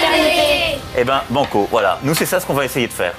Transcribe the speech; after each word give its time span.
fraternité. 0.00 0.78
Eh 0.98 1.04
ben, 1.04 1.20
banco, 1.30 1.68
voilà. 1.70 1.98
Nous, 2.02 2.14
c'est 2.14 2.26
ça 2.26 2.40
ce 2.40 2.46
qu'on 2.46 2.54
va 2.54 2.64
essayer 2.64 2.86
de 2.86 2.92
faire. 2.92 3.14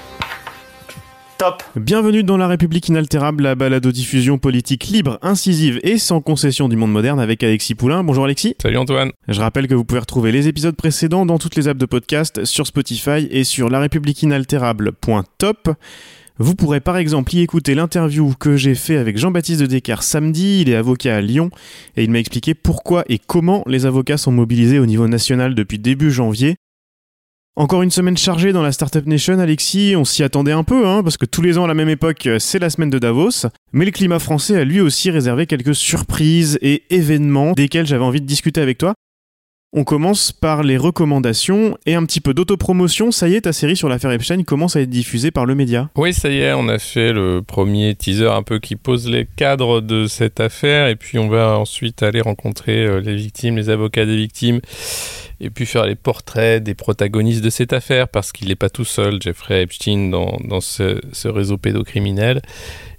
Top 1.38 1.64
Bienvenue 1.76 2.24
dans 2.24 2.38
La 2.38 2.48
République 2.48 2.88
inaltérable, 2.90 3.44
la 3.44 3.56
balado-diffusion 3.56 4.38
politique 4.38 4.88
libre, 4.88 5.18
incisive 5.24 5.80
et 5.82 5.98
sans 5.98 6.22
concession 6.22 6.70
du 6.70 6.76
monde 6.76 6.92
moderne 6.92 7.20
avec 7.20 7.44
Alexis 7.44 7.74
Poulain. 7.74 8.04
Bonjour 8.04 8.26
Alexis. 8.26 8.56
Salut 8.62 8.78
Antoine. 8.78 9.12
Je 9.28 9.40
rappelle 9.40 9.68
que 9.68 9.74
vous 9.74 9.84
pouvez 9.84 10.02
retrouver 10.02 10.32
les 10.32 10.48
épisodes 10.48 10.76
précédents 10.76 11.26
dans 11.26 11.40
toutes 11.40 11.56
les 11.56 11.68
apps 11.68 11.80
de 11.80 11.88
podcast, 11.88 12.46
sur 12.46 12.68
Spotify 12.68 13.28
et 13.32 13.44
sur 13.44 13.70
larépubliqueinaltérable.top. 13.70 15.70
Vous 16.38 16.56
pourrez 16.56 16.80
par 16.80 16.98
exemple 16.98 17.36
y 17.36 17.42
écouter 17.42 17.74
l'interview 17.74 18.36
que 18.40 18.56
j'ai 18.56 18.76
fait 18.76 18.98
avec 18.98 19.18
Jean-Baptiste 19.18 19.62
de 19.62 19.66
Descartes 19.66 20.04
samedi, 20.04 20.62
il 20.62 20.70
est 20.70 20.76
avocat 20.76 21.16
à 21.16 21.22
Lyon, 21.22 21.50
et 21.98 22.04
il 22.04 22.12
m'a 22.12 22.20
expliqué 22.20 22.54
pourquoi 22.54 23.04
et 23.10 23.20
comment 23.20 23.64
les 23.66 23.88
avocats 23.88 24.18
sont 24.18 24.32
mobilisés 24.32 24.78
au 24.78 24.86
niveau 24.86 25.08
national 25.08 25.56
depuis 25.56 25.80
début 25.80 26.12
janvier. 26.12 26.56
Encore 27.58 27.82
une 27.82 27.92
semaine 27.92 28.16
chargée 28.16 28.54
dans 28.54 28.62
la 28.62 28.72
Startup 28.72 29.06
Nation, 29.06 29.38
Alexis, 29.38 29.96
on 29.98 30.06
s'y 30.06 30.24
attendait 30.24 30.54
un 30.54 30.64
peu, 30.64 30.88
hein, 30.88 31.04
parce 31.04 31.18
que 31.18 31.26
tous 31.26 31.42
les 31.42 31.58
ans 31.58 31.66
à 31.66 31.68
la 31.68 31.74
même 31.74 31.90
époque, 31.90 32.30
c'est 32.40 32.60
la 32.60 32.70
semaine 32.70 32.90
de 32.90 32.98
Davos, 32.98 33.46
mais 33.74 33.84
le 33.84 33.92
climat 33.92 34.20
français 34.20 34.56
a 34.56 34.64
lui 34.64 34.80
aussi 34.80 35.12
réservé 35.12 35.46
quelques 35.48 35.76
surprises 35.76 36.58
et 36.62 36.84
événements 36.92 37.52
desquels 37.52 37.86
j'avais 37.86 38.06
envie 38.06 38.22
de 38.22 38.26
discuter 38.26 38.62
avec 38.62 38.78
toi. 38.78 38.94
On 39.74 39.86
commence 39.86 40.34
par 40.34 40.64
les 40.64 40.76
recommandations 40.76 41.78
et 41.86 41.96
un 41.96 42.04
petit 42.04 42.20
peu 42.20 42.34
d'autopromotion. 42.34 43.10
Ça 43.10 43.30
y 43.30 43.36
est, 43.36 43.42
ta 43.42 43.54
série 43.54 43.78
sur 43.78 43.88
l'affaire 43.88 44.12
Epstein 44.12 44.44
commence 44.44 44.76
à 44.76 44.82
être 44.82 44.90
diffusée 44.90 45.32
par 45.32 45.46
le 45.46 45.56
média. 45.56 45.90
Oui, 45.96 46.14
ça 46.14 46.28
y 46.28 46.40
est, 46.40 46.52
on 46.52 46.68
a 46.68 46.78
fait 46.78 47.14
le 47.14 47.42
premier 47.42 47.96
teaser 47.96 48.28
un 48.28 48.44
peu 48.44 48.60
qui 48.60 48.76
pose 48.76 49.10
les 49.10 49.26
cadres 49.38 49.80
de 49.80 50.08
cette 50.08 50.42
affaire 50.42 50.90
et 50.90 50.98
puis 50.98 51.20
on 51.20 51.30
va 51.30 51.58
ensuite 51.58 52.04
aller 52.04 52.20
rencontrer 52.20 52.86
euh, 52.86 53.00
les 53.00 53.16
victimes, 53.16 53.56
les 53.56 53.70
avocats 53.70 54.06
des 54.06 54.18
victimes 54.18 54.60
et 55.40 55.50
puis 55.50 55.66
faire 55.66 55.86
les 55.86 55.96
portraits 55.96 56.62
des 56.62 56.74
protagonistes 56.74 57.42
de 57.42 57.50
cette 57.50 57.72
affaire 57.72 58.10
parce 58.10 58.34
qu'il 58.34 58.50
n'est 58.50 58.56
pas 58.56 58.70
tout 58.70 58.84
seul, 58.84 59.22
Jeffrey 59.22 59.62
Epstein, 59.62 60.10
dans, 60.10 60.60
ce, 60.60 61.00
réseau 61.30 61.58
pédocriminel. 61.58 62.42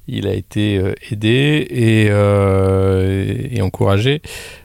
Il 0.09 0.27
a 0.27 0.33
été 0.33 0.79
euh, 0.79 0.95
aidé 1.11 1.67
et, 1.69 2.07
euh, 2.09 3.37
et 3.51 3.61
encouragé. 3.61 4.23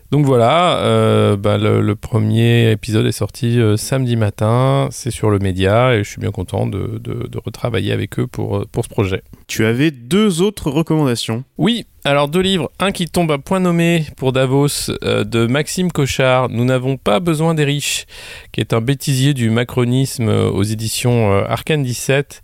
Donc 0.10 0.26
voilà, 0.26 0.80
euh, 0.80 1.36
bah, 1.36 1.58
le, 1.58 1.82
le, 1.82 1.96
premier 1.96 2.72
épisode 2.72 3.06
est 3.06 3.12
sorti 3.12 3.60
euh, 3.60 3.76
samedi 3.76 4.16
matin, 4.16 4.88
c'est 4.90 5.12
sur 5.12 5.30
le 5.30 5.38
média 5.40 5.96
et 5.96 6.04
je 6.04 6.10
suis 6.10 6.22
bien 6.22 6.32
content 6.32 6.66
de, 6.66 6.98
de, 7.04 7.28
de, 7.28 7.38
retravailler 7.44 7.92
avec 7.92 8.18
eux 8.18 8.26
pour, 8.26 8.66
pour 8.72 8.86
ce 8.86 8.90
projet. 8.90 9.22
Tu 9.48 9.66
avais 9.66 9.92
deux 9.92 10.42
autres 10.42 10.72
recommandations 10.72 11.44
Oui, 11.58 11.88
alors 12.06 12.30
deux 12.30 12.40
livres, 12.40 12.72
un 12.80 12.92
qui 12.92 13.08
tombe 13.08 13.32
à 13.34 13.38
point 13.38 13.60
nommé 13.60 14.06
pour 14.16 14.32
Davos 14.32 14.92
euh, 15.04 15.26
de 15.26 15.46
Maxime 15.46 15.92
Cochard, 15.92 16.48
Nous 16.48 16.64
n'avons 16.64 16.96
pas 16.96 17.20
besoin 17.20 17.54
des 17.54 17.66
riches, 17.66 18.06
qui 18.54 18.62
est 18.62 18.72
un 18.72 18.80
bêtisier 18.80 19.34
du 19.34 19.50
macronisme 19.50 20.30
aux 20.30 20.64
éditions 20.64 21.34
Arcane 21.34 21.84
17. 21.84 22.42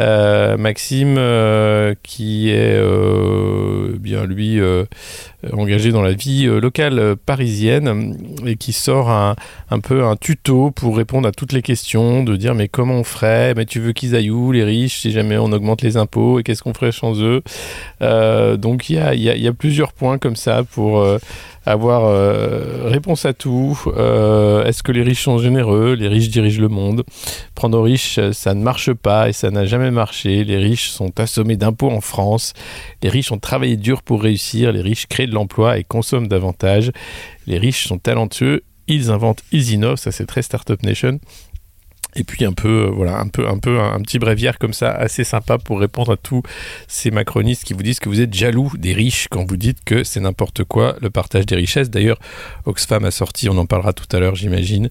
Euh, 0.00 0.56
Maxime, 0.56 1.16
euh, 1.18 1.94
qui 2.02 2.48
est 2.48 2.74
euh, 2.74 3.96
bien 3.98 4.24
lui 4.24 4.58
engagé 5.52 5.90
dans 5.90 6.02
la 6.02 6.12
vie 6.12 6.46
locale 6.46 7.16
parisienne 7.16 8.16
et 8.46 8.56
qui 8.56 8.72
sort 8.72 9.10
un, 9.10 9.36
un, 9.70 9.80
peu 9.80 10.04
un 10.04 10.16
tuto 10.16 10.70
pour 10.70 10.96
répondre 10.96 11.28
à 11.28 11.32
toutes 11.32 11.52
les 11.52 11.62
questions, 11.62 12.22
de 12.22 12.36
dire 12.36 12.54
mais 12.54 12.68
comment 12.68 12.94
on 12.94 13.04
ferait, 13.04 13.54
mais 13.54 13.64
tu 13.64 13.80
veux 13.80 13.92
qu'ils 13.92 14.14
aillent 14.14 14.30
où 14.30 14.52
les 14.52 14.64
riches 14.64 15.00
si 15.00 15.12
jamais 15.12 15.38
on 15.38 15.52
augmente 15.52 15.82
les 15.82 15.96
impôts 15.96 16.38
et 16.38 16.42
qu'est-ce 16.42 16.62
qu'on 16.62 16.74
ferait 16.74 16.92
sans 16.92 17.20
eux? 17.22 17.42
donc 18.00 18.90
il 18.90 18.96
y, 18.96 18.98
a, 18.98 19.14
y 19.14 19.48
a, 19.48 19.52
plusieurs 19.52 19.92
points 19.92 20.18
comme 20.18 20.36
ça 20.36 20.62
pour 20.62 21.04
avoir 21.66 22.04
euh, 22.04 22.88
réponse 22.88 23.24
à 23.24 23.32
tout. 23.32 23.80
Euh, 23.86 24.64
Est-ce 24.64 24.82
que 24.82 24.92
les 24.92 25.02
riches 25.02 25.22
sont 25.22 25.38
généreux? 25.38 25.94
Les 25.94 26.08
riches 26.08 26.30
dirigent 26.30 26.60
le 26.60 26.68
monde. 26.68 27.04
Prendre 27.54 27.78
aux 27.78 27.82
riches, 27.82 28.18
ça 28.32 28.54
ne 28.54 28.62
marche 28.62 28.92
pas 28.92 29.28
et 29.28 29.32
ça 29.32 29.50
n'a 29.50 29.64
jamais 29.64 29.90
marché. 29.90 30.44
Les 30.44 30.56
riches 30.56 30.88
sont 30.88 31.18
assommés 31.20 31.56
d'impôts 31.56 31.90
en 31.90 32.00
France. 32.00 32.54
Les 33.02 33.08
riches 33.08 33.32
ont 33.32 33.38
travaillé 33.38 33.76
dur 33.76 34.02
pour 34.02 34.22
réussir. 34.22 34.72
Les 34.72 34.80
riches 34.82 35.06
créent 35.06 35.26
de 35.26 35.34
l'emploi 35.34 35.78
et 35.78 35.84
consomment 35.84 36.28
davantage. 36.28 36.92
Les 37.46 37.58
riches 37.58 37.86
sont 37.86 37.98
talentueux. 37.98 38.62
Ils 38.86 39.10
inventent, 39.10 39.42
ils 39.52 39.72
innovent. 39.72 39.98
Ça, 39.98 40.10
c'est 40.10 40.26
très 40.26 40.42
Startup 40.42 40.82
Nation 40.82 41.20
et 42.16 42.24
puis 42.24 42.44
un 42.44 42.52
peu 42.52 42.86
euh, 42.86 42.90
voilà 42.90 43.18
un 43.18 43.28
peu 43.28 43.46
un 43.48 43.58
peu 43.58 43.80
un, 43.80 44.00
petit 44.00 44.18
bréviaire 44.18 44.58
comme 44.58 44.72
ça 44.72 44.90
assez 44.90 45.24
sympa 45.24 45.58
pour 45.58 45.80
répondre 45.80 46.12
à 46.12 46.16
tous 46.16 46.42
ces 46.88 47.10
macronistes 47.10 47.64
qui 47.64 47.72
vous 47.72 47.82
disent 47.82 48.00
que 48.00 48.08
vous 48.08 48.20
êtes 48.20 48.34
jaloux 48.34 48.72
des 48.76 48.92
riches 48.92 49.28
quand 49.28 49.48
vous 49.48 49.56
dites 49.56 49.78
que 49.84 50.04
c'est 50.04 50.20
n'importe 50.20 50.64
quoi 50.64 50.96
le 51.00 51.10
partage 51.10 51.46
des 51.46 51.56
richesses. 51.56 51.90
D'ailleurs 51.90 52.18
Oxfam 52.66 53.04
a 53.04 53.10
sorti 53.10 53.48
on 53.48 53.58
en 53.58 53.66
parlera 53.66 53.92
tout 53.92 54.08
à 54.14 54.20
l'heure 54.20 54.34
j'imagine 54.34 54.88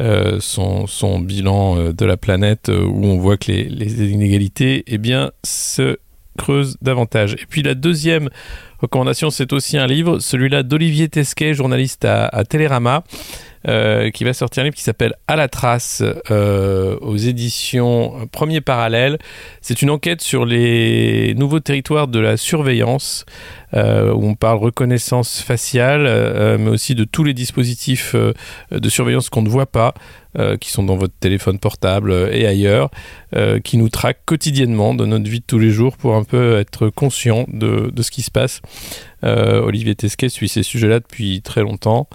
euh, 0.00 0.38
son, 0.40 0.86
bilan 1.20 1.78
euh, 1.78 1.92
de 1.92 2.04
la 2.04 2.16
planète 2.16 2.68
où 2.68 3.04
on 3.04 3.18
voit 3.18 3.36
que 3.36 3.50
les, 3.50 3.64
les 3.64 4.10
inégalités 4.10 4.84
eh 4.86 4.98
bien 4.98 5.32
se 5.44 5.98
creusent 6.38 6.76
davantage. 6.80 7.34
Et 7.34 7.46
puis 7.46 7.62
la 7.62 7.74
deuxième 7.74 8.30
recommandation 8.78 9.30
c'est 9.30 9.52
aussi 9.52 9.78
un 9.78 9.86
livre 9.86 10.18
celui-là 10.18 10.62
d'Olivier 10.62 11.08
Tesquet 11.08 11.54
journaliste 11.54 12.04
à, 12.04 12.26
à 12.26 12.44
Télérama 12.44 13.04
euh, 13.66 14.10
qui 14.10 14.22
va 14.22 14.32
sortir 14.34 14.60
un 14.60 14.64
livre 14.64 14.76
qui 14.76 14.84
s'appelle 14.84 15.14
À 15.26 15.34
la 15.34 15.48
trace 15.48 16.04
euh, 16.30 16.96
aux 17.00 17.16
éditions 17.16 18.28
Premier 18.30 18.60
Parallèle. 18.60 19.18
C'est 19.62 19.82
une 19.82 19.90
enquête 19.90 20.20
sur 20.20 20.46
les 20.46 21.34
nouveaux 21.34 21.58
territoires 21.58 22.06
de 22.06 22.20
la 22.20 22.36
surveillance, 22.36 23.26
euh, 23.74 24.12
où 24.12 24.24
on 24.24 24.36
parle 24.36 24.58
reconnaissance 24.58 25.42
faciale, 25.42 26.04
mais 26.58 26.70
aussi 26.70 26.94
de 26.94 27.02
tous 27.02 27.24
les 27.24 27.34
dispositifs 27.34 28.14
de 28.14 28.88
surveillance 28.88 29.28
qu'on 29.28 29.42
ne 29.42 29.48
voit 29.48 29.66
pas, 29.66 29.92
euh, 30.38 30.56
qui 30.56 30.70
sont 30.70 30.82
dans 30.82 30.96
votre 30.96 31.14
téléphone 31.20 31.58
portable 31.58 32.12
et 32.32 32.46
ailleurs, 32.46 32.90
qui 33.62 33.76
nous 33.76 33.90
traquent 33.90 34.24
quotidiennement 34.24 34.94
de 34.94 35.04
notre 35.04 35.28
vie 35.28 35.40
de 35.40 35.44
tous 35.44 35.58
les 35.58 35.70
jours 35.70 35.98
pour 35.98 36.14
un 36.14 36.24
peu 36.24 36.58
être 36.58 36.88
conscient 36.88 37.44
de, 37.48 37.90
de 37.92 38.02
ce 38.02 38.10
qui 38.10 38.22
se 38.22 38.30
passe. 38.30 38.62
Olivier 39.22 39.94
Tesquet 39.94 40.30
suit 40.30 40.48
ces 40.48 40.62
sujets-là 40.62 41.00
depuis 41.00 41.42
très 41.42 41.60
longtemps. 41.60 42.08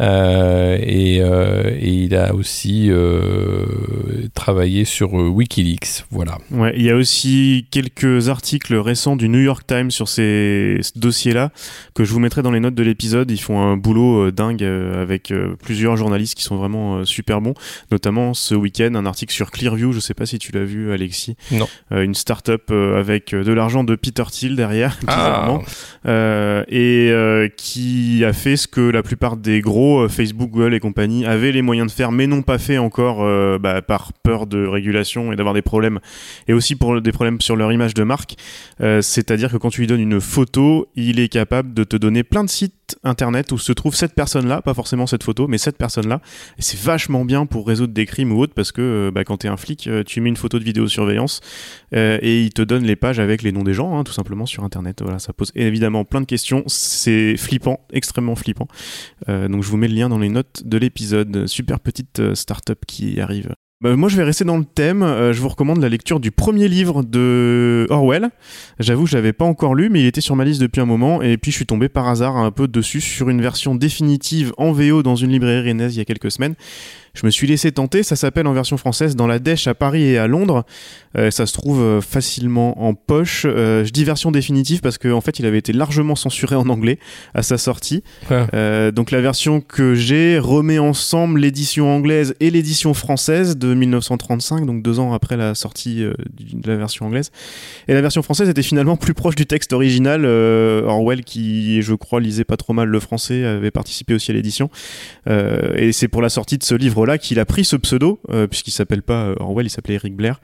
Euh, 0.00 0.78
et, 0.80 1.20
euh, 1.20 1.76
et, 1.78 2.04
il 2.04 2.14
a 2.16 2.34
aussi 2.34 2.88
euh, 2.90 3.66
travaillé 4.34 4.84
sur 4.84 5.12
Wikileaks. 5.12 6.04
Voilà. 6.10 6.38
Ouais, 6.50 6.72
il 6.76 6.82
y 6.82 6.90
a 6.90 6.96
aussi 6.96 7.66
quelques 7.70 8.28
articles 8.28 8.74
récents 8.74 9.16
du 9.16 9.28
New 9.28 9.40
York 9.40 9.66
Times 9.66 9.90
sur 9.90 10.08
ces 10.08 10.80
dossiers-là 10.96 11.50
que 11.94 12.04
je 12.04 12.12
vous 12.12 12.20
mettrai 12.20 12.42
dans 12.42 12.50
les 12.50 12.60
notes 12.60 12.74
de 12.74 12.82
l'épisode. 12.82 13.30
Ils 13.30 13.40
font 13.40 13.60
un 13.60 13.76
boulot 13.76 14.30
dingue 14.30 14.62
avec 14.62 15.32
plusieurs 15.62 15.96
journalistes 15.96 16.36
qui 16.36 16.42
sont 16.42 16.56
vraiment 16.56 17.04
super 17.04 17.40
bons. 17.40 17.54
Notamment 17.90 18.34
ce 18.34 18.54
week-end, 18.54 18.94
un 18.94 19.06
article 19.06 19.32
sur 19.32 19.50
Clearview. 19.50 19.92
Je 19.92 20.00
sais 20.00 20.14
pas 20.14 20.26
si 20.26 20.38
tu 20.38 20.52
l'as 20.52 20.64
vu, 20.64 20.92
Alexis. 20.92 21.36
Non. 21.50 21.68
une 21.90 22.14
start-up 22.14 22.70
avec 22.70 23.34
de 23.34 23.52
l'argent 23.52 23.84
de 23.84 23.94
Peter 23.94 24.24
Thiel 24.30 24.56
derrière, 24.56 24.98
bizarrement, 25.06 25.62
ah. 26.06 26.64
et 26.68 27.12
qui 27.56 28.24
a 28.24 28.32
fait 28.32 28.56
ce 28.56 28.66
que 28.66 28.80
la 28.80 29.02
plupart 29.02 29.36
des 29.36 29.60
gros 29.60 29.81
Facebook, 30.08 30.50
Google 30.50 30.74
et 30.74 30.80
compagnie 30.80 31.24
avaient 31.24 31.52
les 31.52 31.62
moyens 31.62 31.88
de 31.88 31.92
faire, 31.92 32.12
mais 32.12 32.26
n'ont 32.26 32.42
pas 32.42 32.58
fait 32.58 32.78
encore 32.78 33.22
euh, 33.22 33.58
bah, 33.58 33.82
par 33.82 34.12
peur 34.12 34.46
de 34.46 34.66
régulation 34.66 35.32
et 35.32 35.36
d'avoir 35.36 35.54
des 35.54 35.62
problèmes, 35.62 36.00
et 36.48 36.52
aussi 36.52 36.76
pour 36.76 37.00
des 37.00 37.12
problèmes 37.12 37.40
sur 37.40 37.56
leur 37.56 37.72
image 37.72 37.94
de 37.94 38.02
marque. 38.02 38.36
Euh, 38.80 39.00
C'est-à-dire 39.00 39.50
que 39.50 39.56
quand 39.56 39.70
tu 39.70 39.80
lui 39.80 39.86
donnes 39.86 40.00
une 40.00 40.20
photo, 40.20 40.88
il 40.94 41.20
est 41.20 41.28
capable 41.28 41.74
de 41.74 41.84
te 41.84 41.96
donner 41.96 42.22
plein 42.22 42.44
de 42.44 42.50
sites 42.50 42.74
internet 43.04 43.52
où 43.52 43.58
se 43.58 43.72
trouve 43.72 43.94
cette 43.94 44.14
personne-là, 44.14 44.62
pas 44.62 44.74
forcément 44.74 45.06
cette 45.06 45.22
photo, 45.22 45.48
mais 45.48 45.58
cette 45.58 45.76
personne-là. 45.76 46.20
Et 46.58 46.62
c'est 46.62 46.78
vachement 46.78 47.24
bien 47.24 47.46
pour 47.46 47.66
résoudre 47.66 47.92
des 47.92 48.06
crimes 48.06 48.32
ou 48.32 48.40
autres, 48.40 48.54
parce 48.54 48.72
que 48.72 49.10
bah, 49.14 49.24
quand 49.24 49.38
t'es 49.38 49.48
un 49.48 49.56
flic, 49.56 49.88
tu 50.06 50.20
mets 50.20 50.28
une 50.28 50.36
photo 50.36 50.58
de 50.58 50.64
vidéosurveillance 50.64 51.40
euh, 51.94 52.18
et 52.22 52.42
il 52.42 52.52
te 52.52 52.62
donne 52.62 52.84
les 52.84 52.96
pages 52.96 53.20
avec 53.20 53.42
les 53.42 53.52
noms 53.52 53.62
des 53.62 53.74
gens, 53.74 53.98
hein, 53.98 54.04
tout 54.04 54.12
simplement 54.12 54.46
sur 54.46 54.64
internet. 54.64 55.02
Voilà, 55.02 55.18
ça 55.18 55.32
pose 55.32 55.52
évidemment 55.54 56.04
plein 56.04 56.20
de 56.20 56.26
questions. 56.26 56.64
C'est 56.66 57.36
flippant, 57.36 57.80
extrêmement 57.92 58.36
flippant. 58.36 58.68
Euh, 59.28 59.48
donc 59.48 59.62
je 59.62 59.68
vous 59.68 59.76
mets 59.76 59.88
le 59.88 59.94
lien 59.94 60.08
dans 60.08 60.18
les 60.18 60.28
notes 60.28 60.62
de 60.64 60.78
l'épisode. 60.78 61.46
Super 61.46 61.80
petite 61.80 62.20
euh, 62.20 62.34
startup 62.34 62.84
qui 62.86 63.20
arrive. 63.20 63.54
Bah, 63.82 63.96
moi, 63.96 64.08
je 64.08 64.16
vais 64.16 64.22
rester 64.22 64.44
dans 64.44 64.58
le 64.58 64.64
thème. 64.64 65.02
Euh, 65.02 65.32
je 65.32 65.40
vous 65.40 65.48
recommande 65.48 65.80
la 65.80 65.88
lecture 65.88 66.20
du 66.20 66.30
premier 66.30 66.68
livre 66.68 67.02
de 67.02 67.88
Orwell. 67.90 68.30
J'avoue, 68.78 69.06
je 69.06 69.16
l'avais 69.16 69.32
pas 69.32 69.44
encore 69.44 69.74
lu, 69.74 69.90
mais 69.90 70.00
il 70.00 70.06
était 70.06 70.20
sur 70.20 70.36
ma 70.36 70.44
liste 70.44 70.60
depuis 70.60 70.80
un 70.80 70.86
moment. 70.86 71.20
Et 71.20 71.36
puis, 71.36 71.50
je 71.50 71.56
suis 71.56 71.66
tombé 71.66 71.88
par 71.88 72.06
hasard 72.06 72.36
un 72.36 72.52
peu 72.52 72.68
dessus 72.68 73.00
sur 73.00 73.28
une 73.28 73.42
version 73.42 73.74
définitive 73.74 74.52
en 74.56 74.70
VO 74.70 75.02
dans 75.02 75.16
une 75.16 75.32
librairie 75.32 75.68
rennaise 75.68 75.96
il 75.96 75.98
y 75.98 76.00
a 76.00 76.04
quelques 76.04 76.30
semaines. 76.30 76.54
Je 77.14 77.26
me 77.26 77.30
suis 77.30 77.46
laissé 77.46 77.72
tenter, 77.72 78.02
ça 78.02 78.16
s'appelle 78.16 78.46
en 78.46 78.54
version 78.54 78.78
française 78.78 79.16
Dans 79.16 79.26
la 79.26 79.38
Dèche 79.38 79.66
à 79.66 79.74
Paris 79.74 80.02
et 80.02 80.18
à 80.18 80.26
Londres. 80.26 80.64
Euh, 81.18 81.30
ça 81.30 81.44
se 81.44 81.52
trouve 81.52 81.82
euh, 81.82 82.00
facilement 82.00 82.82
en 82.82 82.94
poche. 82.94 83.44
Euh, 83.46 83.84
je 83.84 83.90
dis 83.90 84.04
version 84.04 84.30
définitive 84.30 84.80
parce 84.80 84.96
qu'en 84.96 85.12
en 85.12 85.20
fait 85.20 85.38
il 85.38 85.44
avait 85.44 85.58
été 85.58 85.74
largement 85.74 86.16
censuré 86.16 86.56
en 86.56 86.68
anglais 86.70 86.98
à 87.34 87.42
sa 87.42 87.58
sortie. 87.58 88.02
donc 88.30 89.10
la 89.10 89.20
version 89.20 89.60
que 89.60 89.94
j'ai 89.94 90.38
remet 90.38 90.78
ensemble 90.78 91.40
l'édition 91.40 91.94
anglaise 91.94 92.34
et 92.40 92.50
l'édition 92.50 92.94
française 92.94 93.58
de 93.58 93.74
1935, 93.74 94.64
donc 94.64 94.82
deux 94.82 94.98
ans 94.98 95.12
après 95.12 95.36
la 95.36 95.54
sortie 95.54 96.00
de 96.02 96.68
la 96.68 96.76
version 96.76 97.06
anglaise. 97.06 97.30
Et 97.88 97.94
la 97.94 98.00
version 98.00 98.22
française 98.22 98.48
était 98.48 98.62
finalement 98.62 98.96
plus 98.96 99.14
proche 99.14 99.34
du 99.34 99.46
texte 99.46 99.72
original. 99.72 100.24
Orwell 100.24 101.24
qui 101.24 101.82
je 101.82 101.94
crois 101.94 102.20
lisait 102.20 102.44
pas 102.44 102.56
trop 102.56 102.72
mal 102.72 102.88
le 102.88 103.00
français 103.00 103.44
avait 103.44 103.70
participé 103.70 104.14
aussi 104.14 104.30
à 104.30 104.34
l'édition. 104.34 104.70
et 105.28 105.92
c'est 105.92 106.08
pour 106.08 106.22
la 106.22 106.28
sortie 106.28 106.56
de 106.56 106.64
ce 106.64 106.74
livre 106.74 107.01
là 107.06 107.18
qu'il 107.18 107.38
a 107.38 107.44
pris 107.44 107.64
ce 107.64 107.76
pseudo, 107.76 108.20
euh, 108.30 108.46
puisqu'il 108.46 108.70
s'appelle 108.70 109.02
pas 109.02 109.24
euh, 109.24 109.34
Orwell, 109.38 109.66
il 109.66 109.70
s'appelait 109.70 109.94
Eric 109.94 110.14
Blair, 110.14 110.40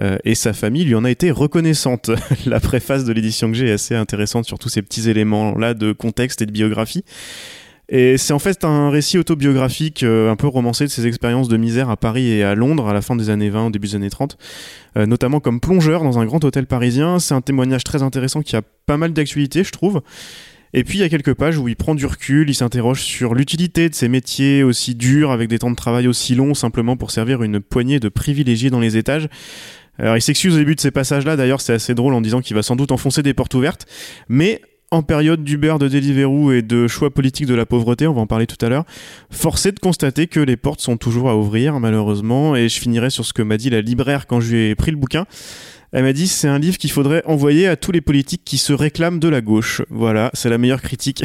euh, 0.00 0.18
et 0.24 0.34
sa 0.34 0.52
famille 0.52 0.84
lui 0.84 0.94
en 0.94 1.04
a 1.04 1.10
été 1.10 1.30
reconnaissante. 1.30 2.10
la 2.46 2.60
préface 2.60 3.04
de 3.04 3.12
l'édition 3.12 3.48
que 3.50 3.56
j'ai 3.56 3.68
est 3.68 3.72
assez 3.72 3.94
intéressante 3.94 4.44
sur 4.44 4.58
tous 4.58 4.68
ces 4.68 4.82
petits 4.82 5.08
éléments-là 5.08 5.74
de 5.74 5.92
contexte 5.92 6.42
et 6.42 6.46
de 6.46 6.52
biographie. 6.52 7.04
Et 7.90 8.18
c'est 8.18 8.34
en 8.34 8.38
fait 8.38 8.64
un 8.64 8.90
récit 8.90 9.16
autobiographique 9.16 10.02
un 10.02 10.36
peu 10.36 10.46
romancé 10.46 10.84
de 10.84 10.90
ses 10.90 11.06
expériences 11.06 11.48
de 11.48 11.56
misère 11.56 11.88
à 11.88 11.96
Paris 11.96 12.30
et 12.30 12.44
à 12.44 12.54
Londres 12.54 12.86
à 12.86 12.92
la 12.92 13.00
fin 13.00 13.16
des 13.16 13.30
années 13.30 13.48
20, 13.48 13.68
au 13.68 13.70
début 13.70 13.88
des 13.88 13.94
années 13.94 14.10
30, 14.10 14.36
notamment 14.96 15.40
comme 15.40 15.58
plongeur 15.58 16.02
dans 16.02 16.18
un 16.18 16.26
grand 16.26 16.44
hôtel 16.44 16.66
parisien. 16.66 17.18
C'est 17.18 17.32
un 17.32 17.40
témoignage 17.40 17.84
très 17.84 18.02
intéressant 18.02 18.42
qui 18.42 18.56
a 18.56 18.62
pas 18.84 18.98
mal 18.98 19.14
d'actualité, 19.14 19.64
je 19.64 19.70
trouve. 19.70 20.02
Et 20.74 20.84
puis 20.84 20.98
il 20.98 21.00
y 21.00 21.04
a 21.04 21.08
quelques 21.08 21.34
pages 21.34 21.58
où 21.58 21.68
il 21.68 21.76
prend 21.76 21.94
du 21.94 22.06
recul, 22.06 22.48
il 22.48 22.54
s'interroge 22.54 23.02
sur 23.02 23.34
l'utilité 23.34 23.88
de 23.88 23.94
ces 23.94 24.08
métiers 24.08 24.62
aussi 24.62 24.94
durs, 24.94 25.30
avec 25.30 25.48
des 25.48 25.58
temps 25.58 25.70
de 25.70 25.76
travail 25.76 26.06
aussi 26.06 26.34
longs, 26.34 26.54
simplement 26.54 26.96
pour 26.96 27.10
servir 27.10 27.42
une 27.42 27.60
poignée 27.60 28.00
de 28.00 28.08
privilégiés 28.08 28.70
dans 28.70 28.80
les 28.80 28.96
étages. 28.96 29.28
Alors 29.98 30.16
il 30.16 30.22
s'excuse 30.22 30.54
au 30.54 30.58
début 30.58 30.74
de 30.74 30.80
ces 30.80 30.90
passages-là, 30.90 31.36
d'ailleurs 31.36 31.60
c'est 31.60 31.72
assez 31.72 31.94
drôle 31.94 32.14
en 32.14 32.20
disant 32.20 32.40
qu'il 32.40 32.54
va 32.54 32.62
sans 32.62 32.76
doute 32.76 32.92
enfoncer 32.92 33.22
des 33.22 33.34
portes 33.34 33.54
ouvertes, 33.54 33.86
mais 34.28 34.60
en 34.90 35.02
période 35.02 35.44
d'Uber, 35.44 35.74
de 35.78 35.88
Deliveroo 35.88 36.52
et 36.52 36.62
de 36.62 36.86
choix 36.86 37.10
politiques 37.10 37.46
de 37.46 37.54
la 37.54 37.66
pauvreté, 37.66 38.06
on 38.06 38.14
va 38.14 38.22
en 38.22 38.26
parler 38.26 38.46
tout 38.46 38.64
à 38.64 38.68
l'heure, 38.68 38.84
forcé 39.30 39.72
de 39.72 39.78
constater 39.78 40.26
que 40.28 40.40
les 40.40 40.56
portes 40.56 40.80
sont 40.80 40.96
toujours 40.96 41.28
à 41.28 41.36
ouvrir 41.36 41.78
malheureusement, 41.80 42.56
et 42.56 42.68
je 42.68 42.78
finirai 42.78 43.10
sur 43.10 43.24
ce 43.24 43.32
que 43.32 43.42
m'a 43.42 43.56
dit 43.56 43.70
la 43.70 43.80
libraire 43.80 44.26
quand 44.26 44.40
je 44.40 44.54
lui 44.54 44.68
ai 44.68 44.74
pris 44.74 44.90
le 44.90 44.96
bouquin. 44.96 45.26
Elle 45.92 46.04
m'a 46.04 46.12
dit 46.12 46.28
c'est 46.28 46.48
un 46.48 46.58
livre 46.58 46.76
qu'il 46.76 46.90
faudrait 46.90 47.22
envoyer 47.24 47.66
à 47.66 47.76
tous 47.76 47.92
les 47.92 48.00
politiques 48.00 48.42
qui 48.44 48.58
se 48.58 48.72
réclament 48.72 49.18
de 49.18 49.28
la 49.28 49.40
gauche. 49.40 49.82
Voilà, 49.88 50.30
c'est 50.34 50.50
la 50.50 50.58
meilleure 50.58 50.82
critique 50.82 51.24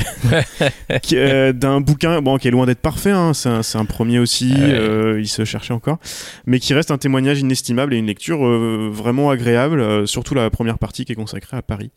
euh, 1.14 1.52
d'un 1.52 1.82
bouquin 1.82 2.22
bon, 2.22 2.38
qui 2.38 2.48
est 2.48 2.52
loin 2.52 2.66
d'être 2.66 2.80
parfait. 2.80 3.12
Hein. 3.12 3.34
C'est 3.34 3.78
un, 3.78 3.86
premier 3.86 4.20
aussi, 4.20 4.54
euh, 4.58 5.20
il 5.20 5.28
se 5.28 5.44
cherchait 5.44 5.74
encore, 5.74 5.98
mais 6.46 6.60
qui 6.60 6.74
reste 6.74 6.92
un 6.92 6.98
témoignage 6.98 7.42
inestimable 7.42 7.94
et 7.94 7.98
une 7.98 8.08
lecture 8.08 8.46
euh, 8.46 8.90
vraiment 8.92 9.30
agréable, 9.30 10.08
surtout 10.08 10.34
la 10.34 10.50
première 10.50 10.80
partie 10.80 11.04
qui 11.04 11.12
est 11.12 11.16
consacrée 11.16 11.58
à 11.58 11.62
Paris. 11.62 11.92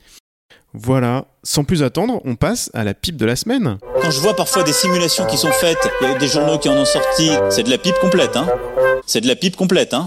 Voilà, 0.74 1.26
sans 1.42 1.64
plus 1.64 1.82
attendre, 1.82 2.20
on 2.24 2.34
passe 2.34 2.70
à 2.74 2.84
la 2.84 2.92
pipe 2.92 3.16
de 3.16 3.24
la 3.24 3.36
semaine. 3.36 3.78
Quand 4.02 4.10
je 4.10 4.20
vois 4.20 4.34
parfois 4.34 4.62
des 4.64 4.72
simulations 4.72 5.24
qui 5.26 5.38
sont 5.38 5.52
faites, 5.52 5.88
il 6.02 6.08
y 6.08 6.10
a 6.10 6.18
des 6.18 6.28
journaux 6.28 6.58
qui 6.58 6.68
en 6.68 6.76
ont 6.76 6.84
sorti, 6.84 7.30
c'est 7.48 7.62
de 7.62 7.70
la 7.70 7.78
pipe 7.78 7.98
complète, 8.00 8.36
hein. 8.36 8.46
C'est 9.06 9.20
de 9.20 9.28
la 9.28 9.36
pipe 9.36 9.56
complète, 9.56 9.94
hein. 9.94 10.06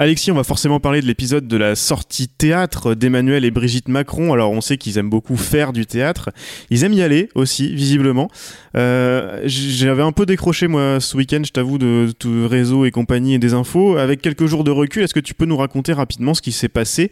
Alexis, 0.00 0.30
on 0.30 0.34
va 0.34 0.44
forcément 0.44 0.80
parler 0.80 1.02
de 1.02 1.06
l'épisode 1.06 1.46
de 1.46 1.58
la 1.58 1.74
sortie 1.74 2.26
théâtre 2.26 2.94
d'Emmanuel 2.94 3.44
et 3.44 3.50
Brigitte 3.50 3.88
Macron. 3.88 4.32
Alors 4.32 4.50
on 4.50 4.62
sait 4.62 4.78
qu'ils 4.78 4.96
aiment 4.96 5.10
beaucoup 5.10 5.36
faire 5.36 5.74
du 5.74 5.84
théâtre. 5.84 6.30
Ils 6.70 6.84
aiment 6.84 6.94
y 6.94 7.02
aller 7.02 7.28
aussi, 7.34 7.74
visiblement. 7.74 8.30
Euh, 8.78 9.42
J'avais 9.44 10.02
un 10.02 10.12
peu 10.12 10.24
décroché 10.24 10.68
moi 10.68 11.00
ce 11.00 11.18
week-end, 11.18 11.42
je 11.44 11.52
t'avoue, 11.52 11.76
de 11.76 12.14
tout 12.18 12.48
réseau 12.48 12.86
et 12.86 12.90
compagnie 12.90 13.34
et 13.34 13.38
des 13.38 13.52
infos. 13.52 13.98
Avec 13.98 14.22
quelques 14.22 14.46
jours 14.46 14.64
de 14.64 14.70
recul, 14.70 15.02
est-ce 15.02 15.12
que 15.12 15.20
tu 15.20 15.34
peux 15.34 15.44
nous 15.44 15.58
raconter 15.58 15.92
rapidement 15.92 16.32
ce 16.32 16.40
qui 16.40 16.52
s'est 16.52 16.70
passé? 16.70 17.10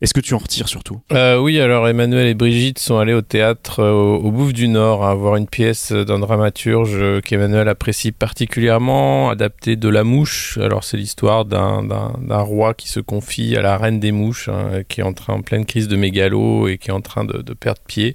Est-ce 0.00 0.12
que 0.12 0.20
tu 0.20 0.34
en 0.34 0.38
retires 0.38 0.68
surtout? 0.68 1.00
Euh, 1.12 1.38
Oui, 1.38 1.60
alors 1.60 1.86
Emmanuel 1.86 2.26
et 2.26 2.34
Brigitte 2.34 2.80
sont 2.80 2.98
allés 2.98 3.14
au 3.14 3.22
théâtre 3.22 3.78
euh, 3.78 3.92
au, 3.92 4.32
Bouffe 4.32 4.52
du 4.52 4.66
Nord 4.66 5.06
à 5.06 5.14
voir 5.14 5.36
une 5.36 5.46
pièce 5.46 5.92
d'un 5.92 6.18
dramaturge 6.18 7.20
qu'Emmanuel 7.22 7.68
apprécie 7.68 8.10
particulièrement, 8.10 9.30
adapté 9.30 9.76
de 9.76 9.88
La 9.88 10.02
Mouche. 10.02 10.58
Alors 10.60 10.82
c'est 10.82 10.96
l'histoire 10.96 11.44
d'un 11.44 11.84
d'un 12.24 12.40
roi 12.40 12.74
qui 12.74 12.88
se 12.88 13.00
confie 13.00 13.56
à 13.56 13.62
la 13.62 13.76
reine 13.76 14.00
des 14.00 14.12
mouches, 14.12 14.48
hein, 14.48 14.82
qui 14.88 15.00
est 15.00 15.04
en 15.04 15.12
train 15.12 15.34
en 15.34 15.42
pleine 15.42 15.64
crise 15.66 15.88
de 15.88 15.96
mégalo 15.96 16.68
et 16.68 16.78
qui 16.78 16.90
est 16.90 16.92
en 16.92 17.00
train 17.00 17.24
de, 17.24 17.42
perdre 17.54 17.80
pied. 17.86 18.14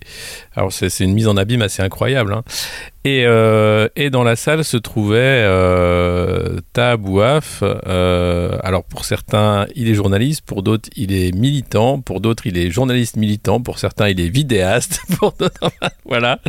Alors 0.56 0.71
c'est 0.71 1.03
une 1.03 1.13
mise 1.13 1.27
en 1.27 1.38
abîme 1.38 1.61
assez 1.61 1.81
incroyable. 1.81 2.33
Hein. 2.33 2.44
Et, 3.06 3.23
euh, 3.25 3.88
et, 3.95 4.09
dans 4.09 4.23
la 4.23 4.35
salle 4.35 4.65
se 4.65 4.75
trouvait 4.75 5.17
euh, 5.19 6.59
Tabouaf. 6.73 7.63
Euh, 7.63 8.57
alors 8.61 8.83
pour 8.83 9.06
certains, 9.06 9.67
il 9.73 9.89
est 9.89 9.94
journaliste, 9.94 10.41
pour 10.45 10.63
d'autres, 10.63 10.89
il 10.97 11.13
est 11.13 11.33
militant, 11.33 12.01
pour 12.01 12.19
d'autres, 12.19 12.45
il 12.45 12.57
est 12.57 12.69
journaliste 12.69 13.15
militant, 13.15 13.61
pour 13.61 13.79
certains, 13.79 14.09
il 14.09 14.19
est 14.19 14.27
vidéaste, 14.27 15.01
voilà. 16.06 16.39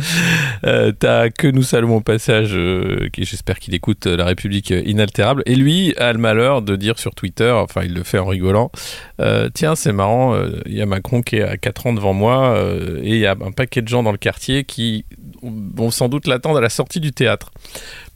Euh, 0.65 0.91
T'as 0.91 1.29
que 1.29 1.47
nous 1.47 1.63
saluons 1.63 1.97
au 1.97 2.01
passage, 2.01 2.51
euh, 2.53 3.07
qui 3.13 3.23
j'espère 3.23 3.57
qu'il 3.57 3.73
écoute 3.73 4.05
La 4.05 4.25
République 4.25 4.71
inaltérable. 4.71 5.43
Et 5.45 5.55
lui 5.55 5.95
a 5.95 6.11
le 6.11 6.19
malheur 6.19 6.61
de 6.61 6.75
dire 6.75 6.99
sur 6.99 7.15
Twitter, 7.15 7.40
enfin 7.49 7.81
il 7.83 7.93
le 7.93 8.03
fait 8.03 8.19
en 8.19 8.25
rigolant, 8.25 8.71
euh, 9.19 9.49
tiens 9.53 9.75
c'est 9.75 9.93
marrant, 9.93 10.39
il 10.65 10.73
y 10.73 10.81
a 10.81 10.85
Macron 10.85 11.21
qui 11.21 11.37
est 11.37 11.43
à 11.43 11.57
4 11.57 11.87
ans 11.87 11.93
devant 11.93 12.13
moi 12.13 12.57
et 13.01 13.09
il 13.09 13.19
y 13.19 13.25
a 13.25 13.31
un 13.31 13.51
paquet 13.51 13.81
de 13.81 13.87
gens 13.87 14.03
dans 14.03 14.11
le 14.11 14.17
quartier 14.17 14.63
qui 14.63 15.05
vont 15.41 15.91
sans 15.91 16.09
doute 16.09 16.27
l'attendre 16.27 16.57
à 16.57 16.61
la 16.61 16.69
sortie 16.69 16.99
du 16.99 17.11
théâtre. 17.11 17.51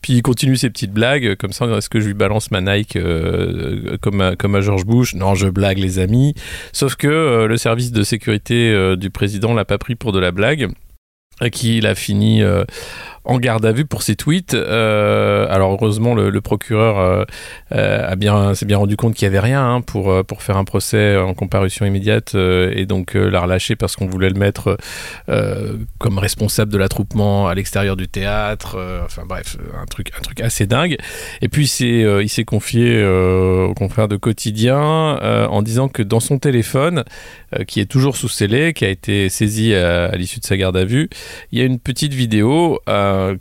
Puis 0.05 0.13
il 0.13 0.21
continue 0.21 0.55
ses 0.55 0.69
petites 0.69 0.91
blagues, 0.91 1.35
comme 1.35 1.51
ça, 1.51 1.65
est-ce 1.65 1.89
que 1.89 1.99
je 1.99 2.05
lui 2.05 2.13
balance 2.13 2.51
ma 2.51 2.61
Nike 2.61 2.95
euh, 2.95 3.97
comme, 4.01 4.21
à, 4.21 4.35
comme 4.35 4.53
à 4.53 4.61
George 4.61 4.85
Bush? 4.85 5.15
Non, 5.15 5.33
je 5.33 5.47
blague 5.47 5.79
les 5.79 5.97
amis. 5.97 6.35
Sauf 6.73 6.95
que 6.95 7.07
euh, 7.07 7.47
le 7.47 7.57
service 7.57 7.91
de 7.91 8.03
sécurité 8.03 8.71
euh, 8.71 8.95
du 8.95 9.09
président 9.09 9.55
l'a 9.55 9.65
pas 9.65 9.79
pris 9.79 9.95
pour 9.95 10.11
de 10.11 10.19
la 10.19 10.31
blague, 10.31 10.69
qu'il 11.51 11.87
a 11.87 11.95
fini 11.95 12.43
en 13.25 13.39
garde 13.39 13.65
à 13.65 13.71
vue 13.71 13.85
pour 13.85 14.03
ses 14.03 14.15
tweets. 14.15 14.53
Euh, 14.53 15.47
alors 15.49 15.73
heureusement, 15.73 16.13
le, 16.13 16.41
procureur 16.41 16.99
euh, 16.99 17.23
euh, 17.71 18.11
a 18.11 18.15
bien 18.15 18.53
s'est 18.53 18.65
bien 18.65 18.77
rendu 18.77 18.97
compte 18.97 19.15
qu'il 19.15 19.23
y 19.23 19.27
avait 19.27 19.39
rien 19.39 19.67
hein, 19.67 19.81
pour 19.81 20.23
pour 20.25 20.43
faire 20.43 20.57
un 20.57 20.63
procès 20.63 21.17
en 21.17 21.33
comparution 21.33 21.85
immédiate 21.85 22.35
et 22.35 22.85
donc 22.85 23.15
l'a 23.15 23.41
relâché 23.41 23.75
parce 23.75 23.95
qu'on 23.95 24.05
voulait 24.05 24.29
le 24.29 24.39
mettre 24.39 24.77
comme 25.97 26.19
responsable 26.19 26.71
de 26.71 26.77
l'attroupement 26.77 27.47
à 27.47 27.55
l'extérieur 27.55 27.95
du 27.95 28.07
théâtre. 28.07 28.77
enfin 29.03 29.23
bref, 29.27 29.57
un 29.81 29.85
truc 29.85 30.11
un 30.17 30.21
truc 30.21 30.41
assez 30.41 30.67
dingue. 30.67 30.97
Et 31.41 31.49
puis 31.49 31.65
il 31.65 32.29
s'est 32.29 32.45
confié 32.45 33.03
au 33.03 33.73
confrère 33.73 34.07
de 34.07 34.17
quotidien 34.17 34.75
en 34.75 35.61
disant 35.61 35.87
que 35.87 36.03
dans 36.03 36.19
son 36.19 36.37
téléphone 36.37 37.03
qui 37.67 37.79
est 37.79 37.85
toujours 37.85 38.17
sous 38.17 38.29
scellé, 38.29 38.73
qui 38.73 38.85
a 38.85 38.89
été 38.89 39.29
saisi 39.29 39.73
à, 39.73 40.15
l'issue 40.15 40.39
de 40.39 40.45
sa 40.45 40.57
garde 40.57 40.77
à 40.77 40.85
vue, 40.85 41.09
il 41.51 41.59
y 41.59 41.61
a 41.61 41.65
une 41.65 41.79
petite 41.79 42.13
vidéo 42.13 42.79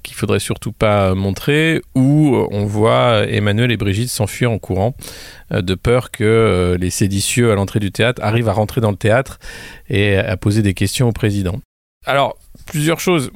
qu'il 0.03 0.15
faudrait 0.15 0.41
surtout 0.41 0.73
pas 0.73 1.15
montrer, 1.15 1.83
où 1.95 2.37
on 2.51 2.65
voit 2.65 3.25
Emmanuel 3.29 3.73
et 3.73 3.77
Brigitte 3.77 4.11
s'enfuir 4.11 4.51
en 4.51 4.59
courant, 4.59 4.95
euh, 5.53 5.63
de 5.63 5.75
peur 5.75 6.11
que 6.11 6.25
euh, 6.25 6.77
les 6.77 6.91
séditieux 6.91 7.53
à 7.53 7.55
l'entrée 7.55 7.81
du 7.81 7.93
théâtre 7.93 8.23
arrivent 8.23 8.49
à 8.49 8.53
rentrer 8.53 8.81
dans 8.81 8.91
le 8.91 8.97
théâtre 8.97 9.39
et 9.89 10.17
à 10.17 10.37
poser 10.37 10.63
des 10.63 10.75
questions 10.75 11.09
au 11.09 11.13
président. 11.13 11.61
Alors, 12.07 12.37
plusieurs 12.67 13.01
choses. 13.01 13.31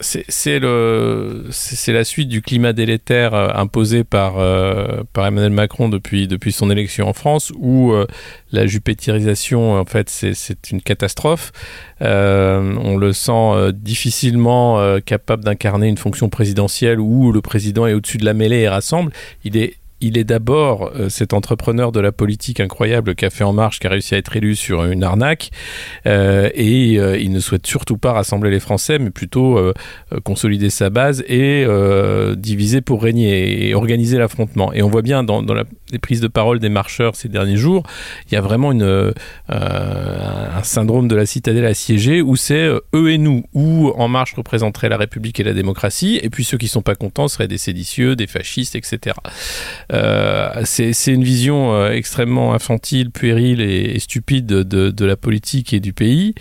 C'est 0.00 0.60
la 0.60 2.04
suite 2.04 2.28
du 2.28 2.42
climat 2.42 2.72
délétère 2.72 3.34
euh, 3.34 3.48
imposé 3.54 4.04
par 4.04 4.38
euh, 4.38 5.02
par 5.12 5.26
Emmanuel 5.26 5.52
Macron 5.52 5.88
depuis 5.88 6.26
depuis 6.26 6.52
son 6.52 6.70
élection 6.70 7.08
en 7.08 7.12
France, 7.12 7.52
où 7.56 7.92
euh, 7.92 8.06
la 8.52 8.66
jupétirisation, 8.66 9.78
en 9.78 9.84
fait, 9.84 10.08
c'est 10.08 10.70
une 10.70 10.80
catastrophe. 10.80 11.52
on 12.00 12.96
le 12.96 13.12
sent 13.12 13.72
difficilement 13.74 14.98
capable 15.04 15.44
d'incarner 15.44 15.88
une 15.88 15.98
fonction 15.98 16.28
présidentielle 16.28 17.00
où 17.00 17.32
le 17.32 17.40
président 17.40 17.86
est 17.86 17.94
au-dessus 17.94 18.18
de 18.18 18.24
la 18.24 18.34
mêlée 18.34 18.60
et 18.60 18.68
rassemble. 18.68 19.12
Il 19.44 19.56
est 19.56 19.74
il 20.00 20.16
est 20.16 20.24
d'abord 20.24 20.92
euh, 20.94 21.08
cet 21.08 21.32
entrepreneur 21.32 21.92
de 21.92 22.00
la 22.00 22.12
politique 22.12 22.60
incroyable 22.60 23.14
qu'a 23.14 23.30
fait 23.30 23.44
En 23.44 23.52
Marche, 23.52 23.80
qui 23.80 23.86
a 23.86 23.90
réussi 23.90 24.14
à 24.14 24.18
être 24.18 24.36
élu 24.36 24.54
sur 24.54 24.84
une 24.84 25.02
arnaque, 25.02 25.50
euh, 26.06 26.50
et 26.54 26.98
euh, 26.98 27.18
il 27.18 27.32
ne 27.32 27.40
souhaite 27.40 27.66
surtout 27.66 27.98
pas 27.98 28.12
rassembler 28.12 28.50
les 28.50 28.60
Français, 28.60 28.98
mais 28.98 29.10
plutôt 29.10 29.58
consolider 30.24 30.70
sa 30.70 30.90
base 30.90 31.22
et 31.28 31.66
diviser 32.36 32.80
pour 32.80 33.02
régner 33.02 33.68
et 33.68 33.74
organiser 33.74 34.18
l'affrontement. 34.18 34.72
Et 34.72 34.82
on 34.82 34.88
voit 34.88 35.02
bien 35.02 35.22
dans, 35.22 35.42
les 35.90 35.98
prises 35.98 36.20
de 36.20 36.28
parole 36.28 36.58
des 36.58 36.68
marcheurs 36.68 37.16
ces 37.16 37.28
derniers 37.28 37.56
jours, 37.56 37.82
il 38.26 38.34
y 38.34 38.36
a 38.36 38.40
vraiment 38.40 38.72
un 39.48 40.62
syndrome 40.62 41.08
de 41.08 41.16
la 41.16 41.26
citadelle 41.26 41.64
assiégée 41.64 42.22
où 42.22 42.36
c'est 42.36 42.68
eux 42.94 43.10
et 43.10 43.18
nous, 43.18 43.44
où 43.54 43.92
En 43.96 44.08
Marche 44.08 44.34
représenterait 44.34 44.88
la 44.88 44.96
République 44.96 45.40
et 45.40 45.44
la 45.44 45.54
démocratie, 45.54 46.20
et 46.22 46.30
puis 46.30 46.44
ceux 46.44 46.58
qui 46.58 46.68
sont 46.68 46.82
pas 46.82 46.94
contents 46.94 47.28
seraient 47.28 47.48
des 47.48 47.58
séditieux, 47.58 48.16
des 48.16 48.26
fascistes, 48.26 48.76
etc. 48.76 49.16
c'est 49.90 51.12
une 51.12 51.24
vision 51.24 51.86
extrêmement 51.88 52.54
infantile, 52.54 53.10
puérile 53.10 53.60
et, 53.60 53.98
stupide 53.98 54.46
de, 54.46 55.04
la 55.04 55.16
politique 55.16 55.72
et 55.72 55.80
du 55.80 55.92
pays. 55.92 56.34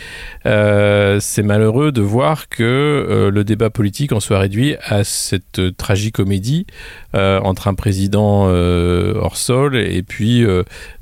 c'est 0.43 1.43
malheureux 1.43 1.91
de 1.91 2.01
voir 2.01 2.49
que 2.49 3.29
le 3.31 3.43
débat 3.43 3.69
politique 3.69 4.11
en 4.11 4.19
soit 4.19 4.39
réduit 4.39 4.75
à 4.83 5.03
cette 5.03 5.77
tragicomédie 5.77 6.65
entre 7.13 7.67
un 7.67 7.73
président 7.73 8.45
hors 8.47 9.37
sol 9.37 9.77
et 9.77 10.03
puis 10.03 10.45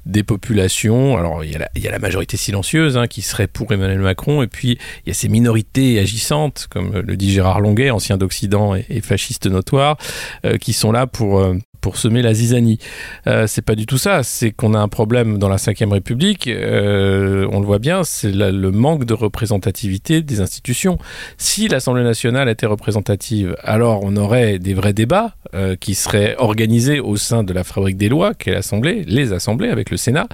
des 0.06 0.24
populations. 0.24 1.18
Alors, 1.18 1.44
il 1.44 1.52
y 1.52 1.88
a 1.88 1.92
la, 1.92 2.00
majorité 2.00 2.38
silencieuse 2.38 2.98
hein, 2.98 3.08
qui 3.08 3.22
serait 3.22 3.48
pour 3.48 3.72
Emmanuel 3.72 4.00
Macron, 4.00 4.44
et 4.44 4.48
puis 4.48 4.78
il 5.06 5.10
y 5.10 5.12
a 5.12 5.14
ces 5.14 5.30
minorités 5.30 6.00
agissantes, 6.00 6.68
comme 6.70 6.94
le 6.94 7.18
dit 7.18 7.32
Gérard 7.32 7.62
Longuet, 7.62 7.90
ancien 7.90 8.18
d'Occident 8.18 8.76
et, 8.76 9.02
fasciste 9.02 9.48
notoire, 9.48 9.98
euh, 10.46 10.58
qui 10.58 10.74
sont 10.74 10.92
là 10.92 11.08
pour, 11.08 11.40
euh, 11.40 11.58
pour 11.86 11.98
semer 11.98 12.24
la 12.24 12.34
zizanie. 12.34 12.80
Euh, 13.28 13.46
c'est 13.46 13.62
pas 13.62 13.76
du 13.76 13.86
tout 13.86 14.00
ça. 14.00 14.24
C'est 14.24 14.50
qu'on 14.50 14.74
a 14.74 14.80
un 14.80 14.88
problème 14.88 15.38
dans 15.38 15.50
la 15.50 15.58
Ve 15.58 15.92
République. 15.92 16.48
Euh, 16.48 17.48
on 17.52 17.60
le 17.60 17.66
voit 17.68 17.78
bien, 17.78 18.04
c'est 18.04 18.32
le 18.32 18.72
manque 18.72 19.06
de 19.06 19.14
représentativité 19.14 20.24
des 20.24 20.42
institutions. 20.42 20.98
Si 21.38 21.68
l'Assemblée 21.68 22.02
nationale 22.02 22.50
était 22.50 22.66
représentative, 22.66 23.56
alors 23.62 24.00
on 24.02 24.16
aurait 24.18 24.58
des 24.58 24.74
vrais 24.74 24.94
débats 24.94 25.36
euh, 25.54 25.76
qui 25.76 25.94
seraient 25.94 26.36
organisés 26.40 27.00
au 27.00 27.18
sein 27.18 27.44
de 27.44 27.54
la 27.54 27.64
fabrique 27.64 27.98
des 27.98 28.10
lois, 28.10 28.34
qu'est 28.34 28.52
l'Assemblée, 28.52 29.04
les 29.06 29.32
assemblées 29.32 29.70
avec 29.70 29.92
le 29.92 29.98
Sénat, 29.98 30.28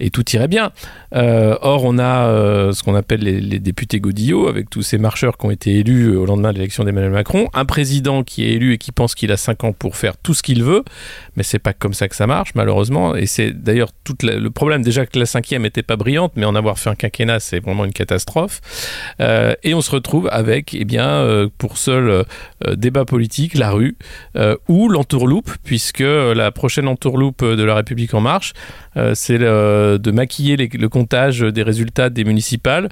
et 0.00 0.10
tout 0.10 0.28
irait 0.32 0.48
bien. 0.48 0.72
or, 1.12 1.84
on 1.84 2.00
a 2.00 2.72
ce 2.72 2.82
qu'on 2.82 2.96
appelle 2.96 3.20
les, 3.20 3.40
les, 3.40 3.60
députés 3.60 4.00
Godillot, 4.00 4.48
avec 4.48 4.68
tous 4.68 4.82
ces 4.82 4.98
marcheurs 4.98 5.38
qui 5.38 5.46
ont 5.46 5.52
été 5.52 5.78
élus 5.78 6.16
au 6.16 6.26
lendemain 6.26 6.50
de 6.50 6.58
l'élection 6.58 6.82
d'Emmanuel 6.82 7.12
Macron, 7.12 7.46
un 7.54 7.64
président 7.64 8.24
qui 8.24 8.44
est 8.44 8.54
élu 8.54 8.72
et 8.72 8.78
qui 8.78 8.90
pense 8.90 9.14
qu'il 9.14 9.30
a 9.30 9.36
5 9.36 9.62
ans 9.62 9.72
pour 9.72 9.94
faire 9.94 10.16
tout 10.16 10.34
ce 10.34 10.42
qu'il 10.42 10.64
veut, 10.64 10.82
mais 11.36 11.42
c'est 11.42 11.58
pas 11.58 11.72
comme 11.72 11.94
ça 11.94 12.08
que 12.08 12.16
ça 12.16 12.26
marche 12.26 12.54
malheureusement 12.54 13.14
et 13.14 13.26
c'est 13.26 13.52
d'ailleurs 13.52 13.90
tout 14.04 14.16
le 14.22 14.48
problème 14.48 14.82
déjà 14.82 15.06
que 15.06 15.18
la 15.18 15.26
cinquième 15.26 15.64
était 15.64 15.82
pas 15.82 15.96
brillante 15.96 16.32
mais 16.36 16.44
en 16.44 16.54
avoir 16.54 16.78
fait 16.78 16.90
un 16.90 16.94
quinquennat 16.94 17.40
c'est 17.40 17.60
vraiment 17.60 17.84
une 17.84 17.92
catastrophe 17.92 18.60
euh, 19.20 19.54
et 19.62 19.74
on 19.74 19.80
se 19.80 19.90
retrouve 19.90 20.28
avec 20.30 20.74
eh 20.74 20.84
bien 20.84 21.08
euh, 21.08 21.48
pour 21.58 21.78
seul 21.78 22.08
euh, 22.08 22.24
débat 22.76 23.04
politique 23.04 23.54
la 23.54 23.70
rue 23.70 23.96
ou 24.68 24.88
l'entourloupe 24.88 25.50
puisque 25.64 26.00
la 26.00 26.50
prochaine 26.50 26.88
entourloupe 26.88 27.44
de 27.44 27.62
la 27.62 27.74
République 27.74 28.14
en 28.14 28.20
marche 28.20 28.52
c'est 29.14 29.38
de 29.38 30.10
maquiller 30.10 30.56
le 30.56 30.88
comptage 30.88 31.40
des 31.40 31.62
résultats 31.62 32.10
des 32.10 32.24
municipales 32.24 32.88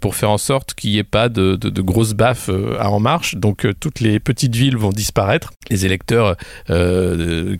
pour 0.00 0.14
faire 0.14 0.30
en 0.30 0.38
sorte 0.38 0.74
qu'il 0.74 0.90
n'y 0.90 0.98
ait 0.98 1.04
pas 1.04 1.28
de, 1.28 1.56
grosses 1.80 2.12
baffes 2.14 2.50
à 2.78 2.90
En 2.90 3.00
Marche. 3.00 3.36
Donc 3.36 3.66
toutes 3.80 4.00
les 4.00 4.20
petites 4.20 4.54
villes 4.54 4.76
vont 4.76 4.90
disparaître. 4.90 5.52
Les 5.70 5.86
électeurs 5.86 6.36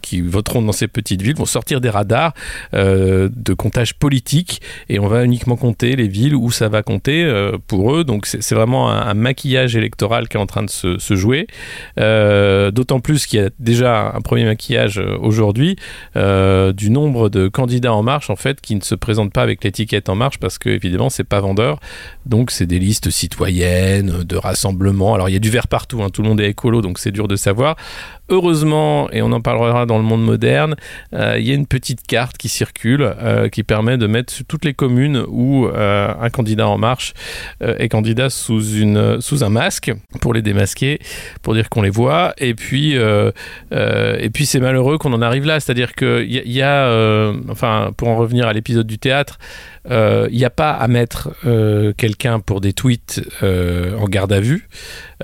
qui 0.02 0.20
voteront 0.20 0.62
dans 0.62 0.72
ces 0.72 0.88
petites 0.88 1.22
villes 1.22 1.36
vont 1.36 1.46
sortir 1.46 1.80
des 1.80 1.90
radars 1.90 2.34
euh, 2.74 3.28
de 3.34 3.54
comptage 3.54 3.94
politique 3.94 4.60
et 4.88 4.98
on 4.98 5.06
va 5.06 5.24
uniquement 5.24 5.56
compter 5.56 5.96
les 5.96 6.08
villes 6.08 6.34
où 6.34 6.50
ça 6.50 6.68
va 6.68 6.82
compter 6.82 7.24
euh, 7.24 7.56
pour 7.66 7.94
eux. 7.94 8.04
Donc 8.04 8.26
c'est 8.26 8.54
vraiment 8.54 8.90
un, 8.90 9.14
maquillage 9.14 9.76
électoral 9.76 10.28
qui 10.28 10.36
est 10.36 10.40
en 10.40 10.46
train 10.46 10.62
de 10.62 10.70
se, 10.70 11.14
jouer. 11.14 11.46
D'autant 11.96 13.00
plus 13.00 13.26
qu'il 13.26 13.40
y 13.40 13.42
a 13.42 13.50
déjà 13.58 14.12
un 14.14 14.20
premier 14.20 14.44
maquillage 14.44 15.00
aujourd'hui 15.20 15.76
du 16.14 16.90
nombre 16.90 17.28
de 17.28 17.48
candidats 17.48 17.92
en 17.92 18.02
marche 18.02 18.30
en 18.30 18.36
fait 18.36 18.60
qui 18.60 18.74
ne 18.74 18.80
se 18.80 18.94
présentent 18.94 19.32
pas 19.32 19.42
avec 19.42 19.62
l'étiquette 19.62 20.08
en 20.08 20.14
marche 20.14 20.38
parce 20.38 20.58
que 20.58 20.70
évidemment 20.70 21.10
c'est 21.10 21.24
pas 21.24 21.40
vendeur. 21.40 21.78
Donc 22.26 22.50
c'est 22.50 22.66
des 22.66 22.78
listes 22.78 23.10
citoyennes, 23.10 24.24
de 24.24 24.36
rassemblements. 24.36 25.14
Alors 25.14 25.28
il 25.28 25.32
y 25.32 25.36
a 25.36 25.40
du 25.40 25.50
vert 25.50 25.68
partout, 25.68 26.02
hein. 26.02 26.08
tout 26.10 26.22
le 26.22 26.28
monde 26.28 26.40
est 26.40 26.48
écolo 26.48 26.80
donc 26.80 26.98
c'est 26.98 27.12
dur 27.12 27.28
de 27.28 27.36
savoir. 27.36 27.76
Heureusement, 28.32 29.10
et 29.12 29.20
on 29.20 29.30
en 29.32 29.42
parlera 29.42 29.84
dans 29.84 29.98
le 29.98 30.04
monde 30.04 30.24
moderne, 30.24 30.74
euh, 31.12 31.36
il 31.38 31.46
y 31.46 31.50
a 31.50 31.54
une 31.54 31.66
petite 31.66 32.06
carte 32.06 32.38
qui 32.38 32.48
circule 32.48 33.02
euh, 33.02 33.50
qui 33.50 33.62
permet 33.62 33.98
de 33.98 34.06
mettre 34.06 34.32
toutes 34.48 34.64
les 34.64 34.72
communes 34.72 35.22
où 35.28 35.66
euh, 35.66 36.14
un 36.18 36.30
candidat 36.30 36.66
en 36.66 36.78
marche 36.78 37.12
est 37.60 37.90
candidat 37.90 38.30
sous, 38.30 38.76
une, 38.76 39.20
sous 39.20 39.44
un 39.44 39.50
masque 39.50 39.92
pour 40.22 40.32
les 40.32 40.40
démasquer, 40.40 40.98
pour 41.42 41.52
dire 41.52 41.68
qu'on 41.68 41.82
les 41.82 41.90
voit. 41.90 42.32
Et 42.38 42.54
puis, 42.54 42.94
et 42.94 44.30
puis 44.32 44.46
c'est 44.46 44.60
malheureux 44.60 44.96
qu'on 44.96 45.12
en 45.12 45.20
arrive 45.20 45.44
là. 45.44 45.60
C'est-à-dire 45.60 45.94
qu'il 45.94 46.32
y, 46.32 46.40
y, 46.52 46.62
a, 46.62 47.32
enfin, 47.50 47.90
pour 47.98 48.08
en 48.08 48.16
revenir 48.16 48.48
à 48.48 48.54
l'épisode 48.54 48.86
du 48.86 48.98
théâtre, 48.98 49.38
il 49.84 49.92
euh, 49.92 50.30
n'y 50.30 50.44
a 50.44 50.50
pas 50.50 50.70
à 50.70 50.86
mettre 50.86 51.30
euh, 51.44 51.92
quelqu'un 51.96 52.38
pour 52.38 52.60
des 52.60 52.72
tweets 52.72 53.20
euh, 53.42 53.98
en 53.98 54.04
garde 54.04 54.32
à 54.32 54.40
vue. 54.40 54.68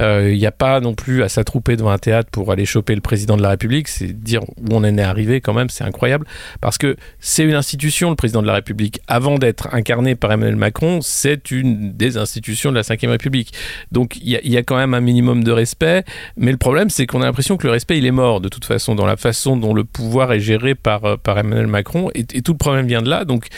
Il 0.01 0.37
n'y 0.37 0.47
a 0.47 0.53
pas 0.53 0.79
non 0.79 0.95
plus 0.95 1.25
à 1.25 1.29
s'attrouper 1.29 1.75
devant 1.77 1.91
un 1.91 1.99
théâtre 1.99 2.31
pour 2.31 2.53
aller 2.53 2.65
choper 2.65 2.95
le 2.95 3.01
président 3.01 3.37
de 3.37 3.43
la 3.43 3.51
République. 3.51 3.89
C'est 3.89 4.13
dire 4.13 4.45
où 4.45 4.67
on 4.71 4.77
en 4.77 4.85
est 4.85 5.03
arrivé 5.03 5.41
quand 5.41 5.55
même, 5.55 5.71
c'est 5.71 5.83
incroyable. 5.83 6.25
Parce 6.61 6.79
que 6.79 6.95
c'est 7.19 7.43
une 7.43 7.55
institution, 7.55 8.09
le 8.09 8.15
président 8.15 8.41
de 8.41 8.47
la 8.47 8.55
République. 8.55 9.01
Avant 9.09 9.39
d'être 9.39 9.75
incarné 9.75 10.15
par 10.15 10.31
Emmanuel 10.31 10.55
Macron, 10.55 11.01
c'est 11.03 11.51
une 11.51 11.95
des 11.95 12.17
institutions 12.17 12.71
de 12.71 12.77
la 12.77 12.83
Ve 12.83 13.11
République. 13.11 13.53
Donc 13.91 14.17
il 14.23 14.29
y, 14.29 14.57
a 14.57 14.63
quand 14.63 14.77
même 14.77 14.95
un 14.95 15.01
minimum 15.01 15.43
de 15.43 15.51
respect. 15.51 16.05
Mais 16.37 16.53
le 16.53 16.59
problème, 16.59 16.91
c'est 16.91 17.07
qu'on 17.07 17.23
a 17.23 17.25
l'impression 17.25 17.57
que 17.57 17.67
le 17.67 17.73
respect, 17.73 17.99
il 17.99 18.07
est 18.07 18.13
mort 18.13 18.41
de 18.41 18.49
toute 18.49 18.65
façon 18.65 18.95
dans 18.95 19.07
la 19.07 19.17
façon 19.17 19.57
dont 19.57 19.75
le 19.75 19.83
pouvoir 19.83 20.33
est 20.33 20.41
géré 20.41 20.77
par, 20.77 21.19
Emmanuel 21.27 21.67
Macron. 21.67 22.11
Et, 22.15 22.25
tout 22.25 22.53
le 22.53 22.59
problème 22.59 22.87
vient 22.87 23.03
de 23.03 23.11
là. 23.11 23.25
Donc 23.25 23.49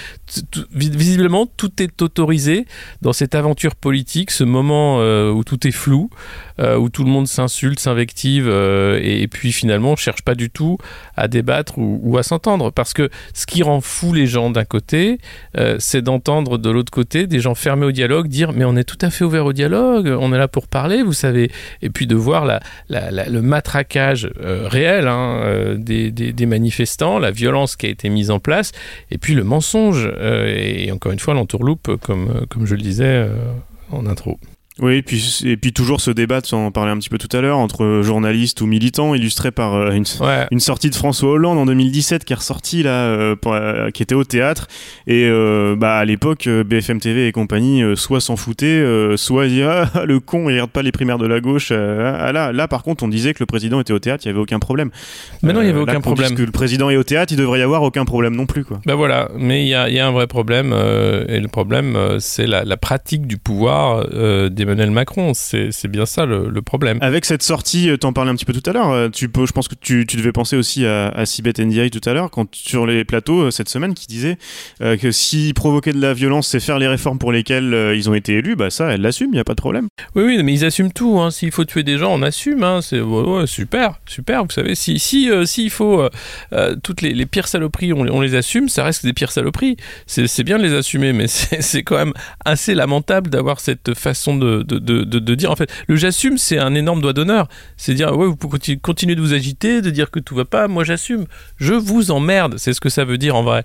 visiblement, 0.97 1.47
tout 1.47 1.83
est 1.83 2.03
autorisé 2.03 2.67
dans 3.03 3.13
cette 3.13 3.35
aventure 3.35 3.77
politique, 3.77 4.31
ce 4.31 4.45
moment 4.45 4.99
euh, 5.01 5.31
où 5.31 5.45
tout 5.45 5.67
est 5.67 5.73
flou, 5.73 6.11
euh, 6.61 6.77
où 6.77 6.89
tout 6.89 7.05
le 7.05 7.11
monde 7.11 7.27
s'insulte, 7.27 7.79
s'invective, 7.79 8.47
euh, 8.49 9.01
et, 9.03 9.27
puis 9.29 9.53
finalement, 9.53 9.93
on 9.93 9.97
cherche 9.97 10.23
pas 10.23 10.35
du 10.35 10.51
tout 10.51 10.79
à 11.17 11.29
débattre 11.29 11.75
ou, 11.77 12.19
à 12.19 12.23
s'entendre. 12.23 12.71
Parce 12.71 12.93
que 12.93 13.09
ce 13.35 13.47
qui 13.47 13.63
rend 13.63 13.81
fou 13.81 14.13
les 14.13 14.27
gens 14.27 14.51
d'un 14.51 14.65
côté, 14.65 15.19
c'est 15.79 16.03
d'entendre 16.03 16.59
de 16.59 16.71
l'autre 16.71 16.91
côté 16.91 17.27
des 17.27 17.41
gens 17.41 17.55
fermés 17.55 17.87
au 17.87 17.93
dialogue 17.93 18.29
dire 18.29 18.53
Mais 18.53 18.65
on 18.65 18.77
est 18.77 18.85
tout 18.85 18.99
à 19.01 19.11
fait 19.11 19.25
ouvert 19.25 19.47
au 19.47 19.53
dialogue, 19.53 20.15
on 20.19 20.33
est 20.33 20.39
là 20.39 20.49
pour 20.49 20.67
parler, 20.69 21.03
vous 21.03 21.13
savez. 21.13 21.51
Et 21.83 21.91
puis 21.91 22.07
de 22.07 22.15
voir 22.15 22.61
le 22.89 23.41
matraquage 23.41 24.31
réel 24.41 25.09
hein, 25.09 25.77
des, 25.77 26.47
manifestants, 26.47 27.19
la 27.19 27.31
violence 27.31 27.77
qui 27.77 27.87
a 27.87 27.89
été 27.89 28.09
mise 28.09 28.31
en 28.31 28.39
place, 28.39 28.73
et 29.11 29.19
puis 29.19 29.35
le 29.35 29.45
mensonge. 29.45 30.11
Et 30.81 30.93
encore 30.93 31.13
une 31.13 31.19
fois 31.19 31.35
l'entourloupe, 31.35 31.97
comme, 31.97 32.47
comme 32.49 32.67
je 32.67 32.75
le 32.75 32.83
disais 32.83 33.05
euh, 33.05 33.53
en 33.91 34.07
intro. 34.07 34.39
Oui, 34.81 34.97
et 34.97 35.03
puis, 35.03 35.41
et 35.45 35.57
puis 35.59 35.73
toujours 35.73 36.01
ce 36.01 36.11
débat, 36.11 36.41
tu 36.41 36.55
en 36.55 36.71
parlais 36.71 36.91
un 36.91 36.99
petit 36.99 37.11
peu 37.11 37.19
tout 37.19 37.35
à 37.37 37.41
l'heure, 37.43 37.59
entre 37.59 38.01
journalistes 38.03 38.61
ou 38.63 38.67
militants, 38.67 39.15
illustré 39.15 39.51
par 39.51 39.75
euh, 39.75 39.91
une, 39.91 40.05
une, 40.51 40.61
sortie 40.61 40.89
de 40.89 40.95
François 40.95 41.33
Hollande 41.33 41.59
en 41.59 41.67
2017 41.67 42.25
qui 42.25 42.33
est 42.33 42.37
ressortie 42.37 42.83
là, 42.83 43.05
euh, 43.05 43.37
euh, 43.47 43.91
qui 43.91 44.03
était 44.03 44.15
au 44.15 44.25
théâtre. 44.25 44.69
Et 45.07 45.29
bah, 45.77 45.97
à 45.97 46.05
l'époque, 46.05 46.49
BFM 46.49 47.01
TV 47.01 47.27
et 47.27 47.33
compagnie, 47.33 47.83
soit 47.95 48.21
s'en 48.21 48.37
foutaient, 48.37 48.83
soit 49.17 49.49
disaient 49.49 49.65
ah, 49.65 50.05
le 50.07 50.21
con, 50.21 50.49
il 50.49 50.55
regarde 50.55 50.71
pas 50.71 50.83
les 50.83 50.93
primaires 50.93 51.19
de 51.19 51.27
la 51.27 51.41
gauche. 51.41 51.73
Ah, 51.73 52.33
là, 52.33 52.53
là, 52.53 52.69
par 52.69 52.83
contre, 52.83 53.05
on 53.05 53.09
disait 53.09 53.35
que 53.35 53.41
le 53.41 53.47
président 53.47 53.81
était 53.81 53.93
au 53.93 53.99
théâtre, 53.99 54.25
il 54.25 54.29
y 54.29 54.31
avait 54.31 54.41
aucun 54.41 54.59
problème. 54.59 54.91
Mais 55.43 55.53
non, 55.53 55.61
il 55.61 55.67
y 55.67 55.71
avait 55.71 55.81
aucun 55.81 56.01
problème. 56.01 56.35
que 56.35 56.43
le 56.43 56.53
président 56.53 56.91
est 56.91 56.97
au 56.97 57.05
théâtre, 57.05 57.33
il 57.33 57.37
devrait 57.37 57.59
y 57.59 57.63
avoir 57.63 57.83
aucun 57.83 58.05
problème 58.05 58.35
non 58.35 58.47
plus. 58.47 58.65
Quoi. 58.65 58.81
Bah 58.87 58.95
voilà, 58.95 59.31
mais 59.37 59.65
il 59.65 59.69
y 59.69 59.75
a, 59.75 59.91
y 59.91 59.99
a, 59.99 60.07
un 60.07 60.13
vrai 60.13 60.27
problème, 60.27 60.73
et 61.29 61.41
le 61.41 61.49
problème, 61.49 61.97
c'est 62.19 62.47
la, 62.47 62.65
la, 62.65 62.77
pratique 62.77 63.27
du 63.27 63.37
pouvoir 63.37 64.07
des 64.09 64.65
Macron. 64.91 65.33
C'est 65.35 65.89
bien 65.89 66.07
ça 66.07 66.27
le, 66.27 66.61
problème. 66.63 66.99
Avec 67.01 67.25
cette 67.25 67.43
sortie, 67.43 67.89
euh, 67.89 67.97
t'en 67.97 68.13
parlais 68.13 68.31
un 68.31 68.35
petit 68.35 68.45
peu 68.45 68.53
tout 68.53 68.69
à 68.69 68.73
l'heure, 68.73 68.91
euh, 68.91 69.09
tu 69.09 69.29
peux, 69.29 69.47
je 69.47 69.53
pense 69.53 69.67
que 69.67 69.75
tu, 69.75 70.05
devais 70.05 70.33
penser 70.33 70.57
aussi 70.57 70.85
à, 70.85 71.09
à 71.09 71.25
Sibeth 71.25 71.59
Ndiaye 71.59 71.91
tout 71.91 72.07
à 72.09 72.13
l'heure, 72.13 72.31
quand 72.31 72.55
sur 72.55 72.87
les 72.87 73.05
plateaux 73.05 73.45
euh, 73.45 73.51
cette 73.51 73.69
semaine, 73.69 73.95
qui 73.95 74.07
disait 74.07 74.37
que 74.81 75.11
s'ils 75.11 75.55
provoquaient 75.55 75.93
de 75.93 76.01
la 76.01 76.15
violence, 76.15 76.49
c'est 76.49 76.61
faire 76.61 76.79
les 76.79 76.87
réformes 76.87 77.19
pour 77.19 77.33
lesquelles 77.33 77.95
ils 77.95 78.09
ont 78.11 78.15
été 78.15 78.35
élus, 78.35 78.57
bah 78.57 78.71
ça, 78.71 78.93
elle 78.93 79.01
l'assume, 79.01 79.29
il 79.31 79.35
n'y 79.35 79.41
a 79.41 79.45
pas 79.45 79.55
de 79.55 79.61
problème. 79.61 79.89
Oui, 80.15 80.25
oui, 80.25 80.43
mais 80.43 80.53
ils 80.53 80.65
assument 80.65 80.93
tout. 80.93 81.19
Hein. 81.21 81.31
S'il 81.31 81.51
faut 81.51 81.65
tuer 81.65 81.83
des 81.83 81.99
gens, 81.99 82.13
on 82.13 82.23
assume. 82.23 82.63
Hein. 82.63 82.81
C'est 82.83 83.01
super, 83.47 84.01
super. 84.07 84.45
Vous 84.45 84.51
savez, 84.51 84.75
si 84.75 84.99
si 84.99 85.31
s'il 85.45 85.71
faut 85.71 86.09
toutes 86.83 87.03
les, 87.03 87.27
pires 87.27 87.49
saloperies, 87.49 87.93
on, 87.93 88.01
on, 88.01 88.21
les 88.21 88.35
assume, 88.35 88.69
ça 88.69 88.85
reste 88.85 89.05
des 89.05 89.13
pires 89.13 89.33
saloperies. 89.33 89.77
C'est 90.07 90.45
bien 90.45 90.59
de 90.59 90.63
les 90.63 90.75
assumer, 90.75 91.13
mais 91.13 91.27
c'est 91.29 91.83
quand 91.83 91.97
même 91.97 92.15
assez 92.45 92.75
lamentable 92.75 93.31
d'avoir 93.31 93.61
cette 93.61 93.95
façon 93.95 94.37
de, 94.37 94.60
de, 94.63 95.35
dire 95.35 95.51
en 95.51 95.57
fait 95.57 95.73
le 95.87 95.97
j'assume 95.97 96.39
c'est 96.39 96.59
un 96.59 96.75
énorme 96.75 97.01
doigt 97.01 97.13
d'honneur. 97.13 97.49
C'est 97.77 97.95
dire 97.95 98.17
ouais 98.17 98.27
vous 98.27 98.37
pouvez 98.37 98.77
continuer 98.77 99.15
de 99.15 99.21
vous 99.21 99.35
agiter 99.35 99.83
de 99.83 99.91
dire 99.91 100.11
que 100.11 100.21
tout 100.21 100.35
va 100.35 100.45
pas 100.45 100.69
moi 100.69 100.85
j'assume. 100.85 101.27
Je 101.57 101.75
vous 101.75 102.11
emmerde. 102.11 102.57
C'est 102.59 102.73
ce 102.73 102.81
que 102.81 102.89
ça 102.89 103.05
veut 103.05 103.19
dire 103.19 103.37
en 103.37 103.43
vrai. 103.43 103.63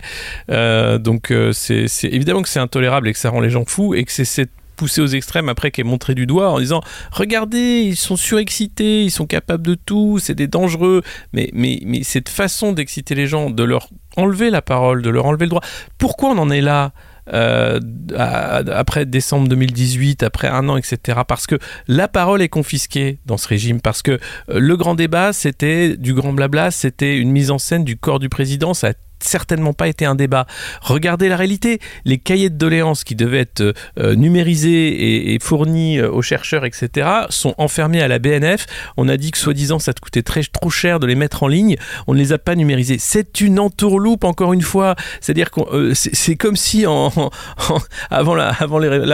Euh, 0.52 0.98
donc 0.98 1.32
euh, 1.32 1.52
c'est 1.52 1.88
évidemment 2.04 2.42
que 2.42 2.50
c'est 2.50 2.60
intolérable 2.60 3.08
et 3.08 3.14
que 3.14 3.20
ça 3.20 3.30
rend 3.30 3.42
les 3.42 3.50
gens 3.50 3.66
fous 3.66 3.94
et 3.94 4.04
que 4.04 4.12
c'est 4.12 4.26
cette 4.26 4.52
poussé 4.76 5.02
aux 5.02 5.08
extrêmes 5.08 5.50
après 5.50 5.72
qui 5.72 5.82
est 5.82 5.86
montré 5.86 6.16
du 6.16 6.26
doigt 6.26 6.52
en 6.52 6.60
disant 6.60 6.82
regardez 7.12 7.82
ils 7.84 7.96
sont 7.96 8.18
surexcités 8.18 9.04
ils 9.04 9.12
sont 9.12 9.26
capables 9.26 9.66
de 9.66 9.76
tout 9.76 10.20
c'est 10.20 10.36
des 10.36 10.48
dangereux. 10.48 11.02
Mais 11.34 11.50
mais 11.54 11.80
mais 11.86 12.04
cette 12.04 12.30
façon 12.30 12.72
d'exciter 12.74 13.16
les 13.16 13.28
gens 13.28 13.50
de 13.50 13.64
leur 13.64 13.90
enlever 14.18 14.50
la 14.50 14.62
parole 14.62 15.02
de 15.02 15.10
leur 15.10 15.26
enlever 15.26 15.46
le 15.46 15.50
droit 15.50 15.64
pourquoi 15.98 16.30
on 16.30 16.38
en 16.38 16.50
est 16.50 16.62
là? 16.62 16.92
Après 17.28 19.06
décembre 19.06 19.48
2018, 19.48 20.24
après 20.24 20.48
un 20.48 20.70
an, 20.70 20.78
etc. 20.78 21.20
Parce 21.28 21.48
que 21.48 21.58
la 21.88 22.08
parole 22.08 22.42
est 22.42 22.50
confisquée 22.50 23.20
dans 23.26 23.38
ce 23.38 23.48
régime, 23.48 23.82
parce 23.82 24.02
que 24.02 24.20
le 24.48 24.78
grand 24.78 24.96
débat, 24.96 25.34
c'était 25.34 25.98
du 25.98 26.14
grand 26.14 26.34
blabla, 26.34 26.72
c'était 26.72 27.18
une 27.18 27.32
mise 27.32 27.52
en 27.52 27.58
scène 27.58 27.84
du 27.84 27.98
corps 27.98 28.20
du 28.20 28.30
président, 28.30 28.74
ça 28.74 28.90
a 28.90 28.94
certainement 29.26 29.74
pas 29.74 29.88
été 29.88 30.06
un 30.06 30.16
débat. 30.16 30.46
Regardez 30.82 31.30
la 31.30 31.36
réalité. 31.36 31.80
Les 32.06 32.18
cahiers 32.18 32.50
de 32.50 32.58
doléances 32.58 33.04
qui 33.04 33.16
devaient 33.16 33.40
être 33.40 33.74
euh, 34.00 34.16
numérisés 34.16 35.34
et, 35.34 35.40
fournis 35.40 36.00
euh, 36.00 36.10
aux 36.10 36.22
chercheurs, 36.22 36.66
etc., 36.66 37.08
sont 37.30 37.56
enfermés 37.58 38.02
à 38.02 38.08
la 38.08 38.20
BNF. 38.20 38.66
On 38.98 39.10
a 39.10 39.18
dit 39.18 39.32
que 39.32 39.38
soi-disant 39.38 39.80
ça 39.80 39.94
te 39.94 40.00
coûtait 40.00 40.22
très, 40.22 40.42
trop 40.44 40.70
cher 40.70 41.00
de 41.00 41.08
les 41.08 41.16
mettre 41.16 41.44
en 41.44 41.48
ligne. 41.48 41.76
On 42.08 42.14
ne 42.14 42.20
les 42.20 42.34
a 42.34 42.38
pas 42.38 42.56
numérisés. 42.56 42.98
C'est 43.00 43.42
une 43.42 43.60
entourloupe, 43.60 44.24
encore 44.24 44.54
une 44.54 44.62
fois. 44.62 44.96
C'est-à-dire 45.22 45.52
que 45.52 45.62
euh, 45.62 45.94
c'est 45.96 46.36
comme 46.36 46.56
si 46.56 46.86
avant, 48.10 48.36
la, 48.36 48.52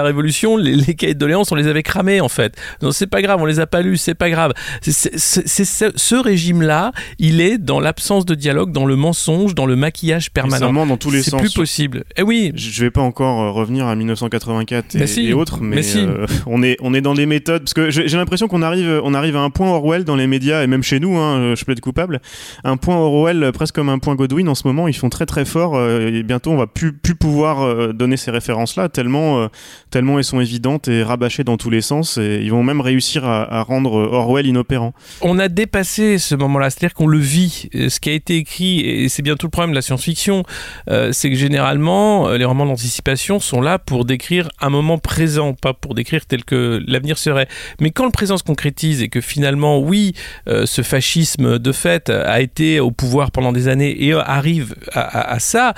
Révolution, 0.04 0.58
les, 0.58 0.96
cahiers 0.96 1.14
de 1.14 1.20
doléances, 1.20 1.52
on 1.52 1.56
les 1.56 1.68
avait 1.68 1.84
cramés, 1.84 2.22
en 2.22 2.30
fait. 2.30 2.56
Non, 2.82 2.92
c'est 2.92 3.08
pas 3.08 3.22
grave, 3.22 3.42
on 3.42 3.46
les 3.46 3.60
a 3.60 3.68
pas 3.68 3.82
lus, 3.82 3.98
c'est 3.98 4.16
pas 4.16 4.30
grave. 4.30 4.54
C'est 4.82 5.18
ce 5.18 6.16
régime-là, 6.16 6.92
il 7.20 7.42
est 7.42 7.58
dans 7.58 7.80
l'absence 7.80 8.26
de 8.26 8.36
dialogue, 8.36 8.72
dans 8.72 8.86
le 8.86 8.96
mensonge, 8.96 9.56
dans 9.56 9.66
le 9.66 9.76
maquillage 9.76 10.01
permanent. 10.34 10.86
dans 10.86 10.98
tous 10.98 11.12
les 11.12 11.22
sens. 11.24 11.40
C'est 11.40 11.46
plus 11.48 11.54
possible. 11.54 12.04
Eh 12.18 12.24
oui. 12.24 12.52
Je 12.56 12.84
vais 12.84 12.92
pas 12.92 13.02
encore 13.02 13.42
euh, 13.42 13.52
revenir 13.52 13.88
à 13.88 13.96
1984 13.96 14.96
et, 14.96 15.34
autres, 15.34 15.60
mais, 15.62 15.82
euh, 15.96 16.26
on 16.46 16.64
est 16.64 16.78
on 16.82 16.94
est 16.94 17.02
dans 17.02 17.14
des 17.14 17.26
méthodes 17.26 17.64
parce 17.64 17.74
que 17.74 17.90
j'ai 17.90 18.18
l'impression 18.18 18.48
qu'on 18.48 18.62
arrive 18.62 19.02
on 19.04 19.14
arrive 19.14 19.36
à 19.36 19.42
un 19.42 19.50
point 19.50 19.70
Orwell 19.70 20.04
dans 20.04 20.16
les 20.16 20.28
médias 20.28 20.64
et 20.64 20.68
même 20.68 20.84
chez 20.84 21.00
nous, 21.00 21.18
hein, 21.18 21.56
je 21.56 21.66
plaide 21.66 21.80
coupable, 21.80 22.22
un 22.64 22.78
point 22.78 22.96
Orwell 22.96 23.52
presque 23.54 23.76
comme 23.76 23.90
un 23.90 24.00
point 24.00 24.16
Godwin 24.16 24.48
en 24.50 24.56
ce 24.56 24.68
moment. 24.68 24.88
Ils 24.88 24.96
font 24.96 25.10
très 25.10 25.26
très 25.26 25.46
fort 25.46 25.76
euh, 25.76 26.08
et 26.08 26.24
bientôt 26.24 26.52
on 26.52 26.58
va 26.58 26.68
plus 26.68 26.94
plus 26.94 27.16
pouvoir 27.16 27.94
donner 27.94 28.18
ces 28.18 28.32
références 28.32 28.76
là 28.76 28.90
tellement 28.90 29.48
tellement 29.90 30.18
elles 30.18 30.24
sont 30.26 30.40
évidentes 30.40 30.88
et 30.88 31.04
rabâchées 31.04 31.44
dans 31.44 31.58
tous 31.58 31.70
les 31.70 31.82
sens 31.82 32.18
et 32.18 32.42
ils 32.42 32.52
vont 32.52 32.64
même 32.64 32.82
réussir 32.82 33.26
à, 33.26 33.60
à 33.60 33.64
rendre 33.64 33.94
Orwell 33.94 34.46
inopérant. 34.46 34.94
On 35.22 35.40
a 35.40 35.48
dépassé 35.48 36.18
ce 36.18 36.36
moment-là, 36.36 36.70
c'est-à-dire 36.70 36.94
qu'on 36.94 37.08
le 37.08 37.18
vit. 37.18 37.70
Ce 37.74 38.00
qui 38.00 38.10
a 38.10 38.14
été 38.14 38.38
écrit 38.38 38.80
et 38.80 39.10
c'est 39.10 39.22
bientôt 39.22 39.48
le 39.48 39.52
problème 39.52 39.72
de 39.72 39.76
la 39.76 39.82
science-fiction, 39.92 40.44
euh, 40.90 41.10
c'est 41.12 41.30
que 41.30 41.36
généralement, 41.36 42.30
euh, 42.30 42.38
les 42.38 42.46
romans 42.46 42.66
d'anticipation 42.66 43.40
sont 43.40 43.62
là 43.62 43.78
pour 43.78 44.06
décrire 44.06 44.50
un 44.62 44.70
moment 44.70 44.98
présent, 44.98 45.54
pas 45.54 45.74
pour 45.74 45.96
décrire 45.96 46.26
tel 46.26 46.46
que 46.46 46.82
l'avenir 46.88 47.18
serait. 47.18 47.48
Mais 47.82 47.92
quand 47.92 48.06
le 48.06 48.12
présent 48.12 48.38
se 48.38 48.44
concrétise 48.44 49.02
et 49.02 49.10
que 49.10 49.20
finalement, 49.20 49.80
oui, 49.80 50.14
euh, 50.48 50.66
ce 50.66 50.82
fascisme 50.82 51.60
de 51.60 51.72
fait 51.72 52.10
a 52.10 52.42
été 52.42 52.80
au 52.80 52.92
pouvoir 52.92 53.32
pendant 53.32 53.52
des 53.52 53.68
années 53.68 54.06
et 54.06 54.14
arrive 54.14 54.76
à, 54.94 55.40
ça, 55.40 55.74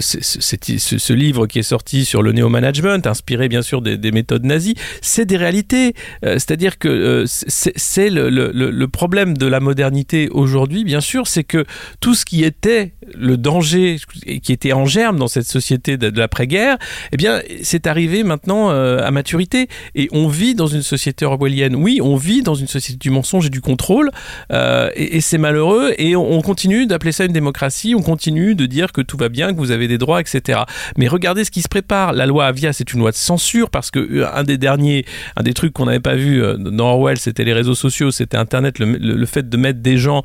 c'est, 0.00 0.22
ce, 0.22 1.12
livre 1.12 1.46
qui 1.46 1.58
est 1.58 1.62
sorti 1.62 2.04
sur 2.04 2.22
le 2.22 2.32
néo-management, 2.32 3.06
inspiré 3.06 3.48
bien 3.48 3.62
sûr 3.62 3.82
des, 3.82 4.12
méthodes 4.12 4.44
nazies, 4.44 4.74
c'est 5.00 5.24
des 5.24 5.36
réalités. 5.36 5.94
c'est-à-dire 6.22 6.78
que 6.78 7.24
c'est, 7.26 8.10
le, 8.10 8.28
le 8.30 8.88
problème 8.88 9.36
de 9.36 9.46
la 9.46 9.60
modernité 9.60 10.28
aujourd'hui, 10.30 10.84
bien 10.84 11.00
sûr, 11.00 11.26
c'est 11.26 11.44
que 11.44 11.64
tout 12.00 12.14
ce 12.14 12.24
qui 12.24 12.44
était 12.44 12.92
le 13.14 13.36
danger 13.36 13.51
qui 13.60 14.52
était 14.52 14.72
en 14.72 14.86
germe 14.86 15.18
dans 15.18 15.28
cette 15.28 15.46
société 15.46 15.96
de, 15.96 16.18
l'après-guerre, 16.18 16.78
eh 17.12 17.16
bien, 17.16 17.40
c'est 17.62 17.86
arrivé 17.86 18.22
maintenant 18.22 18.70
euh, 18.70 18.98
à 19.04 19.10
maturité. 19.10 19.68
Et 19.94 20.08
on 20.12 20.28
vit 20.28 20.54
dans 20.54 20.66
une 20.66 20.82
société 20.82 21.24
orwellienne. 21.24 21.74
Oui, 21.74 22.00
on 22.02 22.16
vit 22.16 22.42
dans 22.42 22.54
une 22.54 22.66
société 22.66 22.98
du 22.98 23.10
mensonge 23.10 23.46
et 23.46 23.50
du 23.50 23.60
contrôle. 23.60 24.10
Euh, 24.52 24.90
et, 24.94 25.20
c'est 25.20 25.38
malheureux. 25.38 25.92
Et 25.98 26.16
on, 26.16 26.40
continue 26.42 26.86
d'appeler 26.86 27.12
ça 27.12 27.24
une 27.24 27.32
démocratie. 27.32 27.94
On 27.96 28.02
continue 28.02 28.54
de 28.54 28.66
dire 28.66 28.92
que 28.92 29.00
tout 29.00 29.16
va 29.16 29.28
bien, 29.28 29.52
que 29.52 29.58
vous 29.58 29.70
avez 29.70 29.88
des 29.88 29.98
droits, 29.98 30.20
etc. 30.20 30.60
Mais 30.96 31.08
regardez 31.08 31.44
ce 31.44 31.50
qui 31.50 31.62
se 31.62 31.68
prépare. 31.68 32.12
La 32.12 32.26
loi 32.26 32.46
Avia, 32.46 32.72
c'est 32.72 32.92
une 32.92 33.00
loi 33.00 33.10
de 33.10 33.16
censure 33.16 33.70
parce 33.70 33.90
que 33.90 34.00
euh, 34.00 34.34
un 34.34 34.44
des 34.44 34.58
derniers, 34.58 35.04
un 35.36 35.42
des 35.42 35.54
trucs 35.54 35.72
qu'on 35.72 35.86
n'avait 35.86 36.00
pas 36.00 36.16
vu 36.16 36.42
dans 36.58 36.88
Orwell, 36.88 37.18
c'était 37.18 37.44
les 37.44 37.52
réseaux 37.52 37.74
sociaux, 37.74 38.10
c'était 38.10 38.36
Internet. 38.36 38.78
Le, 38.78 38.86
le, 38.86 39.26
fait 39.26 39.48
de 39.48 39.56
mettre 39.56 39.80
des 39.80 39.96
gens 39.96 40.22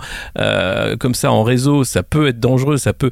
comme 1.00 1.14
ça 1.14 1.32
en 1.32 1.44
réseau, 1.44 1.84
ça 1.84 2.04
peut 2.04 2.28
être 2.28 2.40
dangereux, 2.40 2.78
ça 2.78 2.94
peut 2.94 3.12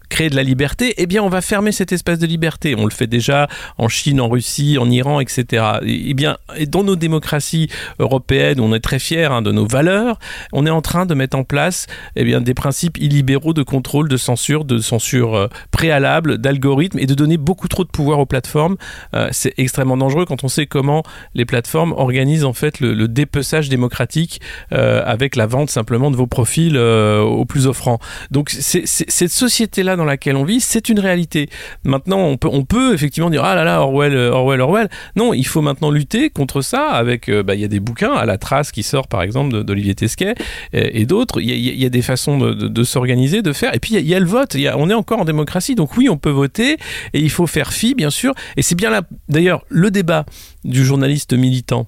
créer 0.11 0.29
de 0.29 0.35
la 0.35 0.43
liberté, 0.43 0.93
eh 0.97 1.07
bien 1.07 1.23
on 1.23 1.29
va 1.29 1.41
fermer 1.41 1.71
cet 1.71 1.91
espace 1.91 2.19
de 2.19 2.27
liberté. 2.27 2.75
On 2.77 2.83
le 2.83 2.91
fait 2.91 3.07
déjà 3.07 3.47
en 3.77 3.87
Chine, 3.87 4.21
en 4.21 4.29
Russie, 4.29 4.77
en 4.77 4.91
Iran, 4.91 5.19
etc. 5.21 5.63
Eh 5.83 6.13
bien, 6.13 6.37
dans 6.67 6.83
nos 6.83 6.95
démocraties 6.95 7.69
européennes, 7.97 8.59
on 8.59 8.73
est 8.73 8.81
très 8.81 8.99
fiers 8.99 9.25
hein, 9.25 9.41
de 9.41 9.51
nos 9.51 9.65
valeurs, 9.65 10.19
on 10.51 10.65
est 10.65 10.69
en 10.69 10.81
train 10.81 11.05
de 11.05 11.15
mettre 11.15 11.37
en 11.37 11.43
place 11.43 11.87
eh 12.15 12.23
bien, 12.23 12.41
des 12.41 12.53
principes 12.53 12.97
illibéraux 12.97 13.53
de 13.53 13.63
contrôle, 13.63 14.09
de 14.09 14.17
censure, 14.17 14.65
de 14.65 14.79
censure 14.79 15.35
euh, 15.35 15.47
préalable, 15.71 16.37
d'algorithmes 16.37 16.99
et 16.99 17.05
de 17.05 17.13
donner 17.13 17.37
beaucoup 17.37 17.69
trop 17.69 17.85
de 17.85 17.89
pouvoir 17.89 18.19
aux 18.19 18.25
plateformes. 18.25 18.75
Euh, 19.15 19.29
c'est 19.31 19.53
extrêmement 19.57 19.97
dangereux 19.97 20.25
quand 20.25 20.43
on 20.43 20.49
sait 20.49 20.67
comment 20.67 21.03
les 21.33 21.45
plateformes 21.45 21.93
organisent 21.93 22.43
en 22.43 22.53
fait 22.53 22.79
le, 22.79 23.07
dépeçage 23.07 23.69
démocratique 23.69 24.41
euh, 24.73 25.01
avec 25.05 25.35
la 25.35 25.45
vente 25.45 25.69
simplement 25.69 26.11
de 26.11 26.15
vos 26.17 26.27
profils 26.27 26.77
aux 26.77 27.45
plus 27.45 27.67
offrants. 27.67 27.99
Donc 28.29 28.49
cette 28.49 29.31
société-là 29.31 29.95
dans 30.01 30.05
laquelle 30.05 30.35
on 30.35 30.43
vit, 30.43 30.59
c'est 30.59 30.89
une 30.89 30.99
réalité. 30.99 31.47
Maintenant, 31.83 32.35
on 32.43 32.65
peut, 32.65 32.93
effectivement 32.93 33.29
dire 33.29 33.43
ah 33.43 33.53
là 33.53 33.63
là 33.63 33.81
Orwell, 33.81 34.15
euh, 34.15 34.31
Orwell, 34.31 34.61
Orwell. 34.61 34.89
Non, 35.15 35.33
il 35.33 35.45
faut 35.45 35.61
maintenant 35.61 35.91
lutter 35.91 36.31
contre 36.31 36.61
ça 36.61 36.89
avec. 36.89 37.29
Euh, 37.29 37.43
bah, 37.43 37.53
il 37.53 37.61
y 37.61 37.63
a 37.63 37.67
des 37.67 37.79
bouquins 37.79 38.13
à 38.13 38.25
la 38.25 38.39
trace 38.39 38.71
qui 38.71 38.81
sort 38.81 39.07
par 39.07 39.21
exemple 39.21 39.63
d'Olivier 39.63 39.93
Tesquet 39.93 40.33
et, 40.73 41.05
d'autres. 41.05 41.39
Il 41.39 41.49
y, 41.49 41.85
a 41.85 41.89
des 41.89 42.01
façons 42.01 42.37
de, 42.39 42.83
s'organiser, 42.83 43.41
de 43.41 43.53
faire. 43.53 43.75
Et 43.75 43.79
puis 43.79 43.95
il 43.95 44.07
y, 44.07 44.15
a 44.15 44.19
le 44.19 44.25
vote. 44.25 44.55
on 44.75 44.89
est 44.89 44.93
encore 44.93 45.19
en 45.19 45.25
démocratie, 45.25 45.75
donc 45.75 45.95
oui, 45.97 46.09
on 46.09 46.17
peut 46.17 46.31
voter 46.31 46.77
et 47.13 47.19
il 47.19 47.29
faut 47.29 47.47
faire 47.47 47.73
fi, 47.73 47.93
bien 47.93 48.09
sûr. 48.09 48.33
Et 48.57 48.61
c'est 48.61 48.75
bien 48.75 48.89
là, 48.89 49.01
d'ailleurs, 49.29 49.63
le 49.69 49.91
débat 49.91 50.25
du 50.63 50.83
journaliste 50.83 51.33
militant 51.33 51.87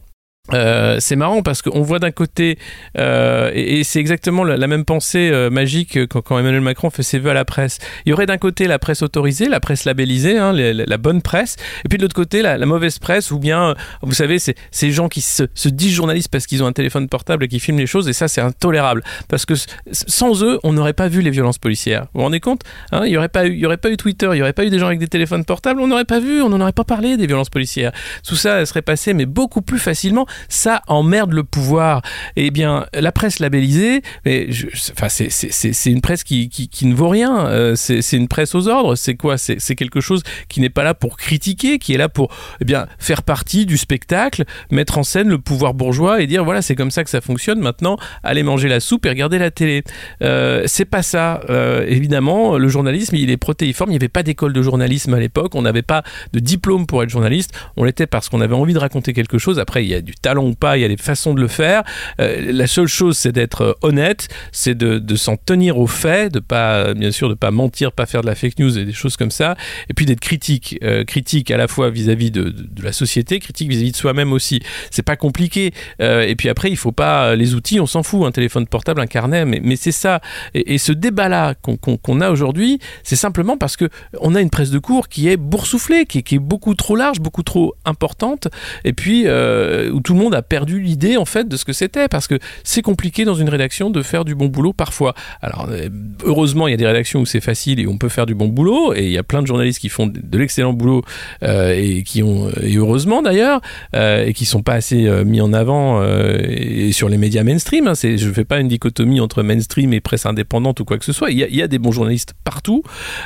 euh, 0.51 0.97
c'est 0.99 1.15
marrant 1.15 1.41
parce 1.41 1.61
qu'on 1.61 1.81
voit 1.83 1.99
d'un 1.99 2.11
côté, 2.11 2.59
euh, 2.97 3.49
et, 3.53 3.85
c'est 3.85 4.01
exactement 4.01 4.43
la, 4.43 4.67
même 4.67 4.83
pensée 4.83 5.29
euh, 5.31 5.49
magique 5.49 6.05
quand, 6.07 6.37
Emmanuel 6.37 6.59
Macron 6.59 6.89
fait 6.89 7.01
ses 7.01 7.17
vœux 7.17 7.29
à 7.29 7.33
la 7.33 7.45
presse. 7.45 7.77
Il 8.05 8.09
y 8.09 8.13
aurait 8.13 8.25
d'un 8.25 8.37
côté 8.37 8.67
la 8.67 8.77
presse 8.77 9.03
autorisée, 9.03 9.47
la 9.47 9.61
presse 9.61 9.85
labellisée, 9.85 10.37
hein, 10.37 10.51
la, 10.51 10.97
bonne 10.97 11.21
presse, 11.21 11.55
et 11.85 11.87
puis 11.87 11.97
de 11.97 12.03
l'autre 12.03 12.15
côté 12.15 12.41
la, 12.41 12.57
mauvaise 12.65 12.99
presse, 12.99 13.31
ou 13.31 13.39
bien, 13.39 13.73
vous 14.01 14.13
savez, 14.13 14.37
ces 14.37 14.91
gens 14.91 15.07
qui 15.07 15.21
se, 15.21 15.43
disent 15.69 15.93
journalistes 15.93 16.29
parce 16.29 16.45
qu'ils 16.45 16.61
ont 16.61 16.67
un 16.67 16.73
téléphone 16.73 17.07
portable 17.07 17.45
et 17.45 17.47
qui 17.47 17.61
filment 17.61 17.79
les 17.79 17.87
choses, 17.87 18.09
et 18.09 18.13
ça 18.13 18.27
c'est 18.27 18.41
intolérable. 18.41 19.01
Parce 19.29 19.45
que 19.45 19.53
sans 19.93 20.43
eux, 20.43 20.59
on 20.63 20.73
n'aurait 20.73 20.91
pas 20.91 21.07
vu 21.07 21.21
les 21.21 21.31
violences 21.31 21.57
policières. 21.57 22.07
Vous 22.13 22.19
vous 22.19 22.23
rendez 22.23 22.41
compte 22.41 22.63
hein, 22.91 23.03
Il 23.05 23.11
n'y 23.11 23.17
aurait, 23.17 23.29
aurait 23.65 23.77
pas 23.77 23.89
eu 23.89 23.95
Twitter, 23.95 24.27
il 24.33 24.35
n'y 24.35 24.41
aurait 24.41 24.51
pas 24.51 24.65
eu 24.65 24.69
des 24.69 24.79
gens 24.79 24.87
avec 24.87 24.99
des 24.99 25.07
téléphones 25.07 25.45
portables, 25.45 25.79
on 25.79 25.87
n'aurait 25.87 26.03
pas 26.03 26.19
vu, 26.19 26.41
on 26.41 26.49
n'en 26.49 26.59
aurait 26.59 26.73
pas 26.73 26.83
parlé 26.83 27.15
des 27.15 27.27
violences 27.27 27.49
policières. 27.49 27.93
Tout 28.27 28.35
ça 28.35 28.65
serait 28.65 28.81
passé, 28.81 29.13
mais 29.13 29.25
beaucoup 29.25 29.61
plus 29.61 29.79
facilement 29.79 30.27
ça 30.49 30.81
emmerde 30.87 31.33
le 31.33 31.43
pouvoir. 31.43 32.01
Eh 32.35 32.51
bien, 32.51 32.85
la 32.93 33.11
presse 33.11 33.39
labellisée, 33.39 34.01
mais 34.25 34.47
enfin, 34.91 35.09
c'est 35.09 35.91
une 35.91 36.01
presse 36.01 36.23
qui, 36.23 36.49
ne 36.83 36.93
vaut 36.93 37.09
rien. 37.09 37.47
Euh, 37.47 37.75
c'est 37.75 38.17
une 38.17 38.27
presse 38.27 38.55
aux 38.55 38.67
ordres. 38.67 38.95
C'est 38.95 39.15
quoi? 39.15 39.37
C'est 39.37 39.75
quelque 39.75 40.01
chose 40.01 40.23
qui 40.49 40.61
n'est 40.61 40.69
pas 40.69 40.83
là 40.83 40.93
pour 40.93 41.17
critiquer, 41.17 41.79
qui 41.79 41.93
est 41.93 41.97
là 41.97 42.09
pour 42.09 42.33
eh 42.61 42.65
bien, 42.65 42.87
faire 42.99 43.23
partie 43.23 43.65
du 43.65 43.77
spectacle, 43.77 44.43
mettre 44.71 44.97
en 44.97 45.03
scène 45.03 45.29
le 45.29 45.37
pouvoir 45.37 45.73
bourgeois 45.73 46.21
et 46.21 46.27
dire 46.27 46.43
voilà, 46.43 46.61
c'est 46.61 46.75
comme 46.75 46.91
ça 46.91 47.03
que 47.03 47.09
ça 47.09 47.21
fonctionne. 47.21 47.59
Maintenant, 47.59 47.97
allez 48.23 48.43
manger 48.43 48.67
la 48.67 48.79
soupe 48.79 49.05
et 49.05 49.09
regarder 49.09 49.39
la 49.39 49.51
télé. 49.51 49.83
Euh, 50.21 50.63
c'est 50.65 50.85
pas 50.85 51.03
ça. 51.03 51.41
Euh, 51.49 51.85
évidemment, 51.87 52.57
le 52.57 52.67
journalisme, 52.67 53.15
il 53.15 53.29
est 53.29 53.37
protéiforme. 53.37 53.91
Il 53.91 53.93
n'y 53.93 53.97
avait 53.97 54.09
pas 54.09 54.23
d'école 54.23 54.53
de 54.53 54.61
journalisme 54.61 55.13
à 55.13 55.19
l'époque. 55.19 55.55
On 55.55 55.61
n'avait 55.61 55.81
pas 55.81 56.03
de 56.33 56.39
diplôme 56.39 56.85
pour 56.85 57.03
être 57.03 57.09
journaliste. 57.09 57.51
On 57.77 57.83
l'était 57.83 58.07
parce 58.07 58.29
qu'on 58.29 58.41
avait 58.41 58.55
envie 58.55 58.73
de 58.73 58.79
raconter 58.79 59.13
quelque 59.13 59.37
chose. 59.37 59.59
Après, 59.59 59.83
il 59.83 59.89
y 59.89 59.95
a 59.95 60.01
du 60.01 60.13
talent 60.23 60.47
ou 60.47 60.55
pas, 60.55 60.77
il 60.77 60.81
y 60.81 60.85
a 60.85 60.87
des 60.87 60.97
façons 60.97 61.35
de 61.35 61.41
le 61.41 61.47
faire. 61.47 61.83
Euh, 62.19 62.51
la 62.51 62.65
seule 62.65 62.87
chose, 62.87 63.17
c'est 63.17 63.31
d'être 63.31 63.61
euh, 63.61 63.73
honnête, 63.81 64.29
c'est 64.51 64.75
de, 64.75 65.15
s'en 65.15 65.37
tenir 65.37 65.77
aux 65.77 65.87
faits, 65.87 66.33
de 66.33 66.39
pas, 66.39 66.93
bien 66.95 67.11
sûr, 67.11 67.29
de 67.29 67.35
pas 67.35 67.51
mentir, 67.51 67.91
pas 67.91 68.07
faire 68.07 68.21
de 68.21 68.27
la 68.27 68.35
fake 68.35 68.57
news 68.57 68.79
et 68.79 68.85
des 68.85 68.93
choses 68.93 69.15
comme 69.15 69.29
ça, 69.29 69.55
et 69.89 69.93
puis 69.93 70.07
d'être 70.07 70.21
critique, 70.21 70.79
euh, 70.81 71.03
critique 71.03 71.51
à 71.51 71.57
la 71.57 71.67
fois 71.67 71.91
vis-à-vis 71.91 72.31
de, 72.31 72.53
la 72.81 72.91
société, 72.91 73.39
critique 73.39 73.69
vis-à-vis 73.69 73.91
de 73.91 73.97
soi-même 73.97 74.33
aussi. 74.33 74.61
C'est 74.89 75.03
pas 75.03 75.15
compliqué. 75.15 75.71
et 75.99 76.35
puis 76.35 76.49
après, 76.49 76.69
il 76.69 76.77
faut 76.77 76.91
pas 76.91 77.35
les 77.35 77.53
outils, 77.53 77.79
on 77.79 77.85
s'en 77.85 78.01
fout, 78.01 78.25
un 78.25 78.31
téléphone 78.31 78.65
portable, 78.65 79.01
un 79.01 79.07
carnet, 79.07 79.45
mais, 79.45 79.59
mais 79.63 79.75
c'est 79.75 79.91
ça. 79.91 80.21
Et, 80.53 80.77
ce 80.77 80.91
débat-là 80.91 81.53
qu'on 81.55 82.21
a 82.21 82.29
aujourd'hui, 82.29 82.79
c'est 83.03 83.15
simplement 83.15 83.57
parce 83.57 83.77
que 83.77 83.89
on 84.19 84.35
a 84.35 84.41
une 84.41 84.49
presse 84.49 84.71
de 84.71 84.79
cours 84.79 85.07
qui 85.07 85.27
est 85.27 85.37
boursouflée, 85.37 86.05
qui, 86.05 86.23
qui 86.23 86.35
est 86.35 86.39
beaucoup 86.39 86.75
trop 86.75 86.95
large, 86.95 87.19
beaucoup 87.19 87.43
trop 87.43 87.75
importante, 87.85 88.47
et 88.83 88.93
puis 88.93 89.27
où 89.27 90.01
tout 90.01 90.12
tout 90.13 90.19
le 90.19 90.25
monde 90.25 90.35
a 90.35 90.43
perdu 90.43 90.79
l'idée 90.79 91.17
en 91.17 91.25
fait 91.25 91.47
de 91.47 91.57
ce 91.57 91.65
que 91.65 91.73
c'était 91.73 92.07
parce 92.07 92.27
que 92.27 92.37
c'est 92.63 92.83
compliqué 92.83 93.25
dans 93.25 93.33
une 93.33 93.49
rédaction 93.49 93.89
de 93.89 94.03
faire 94.03 94.25
du 94.25 94.35
bon 94.35 94.45
boulot 94.45 94.71
parfois. 94.71 95.15
Alors 95.41 95.67
euh, 95.71 95.89
heureusement 96.23 96.67
il 96.67 96.71
y 96.71 96.73
a 96.75 96.77
des 96.77 96.85
rédactions 96.85 97.21
où 97.21 97.25
c'est 97.25 97.41
facile 97.41 97.79
et 97.79 97.87
on 97.87 97.97
peut 97.97 98.09
faire 98.09 98.27
du 98.27 98.35
bon 98.35 98.47
boulot 98.47 98.93
et 98.93 99.05
il 99.05 99.11
y 99.11 99.17
a 99.17 99.23
plein 99.23 99.41
de 99.41 99.47
journalistes 99.47 99.79
qui 99.79 99.89
font 99.89 100.05
de 100.05 100.37
l'excellent 100.37 100.73
boulot 100.73 101.01
euh, 101.41 101.73
et 101.75 102.03
qui 102.03 102.21
ont 102.21 102.47
et 102.61 102.75
heureusement 102.75 103.23
d'ailleurs 103.23 103.59
euh, 103.95 104.23
et 104.23 104.33
qui 104.33 104.45
sont 104.45 104.61
pas 104.61 104.73
assez 104.73 105.09
mis 105.25 105.41
en 105.41 105.51
avant 105.51 106.03
et 106.03 106.91
sur 106.91 107.09
les 107.09 107.17
médias 107.17 107.41
mainstream. 107.41 107.87
Hein, 107.87 107.95
c'est 107.95 108.19
je 108.19 108.29
fais 108.31 108.45
pas 108.45 108.59
une 108.59 108.67
dichotomie 108.67 109.19
entre 109.19 109.41
mainstream 109.41 109.93
et 109.93 109.99
presse 109.99 110.27
indépendante 110.27 110.79
ou 110.79 110.85
quoi 110.85 110.99
que 110.99 111.05
ce 111.05 111.13
soit. 111.13 111.31
Il 111.31 111.39
y 111.39 111.43
a, 111.43 111.47
il 111.47 111.55
y 111.55 111.63
a 111.63 111.67
des 111.67 111.79
bons 111.79 111.91
journalistes 111.91 112.35
partout, 112.43 112.83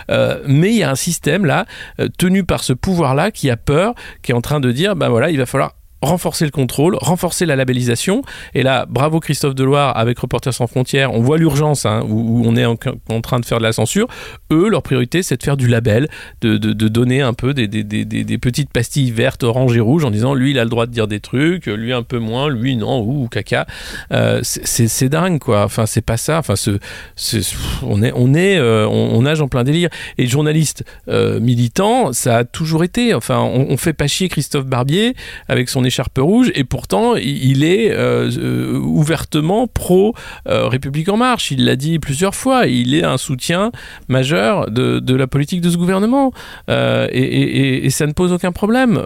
mais 0.08 0.70
il 0.70 0.78
y 0.78 0.84
a 0.84 0.90
un 0.90 0.96
système 0.96 1.44
là 1.44 1.66
tenu 2.18 2.46
par 2.46 2.64
ce 2.64 2.72
pouvoir 2.72 3.14
là 3.14 3.32
qui 3.32 3.50
a 3.50 3.58
peur, 3.58 3.94
qui 4.22 4.32
est 4.32 4.36
en 4.36 4.42
train 4.42 4.62
de 4.62 4.72
dire 4.72 4.96
ben 4.96 5.10
voilà 5.10 5.30
il 5.32 5.38
va 5.38 5.46
falloir 5.46 5.77
renforcer 6.02 6.46
le 6.46 6.52
contrôle, 6.52 6.96
renforcer 7.00 7.46
la 7.46 7.56
labellisation. 7.56 8.22
Et 8.54 8.64
là, 8.64 8.86
bravo 8.88 9.20
Christophe 9.20 9.56
Deloire 9.56 9.98
avec 9.98 10.20
Reporters 10.20 10.54
sans 10.54 10.68
frontières. 10.68 11.14
On 11.14 11.22
voit 11.22 11.38
l'urgence 11.38 11.86
hein, 11.86 12.04
où, 12.08 12.44
on 12.46 12.56
est 12.56 12.66
en, 12.66 12.76
train 12.76 13.40
de 13.40 13.46
faire 13.46 13.58
de 13.58 13.64
la 13.64 13.72
censure. 13.72 14.08
Eux, 14.52 14.70
leur 14.70 14.84
priorité, 14.84 15.24
c'est 15.24 15.38
de 15.38 15.44
faire 15.44 15.58
du 15.58 15.68
label, 15.68 16.08
de, 16.42 16.58
donner 16.88 17.22
un 17.22 17.34
peu 17.34 17.54
des, 17.54 17.68
petites 18.38 18.72
pastilles 18.72 19.12
vertes, 19.12 19.44
oranges 19.44 19.76
et 19.76 19.80
rouges 19.80 20.06
en 20.06 20.12
disant 20.12 20.34
lui, 20.34 20.52
il 20.52 20.60
a 20.60 20.64
le 20.64 20.70
droit 20.70 20.86
de 20.86 20.92
dire 20.92 21.08
des 21.08 21.20
trucs, 21.20 21.66
lui 21.66 21.94
un 21.94 22.04
peu 22.04 22.20
moins, 22.20 22.50
lui 22.50 22.76
non, 22.76 23.02
ou 23.02 23.28
caca. 23.28 23.66
Euh, 24.12 24.42
c'est 24.44 25.10
dingue 25.10 25.40
quoi. 25.40 25.64
Enfin, 25.64 25.86
c'est 25.86 26.02
pas 26.02 26.18
ça. 26.18 26.40
Enfin, 26.40 26.54
on 27.84 28.04
est, 28.04 28.12
on 28.16 28.34
est, 28.34 28.58
euh, 28.58 28.88
on, 28.88 29.22
nage 29.24 29.42
en 29.42 29.48
plein 29.48 29.64
délire. 29.64 29.90
Et 30.18 30.28
journaliste 30.28 30.84
euh, 31.08 31.40
militant, 31.40 32.14
ça 32.14 32.38
a 32.38 32.44
toujours 32.44 32.84
été. 32.84 33.14
Enfin, 33.14 33.40
on, 33.40 33.68
on 33.70 33.78
fait 33.78 33.94
pas 33.94 34.08
chier 34.08 34.30
Christophe 34.30 34.66
Barbier 34.66 35.16
avec 35.48 35.70
son 35.70 35.84
écharpe 35.88 36.18
rouge 36.18 36.52
et 36.54 36.64
pourtant 36.64 37.16
il 37.16 37.64
est 37.64 37.92
euh, 37.92 38.30
euh, 38.38 38.78
ouvertement 38.80 39.68
pro 39.68 40.14
euh, 40.48 40.68
République 40.68 41.10
en 41.10 41.18
marche. 41.18 41.52
Il 41.52 41.66
l'a 41.66 41.76
dit 41.76 42.00
plusieurs 42.00 42.36
fois. 42.36 42.68
Il 42.68 42.94
est 42.94 43.04
un 43.04 43.18
soutien 43.18 43.72
majeur 44.08 44.70
de, 44.70 45.16
la 45.16 45.28
politique 45.28 45.62
de 45.62 45.70
ce 45.70 45.78
gouvernement 45.78 46.32
et, 46.68 47.88
ça 47.90 48.06
ne 48.06 48.12
pose 48.12 48.32
aucun 48.32 48.52
problème. 48.52 49.02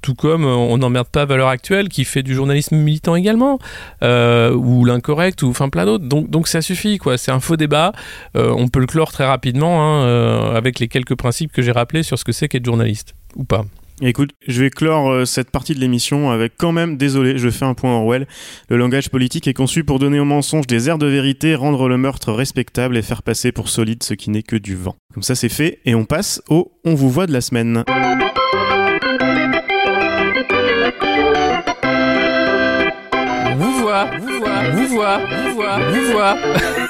tout 0.00 0.14
comme 0.14 0.46
on 0.46 0.78
n'emmerde 0.78 1.08
pas 1.08 1.26
Valeur 1.26 1.48
Actuelle 1.48 1.88
qui 1.88 2.04
fait 2.04 2.22
du 2.22 2.34
journalisme 2.34 2.76
militant 2.76 3.16
également 3.16 3.58
ou 4.02 4.84
l'incorrect 4.84 5.42
ou 5.42 5.50
enfin 5.50 5.68
plein 5.68 5.84
d'autres. 5.84 6.04
Donc 6.04 6.30
donc 6.30 6.48
ça 6.48 6.62
suffit 6.62 6.96
quoi. 6.98 7.18
C'est 7.18 7.32
un 7.32 7.40
faux 7.40 7.56
débat. 7.56 7.92
on 8.34 8.68
peut 8.68 8.80
le 8.80 8.86
clore 8.86 9.12
très 9.12 9.26
rapidement 9.26 9.82
hein, 9.82 10.54
avec 10.54 10.78
les 10.78 10.88
quelques 10.88 11.16
principes 11.16 11.52
que 11.52 11.60
j'ai 11.60 11.72
rappelés 11.72 12.02
sur 12.02 12.18
ce 12.18 12.24
que 12.24 12.32
c'est 12.32 12.48
qu'être 12.48 12.64
journaliste 12.64 13.14
ou 13.36 13.44
pas. 13.44 13.64
Écoute, 14.04 14.30
je 14.48 14.64
vais 14.64 14.70
clore 14.70 15.12
euh, 15.12 15.24
cette 15.24 15.52
partie 15.52 15.76
de 15.76 15.78
l'émission 15.78 16.32
avec 16.32 16.54
quand 16.58 16.72
même, 16.72 16.96
désolé, 16.96 17.38
je 17.38 17.48
fais 17.50 17.64
un 17.64 17.74
point 17.74 17.92
Orwell. 17.92 18.26
Le 18.68 18.76
langage 18.76 19.10
politique 19.10 19.46
est 19.46 19.54
conçu 19.54 19.84
pour 19.84 20.00
donner 20.00 20.18
au 20.18 20.24
mensonge 20.24 20.66
des 20.66 20.88
airs 20.88 20.98
de 20.98 21.06
vérité, 21.06 21.54
rendre 21.54 21.88
le 21.88 21.96
meurtre 21.96 22.32
respectable 22.32 22.96
et 22.96 23.02
faire 23.02 23.22
passer 23.22 23.52
pour 23.52 23.68
solide 23.68 24.02
ce 24.02 24.14
qui 24.14 24.30
n'est 24.30 24.42
que 24.42 24.56
du 24.56 24.74
vent. 24.74 24.96
Comme 25.14 25.22
ça 25.22 25.36
c'est 25.36 25.48
fait, 25.48 25.78
et 25.84 25.94
on 25.94 26.04
passe 26.04 26.42
au 26.48 26.72
On 26.84 26.94
vous 26.94 27.10
voit 27.10 27.28
de 27.28 27.32
la 27.32 27.40
semaine. 27.40 27.84
vous 33.56 33.72
voit, 33.78 34.10
vous 34.18 34.38
voit, 34.40 34.70
vous 34.72 34.88
voit, 34.88 35.18
vous 35.18 35.54
voit, 35.54 35.78
vous 35.78 36.06
voit, 36.12 36.36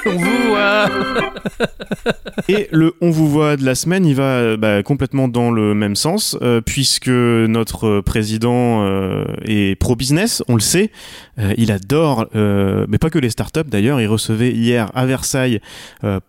on 0.07 0.17
vous 0.17 0.49
voit. 0.49 0.89
Et 2.49 2.67
le 2.71 2.93
on 3.01 3.09
vous 3.09 3.29
voit 3.29 3.55
de 3.55 3.65
la 3.65 3.75
semaine, 3.75 4.05
il 4.05 4.15
va 4.15 4.57
bah, 4.57 4.83
complètement 4.83 5.27
dans 5.27 5.51
le 5.51 5.73
même 5.73 5.95
sens, 5.95 6.37
euh, 6.41 6.61
puisque 6.61 7.07
notre 7.07 8.01
président 8.01 8.83
euh, 8.83 9.25
est 9.45 9.79
pro-business, 9.79 10.43
on 10.47 10.55
le 10.55 10.61
sait. 10.61 10.91
Euh, 11.39 11.53
il 11.57 11.71
adore, 11.71 12.27
mais 12.33 12.97
pas 12.97 13.09
que 13.09 13.19
les 13.19 13.29
startups 13.29 13.67
d'ailleurs. 13.67 13.99
Il 14.01 14.07
recevait 14.07 14.51
hier 14.51 14.91
à 14.93 15.05
Versailles 15.05 15.59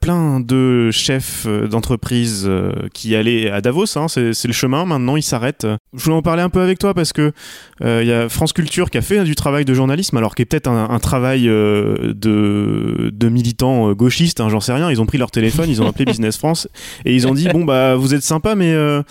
plein 0.01 0.41
de 0.41 0.91
chefs 0.91 1.47
d'entreprise 1.47 2.51
qui 2.93 3.15
allaient 3.15 3.51
à 3.51 3.61
Davos. 3.61 3.97
Hein, 3.97 4.09
c'est 4.09 4.47
le 4.47 4.53
chemin. 4.53 4.85
Maintenant, 4.85 5.17
il 5.17 5.23
s'arrête. 5.23 5.67
Je 5.95 6.05
voulais 6.05 6.17
en 6.17 6.23
parler 6.23 6.43
un 6.43 6.49
peu 6.49 6.61
avec 6.61 6.79
toi 6.79 6.95
parce 6.95 7.13
que 7.13 7.33
il 7.81 8.07
y 8.07 8.13
a 8.13 8.29
France 8.29 8.53
Culture 8.53 8.91
qui 8.91 8.99
a 8.99 9.03
fait 9.03 9.25
du 9.25 9.35
travail 9.35 9.65
de 9.65 9.75
journalisme, 9.75 10.17
alors 10.17 10.35
qui 10.35 10.43
est 10.43 10.47
peut-être 10.47 10.69
un, 10.69 10.99
travail 10.99 11.45
de, 11.45 12.15
de 12.15 13.29
militants 13.29 13.93
gauchistes. 13.93 14.41
Hein, 14.41 14.49
j'en 14.49 14.61
sais 14.61 14.73
rien. 14.73 14.91
Ils 14.91 15.01
ont 15.01 15.07
pris 15.07 15.19
leur 15.19 15.31
téléphone, 15.31 15.69
ils 15.69 15.83
ont 15.83 15.87
appelé 15.87 16.05
Business 16.15 16.37
France 16.37 16.69
et 17.05 17.15
ils 17.15 17.27
ont 17.27 17.35
dit 17.35 17.49
bon 17.49 17.65
bah 17.65 17.97
vous 17.97 18.15
êtes 18.15 18.23
sympa 18.23 18.55
mais 18.55 18.73
euh, 18.73 19.03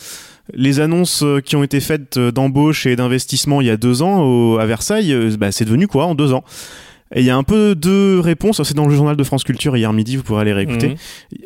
les 0.53 0.79
annonces 0.79 1.23
euh, 1.23 1.39
qui 1.39 1.55
ont 1.55 1.63
été 1.63 1.79
faites 1.79 2.19
d'embauche 2.19 2.85
et 2.85 2.95
d'investissement 2.95 3.61
il 3.61 3.67
y 3.67 3.69
a 3.69 3.77
deux 3.77 4.01
ans 4.01 4.57
à 4.57 4.65
Versailles, 4.65 5.13
euh, 5.13 5.35
bah, 5.37 5.51
c'est 5.51 5.65
devenu 5.65 5.87
quoi 5.87 6.05
en 6.05 6.15
deux 6.15 6.33
ans? 6.33 6.43
Et 7.15 7.19
il 7.19 7.27
y 7.27 7.29
a 7.29 7.37
un 7.37 7.43
peu 7.43 7.75
deux 7.75 8.19
réponses. 8.19 8.63
C'est 8.63 8.73
dans 8.73 8.87
le 8.87 8.95
journal 8.95 9.15
de 9.15 9.23
France 9.23 9.43
Culture 9.43 9.77
hier 9.77 9.93
midi, 9.93 10.15
vous 10.15 10.23
pourrez 10.23 10.41
aller 10.41 10.53
réécouter. 10.53 10.89
Mhm. 10.89 10.95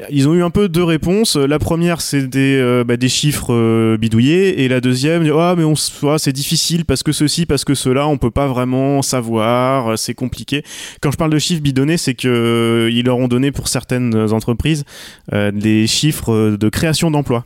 Ils 0.10 0.30
ont 0.30 0.34
eu 0.34 0.42
un 0.42 0.50
peu 0.50 0.70
deux 0.70 0.86
réponses. 0.86 1.36
La 1.36 1.60
première, 1.60 2.00
c'est 2.00 2.26
des, 2.26 2.84
bah, 2.88 2.96
des 2.96 3.10
chiffres 3.10 3.98
bidouillés. 3.98 4.64
Et 4.64 4.70
la 4.70 4.80
deuxième, 4.80 5.30
ah, 5.38 5.56
mais 5.58 5.66
on, 5.66 5.76
c'est 5.76 6.32
difficile 6.32 6.86
parce 6.86 7.04
que 7.04 7.12
ceci, 7.12 7.46
parce 7.46 7.66
que 7.66 7.74
cela, 7.74 8.08
on 8.08 8.18
peut 8.18 8.32
pas 8.32 8.48
vraiment 8.48 9.02
savoir. 9.02 10.00
C'est 10.00 10.14
compliqué. 10.14 10.64
Quand 11.02 11.12
je 11.12 11.18
parle 11.18 11.32
de 11.32 11.40
chiffres 11.40 11.62
bidonnés, 11.62 11.98
c'est 11.98 12.14
que 12.14 12.88
ils 12.90 13.04
leur 13.04 13.18
ont 13.18 13.28
donné 13.28 13.52
pour 13.52 13.68
certaines 13.68 14.16
entreprises 14.32 14.86
des 15.34 15.86
chiffres 15.86 16.56
de 16.56 16.70
création 16.70 17.12
d'emplois. 17.12 17.46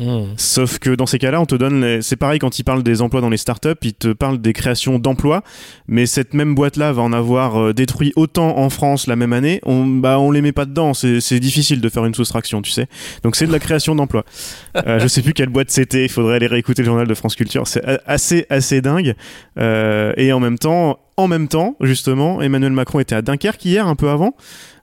Hmm. 0.00 0.32
Sauf 0.38 0.78
que 0.78 0.94
dans 0.94 1.04
ces 1.04 1.18
cas-là, 1.18 1.42
on 1.42 1.44
te 1.44 1.54
donne. 1.54 2.00
C'est 2.00 2.16
pareil 2.16 2.38
quand 2.38 2.58
ils 2.58 2.64
parlent 2.64 2.82
des 2.82 3.02
emplois 3.02 3.20
dans 3.20 3.28
les 3.28 3.36
startups, 3.36 3.68
ils 3.82 3.92
te 3.92 4.08
parlent 4.14 4.40
des 4.40 4.54
créations 4.54 4.98
d'emplois, 4.98 5.42
mais 5.88 6.06
cette 6.06 6.32
même 6.32 6.54
boîte-là 6.54 6.92
va 6.92 7.02
en 7.02 7.12
avoir 7.12 7.60
euh, 7.60 7.74
détruit 7.74 8.14
autant 8.16 8.56
en 8.56 8.70
France 8.70 9.06
la 9.06 9.16
même 9.16 9.34
année. 9.34 9.60
On, 9.66 9.84
bah, 9.84 10.18
on 10.18 10.30
les 10.30 10.40
met 10.40 10.52
pas 10.52 10.64
dedans. 10.64 10.94
C'est 10.94 11.38
difficile 11.38 11.82
de 11.82 11.88
faire 11.90 12.06
une 12.06 12.14
soustraction, 12.14 12.62
tu 12.62 12.70
sais. 12.70 12.86
Donc 13.22 13.36
c'est 13.36 13.46
de 13.46 13.52
la 13.52 13.58
création 13.58 13.94
d'emplois. 13.94 14.24
euh, 14.86 14.98
je 15.00 15.06
sais 15.06 15.20
plus 15.20 15.34
quelle 15.34 15.50
boîte 15.50 15.70
c'était. 15.70 16.04
Il 16.04 16.08
faudrait 16.08 16.36
aller 16.36 16.46
réécouter 16.46 16.80
le 16.80 16.86
journal 16.86 17.06
de 17.06 17.14
France 17.14 17.36
Culture. 17.36 17.66
C'est 17.66 17.84
assez 18.06 18.46
assez 18.48 18.80
dingue. 18.80 19.14
Euh, 19.58 20.14
et 20.16 20.32
en 20.32 20.40
même 20.40 20.58
temps, 20.58 20.98
en 21.16 21.28
même 21.28 21.48
temps, 21.48 21.76
justement, 21.80 22.40
Emmanuel 22.40 22.72
Macron 22.72 23.00
était 23.00 23.14
à 23.14 23.22
Dunkerque 23.22 23.64
hier, 23.64 23.86
un 23.86 23.94
peu 23.94 24.08
avant. 24.08 24.34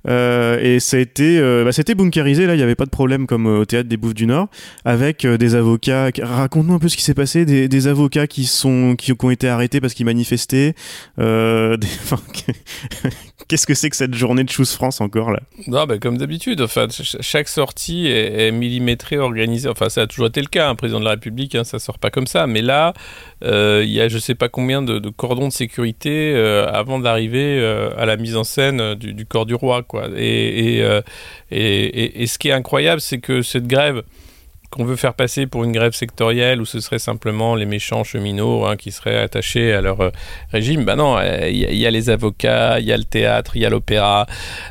Euh, 0.07 0.59
et 0.61 0.79
ça 0.79 0.97
a 0.97 0.99
été, 0.99 1.39
euh, 1.39 1.63
bah, 1.63 1.71
c'était 1.71 1.95
bunkerisé. 1.95 2.45
Là, 2.45 2.53
il 2.53 2.57
n'y 2.57 2.63
avait 2.63 2.75
pas 2.75 2.85
de 2.85 2.89
problème 2.89 3.27
comme 3.27 3.47
euh, 3.47 3.59
au 3.59 3.65
théâtre 3.65 3.89
des 3.89 3.97
Bouffes 3.97 4.13
du 4.13 4.25
Nord, 4.25 4.47
avec 4.85 5.25
des 5.25 5.55
avocats. 5.55 6.09
Raconte-nous 6.21 6.73
un 6.73 6.79
peu 6.79 6.89
ce 6.89 6.97
qui 6.97 7.03
s'est 7.03 7.13
passé. 7.13 7.45
Des, 7.45 7.87
avocats 7.87 8.27
qui 8.27 8.45
sont, 8.45 8.95
qui, 8.97 9.13
ont 9.19 9.29
été 9.29 9.47
arrêtés 9.47 9.81
parce 9.81 9.93
qu'ils 9.93 10.05
manifestaient. 10.05 10.75
Des, 11.17 11.77
Qu'est-ce 13.47 13.67
que 13.67 13.75
c'est 13.75 13.89
que 13.89 13.95
cette 13.95 14.15
journée 14.15 14.43
de 14.43 14.49
Choose 14.49 14.73
France 14.73 14.99
encore 14.99 15.31
là? 15.31 15.39
Non, 15.67 15.85
bah, 15.85 15.99
comme 15.99 16.17
d'habitude. 16.17 16.59
Enfin, 16.61 16.87
chaque 16.89 17.47
sortie 17.47 18.07
est, 18.07 18.51
millimétrée, 18.51 19.19
organisée. 19.19 19.69
Enfin, 19.69 19.89
ça 19.89 20.01
a 20.01 20.07
toujours 20.07 20.27
été 20.27 20.41
le 20.41 20.47
cas. 20.47 20.69
Un 20.69 20.75
président 20.75 20.99
de 20.99 21.05
la 21.05 21.11
République, 21.11 21.55
hein, 21.55 21.63
ça 21.63 21.79
sort 21.79 21.99
pas 21.99 22.09
comme 22.09 22.27
ça. 22.27 22.47
Mais 22.47 22.61
là, 22.61 22.93
il 23.43 23.89
y 23.89 24.01
a 24.01 24.09
je 24.09 24.17
sais 24.17 24.35
pas 24.35 24.49
combien 24.49 24.81
de, 24.81 25.09
cordons 25.09 25.47
de 25.47 25.53
sécurité 25.53 26.35
avant 26.35 26.99
d'arriver 26.99 27.63
à 27.97 28.05
la 28.05 28.17
mise 28.17 28.35
en 28.35 28.43
scène 28.43 28.95
du, 28.95 29.25
corps 29.25 29.45
du 29.45 29.55
roi. 29.55 29.83
Quoi. 29.83 30.07
Euh, 30.09 31.01
et, 31.51 32.23
et, 32.23 32.27
ce 32.27 32.37
qui 32.37 32.49
est 32.49 32.53
incroyable, 32.53 33.01
c'est 33.01 33.19
que 33.19 33.41
cette 33.41 33.67
grève, 33.67 34.03
qu'on 34.69 34.83
veut 34.83 34.97
faire 34.97 35.13
passer 35.13 35.47
pour 35.47 35.63
une 35.63 35.71
grève 35.71 35.93
sectorielle 35.93 36.61
où 36.61 36.65
ce 36.65 36.79
serait 36.81 36.99
simplement 36.99 37.55
les 37.55 37.65
méchants 37.65 38.03
cheminots 38.03 38.65
hein, 38.65 38.75
qui 38.75 38.91
seraient 38.91 39.17
attachés 39.17 39.73
à 39.73 39.81
leur 39.81 40.01
euh, 40.01 40.09
régime. 40.51 40.83
Ben 40.83 40.97
non, 40.97 41.17
il 41.21 41.75
y, 41.75 41.85
a 41.85 41.91
les 41.91 42.09
avocats, 42.09 42.79
il 42.79 42.85
y 42.85 42.91
a 42.91 42.97
le 42.97 43.05
théâtre, 43.05 43.55
il 43.55 43.61
y 43.61 43.65
a 43.65 43.69
l'opéra, 43.69 44.27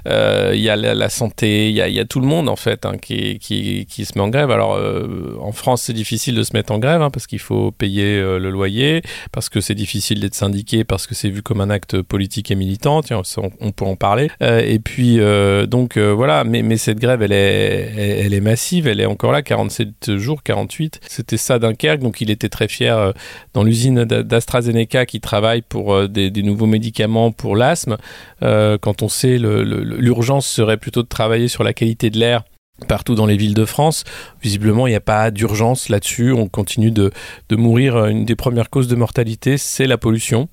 euh, 0.07 0.53
il 0.55 0.61
y 0.61 0.69
a 0.69 0.77
la, 0.77 1.09
santé, 1.09 1.71
il 1.71 1.77
y, 1.77 2.01
a, 2.01 2.05
tout 2.05 2.21
le 2.21 2.27
monde 2.27 2.49
en 2.49 2.57
fait 2.57 2.85
hein, 2.85 2.99
qui, 2.99 3.39
qui, 3.39 4.05
se 4.05 4.13
met 4.17 4.21
en 4.21 4.29
grève. 4.29 4.51
Alors 4.51 4.75
euh, 4.75 5.37
en 5.41 5.53
France 5.53 5.83
c'est 5.83 5.95
difficile 5.95 6.35
de 6.35 6.43
se 6.43 6.53
mettre 6.53 6.73
en 6.73 6.79
grève 6.79 7.01
hein, 7.01 7.11
parce 7.11 7.27
qu'il 7.27 7.39
faut 7.39 7.71
payer 7.71 8.21
le 8.21 8.51
loyer, 8.51 9.03
parce 9.33 9.49
que 9.49 9.61
c'est 9.61 9.75
difficile 9.75 10.21
d'être 10.21 10.35
syndiqué, 10.35 10.85
parce 10.85 11.07
que 11.07 11.15
c'est 11.15 11.31
vu 11.31 11.43
comme 11.43 11.61
un 11.61 11.71
acte 11.71 12.03
politique 12.03 12.51
et 12.51 12.55
militant. 12.55 13.03
Tiens, 13.03 13.23
on, 13.61 13.73
peut 13.73 13.85
en 13.85 13.97
parler. 13.97 14.31
et 14.41 14.79
puis 14.79 15.19
donc 15.67 15.97
voilà, 15.97 16.45
mais, 16.45 16.77
cette 16.77 16.99
grève 16.99 17.23
elle 17.23 17.33
est, 17.33 18.25
elle 18.25 18.35
est 18.35 18.41
massive, 18.41 18.87
elle 18.87 19.01
est 19.01 19.07
encore 19.07 19.33
là, 19.33 19.43
47 19.43 19.96
jours, 20.17 20.43
48. 20.43 21.01
C'était 21.09 21.37
ça 21.37 21.59
Dunkerque, 21.59 22.01
donc 22.01 22.21
il 22.21 22.31
était 22.31 22.49
très 22.49 22.69
fier 22.69 22.97
euh, 22.97 23.13
dans 23.55 23.63
l'usine 23.63 24.05
d'AstraZeneca 24.05 25.07
qui 25.07 25.21
travaille 25.21 25.63
pour 25.63 25.95
euh, 25.95 26.09
des, 26.09 26.31
nouveaux 26.43 26.67
médicaments 26.67 27.33
pour 27.33 27.57
l'asthme. 27.57 27.97
Euh, 28.43 28.79
quand 28.79 29.03
on 29.03 29.09
sait 29.09 29.39
l'urgence 29.39 30.47
serait 30.47 30.77
plutôt 30.77 31.03
de 31.03 31.09
travailler 31.09 31.49
sur 31.49 31.65
la 31.65 31.73
qualité 31.73 32.11
de 32.11 32.19
l'air 32.19 32.45
partout 32.89 33.15
dans 33.15 33.27
les 33.27 33.37
villes 33.37 33.55
de 33.55 33.65
France. 33.65 34.05
Visiblement, 34.43 34.87
il 34.87 34.91
n'y 34.91 34.97
a 34.97 35.01
pas 35.01 35.31
d'urgence 35.31 35.89
là-dessus. 35.89 36.33
On 36.33 36.49
continue 36.49 36.91
de, 36.91 37.11
de, 37.49 37.57
mourir. 37.57 38.07
Une 38.07 38.25
des 38.25 38.37
premières 38.37 38.71
causes 38.71 38.89
de 38.89 38.97
mortalité, 38.97 39.57
c'est 39.57 39.87
la 39.87 39.99
pollution 39.99 40.49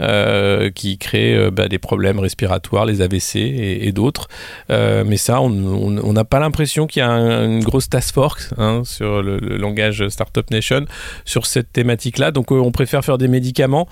euh, 0.00 0.70
qui 0.70 0.98
crée 0.98 1.34
euh, 1.34 1.50
bah, 1.50 1.68
des 1.68 1.78
problèmes 1.78 2.18
respiratoires, 2.18 2.84
les 2.84 3.00
AVC 3.00 3.36
et, 3.36 3.92
d'autres. 3.92 4.28
Euh, 4.70 5.04
mais 5.06 5.16
ça, 5.16 5.40
on 5.40 6.12
n'a 6.12 6.24
pas 6.24 6.38
l'impression 6.38 6.86
qu'il 6.86 7.00
y 7.00 7.02
a 7.02 7.10
une 7.10 7.62
grosse 7.62 7.88
task 7.88 8.14
force 8.14 8.52
hein, 8.58 8.82
sur 8.84 9.22
le, 9.22 9.38
langage 9.38 10.06
Startup 10.08 10.50
Nation 10.50 10.84
sur 11.24 11.46
cette 11.46 11.72
thématique-là. 11.72 12.30
Donc, 12.30 12.50
on 12.50 12.72
préfère 12.72 13.04
faire 13.04 13.18
des 13.18 13.28
médicaments 13.28 13.88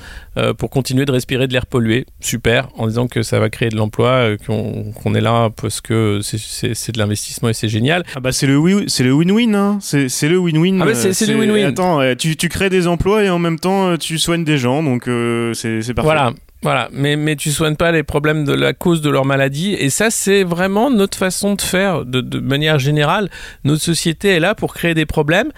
pour 0.58 0.70
continuer 0.70 1.04
de 1.04 1.12
respirer 1.12 1.46
de 1.46 1.52
l'air 1.52 1.66
pollué. 1.66 2.06
Super, 2.20 2.68
en 2.76 2.86
disant 2.86 3.08
que 3.08 3.22
ça 3.22 3.38
va 3.38 3.48
créer 3.50 3.68
de 3.68 3.76
l'emploi, 3.76 4.36
qu'on 4.46 4.92
qu 4.92 5.16
est 5.16 5.20
là 5.20 5.50
parce 5.50 5.80
que 5.80 6.20
c'est 6.22 6.92
de 6.92 6.98
l'investissement 6.98 7.48
et 7.48 7.54
c'est 7.54 7.68
génial. 7.74 8.04
Ah 8.14 8.20
bah 8.20 8.32
c'est 8.32 8.46
le 8.46 8.56
oui, 8.56 8.84
c'est 8.88 9.04
le 9.04 9.12
win-win, 9.12 9.54
hein. 9.54 9.78
c'est 9.80 10.28
le 10.28 10.38
win-win. 10.38 10.80
Ah 10.80 10.86
bah 10.86 10.94
c'est 10.94 11.26
le 11.26 11.36
win-win. 11.36 11.66
Attends, 11.66 12.16
tu, 12.16 12.36
tu, 12.36 12.48
crées 12.48 12.70
des 12.70 12.86
emplois 12.86 13.24
et 13.24 13.30
en 13.30 13.38
même 13.38 13.58
temps 13.58 13.96
tu 13.96 14.18
soignes 14.18 14.44
des 14.44 14.58
gens, 14.58 14.82
donc 14.82 15.08
euh, 15.08 15.52
c'est 15.54 15.80
parfait. 15.94 16.02
Voilà. 16.02 16.32
Voilà, 16.64 16.88
mais, 16.92 17.16
mais 17.16 17.36
tu 17.36 17.50
soignes 17.50 17.76
pas 17.76 17.92
les 17.92 18.02
problèmes 18.02 18.46
de 18.46 18.54
la 18.54 18.72
cause 18.72 19.02
de 19.02 19.10
leur 19.10 19.26
maladie. 19.26 19.74
Et 19.74 19.90
ça, 19.90 20.08
c'est 20.08 20.44
vraiment 20.44 20.90
notre 20.90 21.18
façon 21.18 21.56
de 21.56 21.60
faire 21.60 22.06
de, 22.06 22.22
de 22.22 22.38
manière 22.40 22.78
générale. 22.78 23.28
Notre 23.64 23.82
société 23.82 24.28
est 24.30 24.40
là 24.40 24.54
pour 24.54 24.72
créer 24.72 24.94
des 24.94 25.04
problèmes 25.04 25.50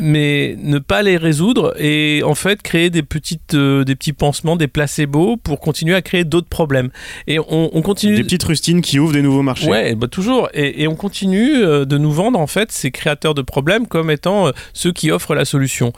mais 0.00 0.56
ne 0.58 0.78
pas 0.78 1.02
les 1.02 1.16
résoudre 1.16 1.74
et 1.80 2.22
en 2.24 2.36
fait 2.36 2.62
créer 2.62 2.90
des 2.90 3.02
petites 3.02 3.54
euh, 3.54 3.82
des 3.82 3.96
petits 3.96 4.12
pansements 4.12 4.54
des 4.54 4.68
placebos 4.68 5.36
pour 5.36 5.58
continuer 5.58 5.96
à 5.96 6.02
créer 6.02 6.24
d'autres 6.24 6.48
problèmes. 6.48 6.90
Et 7.26 7.40
on, 7.40 7.70
on, 7.72 7.82
continue 7.82 8.14
des 8.14 8.22
petites 8.22 8.44
rustines 8.44 8.82
qui 8.82 9.00
ouvrent 9.00 9.12
des 9.12 9.22
nouveaux 9.22 9.42
marchés. 9.42 9.68
Ouais 9.68 9.96
bah 9.96 10.06
toujours. 10.06 10.48
Et, 10.54 10.82
et 10.82 10.88
on 10.88 10.94
continue 10.94 11.56
euh, 11.56 11.84
de 11.84 11.98
nous 11.98 12.12
vendre 12.12 12.38
en 12.38 12.46
fait 12.46 12.70
ces 12.70 12.92
créateurs 12.92 13.34
de 13.34 13.42
problèmes 13.42 13.88
comme 13.88 14.12
étant 14.12 14.46
euh, 14.46 14.52
ceux 14.74 14.92
qui 14.92 15.10
offrent 15.10 15.34
la 15.34 15.44
solution. 15.44 15.92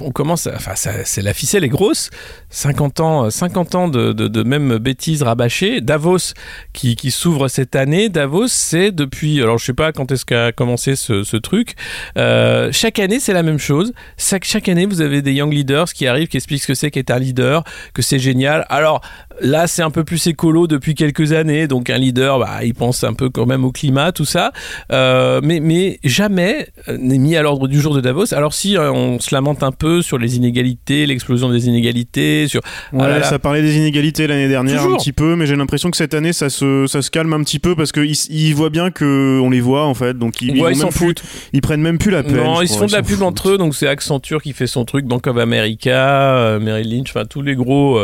On 0.00 0.10
commence 0.10 0.46
enfin 0.46 0.72
c'est 0.74 1.22
la 1.22 1.34
ficelle 1.34 1.64
est 1.64 1.68
grosse. 1.68 2.10
50 2.48 3.00
ans 3.00 3.30
50 3.30 3.74
ans 3.74 3.88
de, 3.88 4.12
de, 4.12 4.28
de 4.28 4.42
même 4.42 4.78
bêtises 4.78 5.22
rabâchées. 5.22 5.82
Davos 5.82 6.32
qui, 6.72 6.96
qui 6.96 7.10
s'ouvre 7.10 7.48
cette 7.48 7.76
année. 7.76 8.08
Davos 8.08 8.48
c'est 8.48 8.92
depuis 8.92 9.42
alors 9.42 9.58
je 9.58 9.66
sais 9.66 9.74
pas 9.74 9.92
quand 9.92 10.10
est-ce 10.10 10.24
qu'a 10.24 10.52
commencé 10.52 10.96
ce, 10.96 11.22
ce 11.22 11.36
truc. 11.36 11.74
Euh, 12.16 12.61
chaque 12.70 12.98
année, 12.98 13.18
c'est 13.20 13.32
la 13.32 13.42
même 13.42 13.58
chose. 13.58 13.92
Chaque, 14.16 14.44
chaque 14.44 14.68
année, 14.68 14.86
vous 14.86 15.00
avez 15.00 15.22
des 15.22 15.32
young 15.32 15.52
leaders 15.52 15.92
qui 15.92 16.06
arrivent, 16.06 16.28
qui 16.28 16.36
expliquent 16.36 16.62
ce 16.62 16.68
que 16.68 16.74
c'est 16.74 16.90
qu'être 16.90 17.10
un 17.10 17.18
leader, 17.18 17.64
que 17.94 18.02
c'est 18.02 18.18
génial. 18.18 18.66
Alors, 18.68 19.00
Là, 19.40 19.66
c'est 19.66 19.82
un 19.82 19.90
peu 19.90 20.04
plus 20.04 20.26
écolo 20.26 20.66
depuis 20.66 20.94
quelques 20.94 21.32
années, 21.32 21.66
donc 21.66 21.90
un 21.90 21.98
leader, 21.98 22.38
bah, 22.38 22.60
il 22.62 22.74
pense 22.74 23.02
un 23.04 23.14
peu 23.14 23.28
quand 23.30 23.46
même 23.46 23.64
au 23.64 23.72
climat, 23.72 24.12
tout 24.12 24.24
ça, 24.24 24.52
euh, 24.92 25.40
mais, 25.42 25.60
mais 25.60 25.98
jamais 26.04 26.68
n'est 26.88 27.18
mis 27.18 27.36
à 27.36 27.42
l'ordre 27.42 27.66
du 27.66 27.80
jour 27.80 27.94
de 27.94 28.00
Davos. 28.00 28.34
Alors 28.34 28.54
si 28.54 28.76
euh, 28.76 28.92
on 28.92 29.18
se 29.18 29.34
lamente 29.34 29.62
un 29.62 29.72
peu 29.72 30.02
sur 30.02 30.18
les 30.18 30.36
inégalités, 30.36 31.06
l'explosion 31.06 31.50
des 31.50 31.66
inégalités, 31.66 32.46
sur 32.46 32.60
ouais, 32.92 33.20
ah 33.20 33.22
ça 33.22 33.38
parlait 33.38 33.62
des 33.62 33.76
inégalités 33.76 34.26
l'année 34.26 34.48
dernière 34.48 34.82
Toujours. 34.82 34.94
un 34.94 34.98
petit 34.98 35.12
peu, 35.12 35.34
mais 35.34 35.46
j'ai 35.46 35.56
l'impression 35.56 35.90
que 35.90 35.96
cette 35.96 36.14
année 36.14 36.32
ça 36.32 36.50
se, 36.50 36.86
ça 36.86 37.02
se 37.02 37.10
calme 37.10 37.32
un 37.32 37.42
petit 37.42 37.58
peu 37.58 37.74
parce 37.74 37.92
qu'ils 37.92 38.14
ils 38.30 38.54
voient 38.54 38.70
bien 38.70 38.90
que 38.90 39.40
on 39.42 39.50
les 39.50 39.60
voit 39.60 39.86
en 39.86 39.94
fait, 39.94 40.16
donc 40.18 40.40
ils, 40.40 40.60
ouais, 40.60 40.72
ils, 40.72 40.76
ils 40.76 40.80
s'en 40.80 40.90
foutent. 40.90 41.22
Ils 41.52 41.62
prennent 41.62 41.82
même 41.82 41.98
plus 41.98 42.10
la 42.10 42.22
peine. 42.22 42.36
Non, 42.36 42.51
ils 42.60 42.68
se 42.68 42.76
font 42.76 42.86
de 42.86 42.92
la 42.92 43.02
pub 43.02 43.22
entre 43.22 43.50
eux, 43.50 43.58
donc 43.58 43.74
c'est 43.74 43.86
Accenture 43.86 44.42
qui 44.42 44.52
fait 44.52 44.66
son 44.66 44.84
truc, 44.84 45.06
Bank 45.06 45.26
of 45.26 45.36
America, 45.38 46.34
euh, 46.36 46.60
Merrill 46.60 46.94
Lynch, 46.94 47.10
enfin 47.10 47.24
tous 47.24 47.42
les 47.42 47.54
gros 47.54 47.98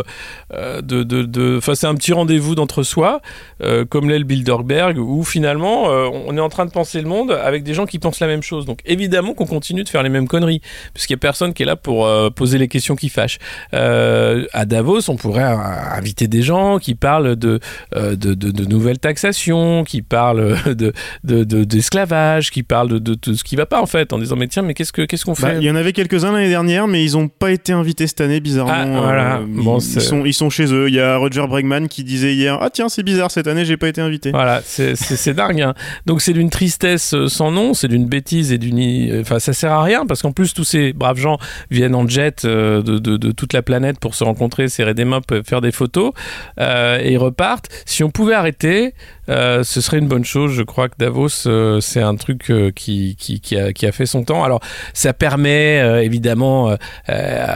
euh, 0.54 0.80
de, 0.80 1.02
de, 1.02 1.22
de, 1.22 1.58
enfin 1.58 1.74
c'est 1.74 1.86
un 1.86 1.94
petit 1.94 2.12
rendez-vous 2.12 2.54
d'entre-soi, 2.54 3.20
euh, 3.62 3.84
comme 3.84 4.08
l'est 4.08 4.18
le 4.18 4.24
Bilderberg, 4.24 4.98
où 4.98 5.24
finalement 5.24 5.90
euh, 5.90 6.08
on 6.26 6.36
est 6.36 6.40
en 6.40 6.48
train 6.48 6.66
de 6.66 6.70
penser 6.70 7.00
le 7.00 7.08
monde 7.08 7.32
avec 7.32 7.62
des 7.62 7.74
gens 7.74 7.86
qui 7.86 7.98
pensent 7.98 8.20
la 8.20 8.26
même 8.26 8.42
chose. 8.42 8.64
Donc 8.64 8.80
évidemment 8.84 9.34
qu'on 9.34 9.46
continue 9.46 9.84
de 9.84 9.88
faire 9.88 10.02
les 10.02 10.08
mêmes 10.08 10.28
conneries, 10.28 10.60
puisqu'il 10.94 11.14
n'y 11.14 11.18
a 11.18 11.20
personne 11.20 11.52
qui 11.52 11.62
est 11.62 11.66
là 11.66 11.76
pour 11.76 12.06
euh, 12.06 12.30
poser 12.30 12.58
les 12.58 12.68
questions 12.68 12.96
qui 12.96 13.08
fâchent. 13.08 13.38
Euh, 13.74 14.46
à 14.52 14.64
Davos, 14.64 15.08
on 15.08 15.16
pourrait 15.16 15.42
euh, 15.44 15.56
inviter 15.56 16.28
des 16.28 16.42
gens 16.42 16.78
qui 16.78 16.94
parlent 16.94 17.36
de, 17.36 17.60
euh, 17.94 18.16
de, 18.16 18.34
de, 18.34 18.50
de 18.50 18.64
nouvelles 18.64 18.98
taxations, 18.98 19.84
qui 19.84 20.02
parlent 20.02 20.56
de, 20.74 20.92
d'esclavage, 21.24 22.48
de, 22.48 22.52
qui 22.52 22.62
parlent 22.62 22.88
de, 22.88 22.98
de, 22.98 23.14
tout 23.14 23.34
ce 23.34 23.44
qui 23.44 23.56
va 23.56 23.66
pas 23.66 23.80
en 23.80 23.86
fait, 23.86 24.12
en 24.12 24.18
disant 24.18 24.36
mais 24.38 24.46
tiens 24.46 24.62
mais 24.62 24.72
qu'est-ce 24.74 24.92
que 24.92 25.02
qu'est-ce 25.02 25.24
qu'on 25.24 25.34
fait 25.34 25.42
Bah, 25.42 25.54
Il 25.60 25.64
y 25.64 25.70
en 25.70 25.76
avait 25.76 25.92
quelques-uns 25.92 26.32
l'année 26.32 26.48
dernière, 26.48 26.86
mais 26.88 27.04
ils 27.04 27.12
n'ont 27.12 27.28
pas 27.28 27.50
été 27.50 27.72
invités 27.72 28.06
cette 28.06 28.20
année, 28.22 28.40
bizarrement. 28.40 28.72
Ah, 28.98 29.00
voilà. 29.02 29.36
Euh, 29.38 29.44
Bon, 29.46 29.78
ils, 29.78 30.00
sont, 30.00 30.24
ils 30.24 30.32
sont 30.34 30.48
chez 30.50 30.72
eux. 30.72 30.88
Il 30.88 30.94
y 30.94 31.00
a 31.00 31.16
Roger 31.16 31.46
Bregman 31.46 31.88
qui 31.88 32.04
disait 32.04 32.34
hier 32.34 32.58
Ah, 32.60 32.70
tiens, 32.70 32.88
c'est 32.88 33.02
bizarre, 33.02 33.30
cette 33.30 33.46
année, 33.46 33.64
j'ai 33.64 33.76
pas 33.76 33.88
été 33.88 34.00
invité. 34.00 34.30
Voilà, 34.30 34.62
c'est- 34.64 34.94
dingue. 35.34 35.60
hein. 35.60 35.74
Donc 36.06 36.22
c'est 36.22 36.32
d'une 36.32 36.48
tristesse 36.50 37.12
euh, 37.14 37.28
sans 37.28 37.50
nom, 37.50 37.74
c'est 37.74 37.88
d'une 37.88 38.06
bêtise 38.06 38.52
et 38.52 38.58
d'une... 38.58 39.20
Enfin, 39.20 39.38
ça 39.38 39.52
sert 39.52 39.72
à 39.72 39.82
rien 39.82 40.06
parce 40.06 40.22
qu'en 40.22 40.32
plus 40.32 40.54
tous 40.54 40.64
ces 40.64 40.92
braves 40.92 41.18
gens 41.18 41.38
viennent 41.70 41.94
en 41.94 42.08
jet 42.08 42.44
euh, 42.44 42.82
de, 42.82 42.98
de- 42.98 43.16
de 43.16 43.32
toute 43.32 43.52
la 43.52 43.62
planète 43.62 43.98
pour 44.00 44.14
se 44.14 44.24
rencontrer, 44.24 44.68
serrer 44.68 44.94
des 44.94 45.04
mains, 45.04 45.20
faire 45.44 45.60
des 45.60 45.72
photos 45.72 46.12
euh, 46.60 46.98
et 47.02 47.12
ils 47.12 47.18
repartent. 47.18 47.68
Si 47.86 48.02
on 48.04 48.10
pouvait 48.10 48.34
arrêter, 48.34 48.94
euh, 49.28 49.62
ce 49.62 49.80
serait 49.80 49.98
une 49.98 50.08
bonne 50.08 50.24
chose. 50.24 50.52
Je 50.52 50.62
crois 50.62 50.88
que 50.88 50.94
Davos, 50.98 51.46
euh, 51.46 51.80
c'est 51.80 52.00
un 52.00 52.16
truc 52.16 52.50
euh, 52.50 52.70
qui, 52.70 53.16
qui, 53.16 53.56
a, 53.56 53.72
qui 53.72 53.86
a 53.86 53.92
fait 53.92 54.06
son 54.06 54.24
temps. 54.24 54.44
Alors, 54.44 54.60
ça 54.94 55.12
permet 55.12 56.04
évidemment 56.04 56.76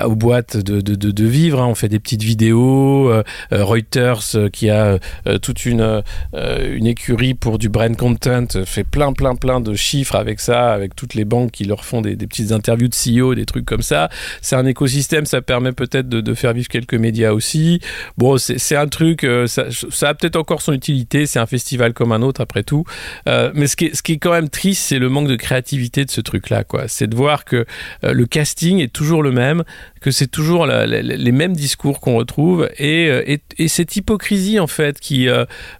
aux 0.05 0.17
boîtes 0.17 0.57
de, 0.57 0.81
de, 0.81 1.25
vivre. 1.25 1.61
hein. 1.61 1.67
On 1.67 1.75
fait 1.75 1.89
des 1.89 1.99
petites 1.99 2.23
vidéos. 2.23 3.13
Reuters, 3.51 4.51
qui 4.53 4.71
a 4.71 4.99
toute 5.41 5.65
une, 5.65 6.03
une 6.35 6.87
écurie 6.87 7.35
pour 7.35 7.59
du 7.59 7.69
brand 7.69 7.97
content, 7.97 8.47
fait 8.65 8.85
plein, 8.85 9.13
plein, 9.13 9.35
plein 9.35 9.61
de 9.61 9.75
chiffres 9.75 10.17
avec 10.17 10.41
ça, 10.41 10.73
avec 10.73 10.95
toutes 10.95 11.15
les 11.15 11.25
banques 11.25 11.53
qui 11.53 11.65
leur 11.65 11.85
font 11.85 12.01
des, 12.01 12.17
petites 12.17 12.53
interviews 12.53 12.89
de 12.89 12.95
CEO, 12.95 13.35
des 13.35 13.47
trucs 13.47 13.65
comme 13.65 13.83
ça. 13.83 14.09
C'est 14.41 14.57
un 14.57 14.67
écosystème, 14.67 15.27
ça 15.27 15.43
permet 15.43 15.73
peut-être 15.73 16.09
de, 16.09 16.35
faire 16.35 16.53
vivre 16.53 16.69
quelques 16.69 16.95
médias 16.95 17.33
aussi. 17.33 17.81
Bon, 18.17 18.39
c'est 18.39 18.77
un 18.77 18.89
truc, 18.89 19.27
ça, 19.47 19.67
ça 19.71 20.09
a 20.09 20.15
peut-être 20.15 20.37
encore 20.37 20.63
son 20.63 20.73
utilité, 20.73 21.27
c'est 21.27 21.39
un 21.39 21.47
festival 21.47 21.62
comme 21.95 22.13
un 22.13 22.23
autre 22.23 22.41
après 22.41 22.63
tout. 22.63 22.85
Euh, 23.29 23.51
mais 23.55 23.67
ce 23.67 23.77
qui, 23.77 23.87
est, 23.87 23.95
ce 23.95 24.03
qui 24.03 24.13
est 24.13 24.19
quand 24.19 24.33
même 24.33 24.49
triste, 24.49 24.83
c'est 24.83 24.99
le 24.99 25.09
manque 25.09 25.29
de 25.29 25.37
créativité 25.37 26.05
de 26.05 26.11
ce 26.11 26.21
truc-là, 26.21 26.65
quoi. 26.65 26.89
C'est 26.89 27.07
de 27.07 27.17
voir 27.17 27.45
que 27.45 27.65
euh, 28.05 28.13
le 28.13 28.27
casting 28.27 28.81
est 28.81 28.93
toujours 28.93 29.23
le 29.23 29.33
même, 29.33 29.65
que 30.01 30.11
c'est 30.11 30.27
toujours 30.27 30.67
les 30.67 31.33
mêmes 31.33 31.55
discours 31.55 32.01
qu'on 32.01 32.17
retrouve 32.17 32.69
et, 32.77 33.09
euh, 33.09 33.23
et, 33.27 33.41
et 33.59 33.69
cette 33.69 33.97
hypocrisie 33.97 34.59
en 34.59 34.67
fait 34.67 35.01
qui 35.01 35.29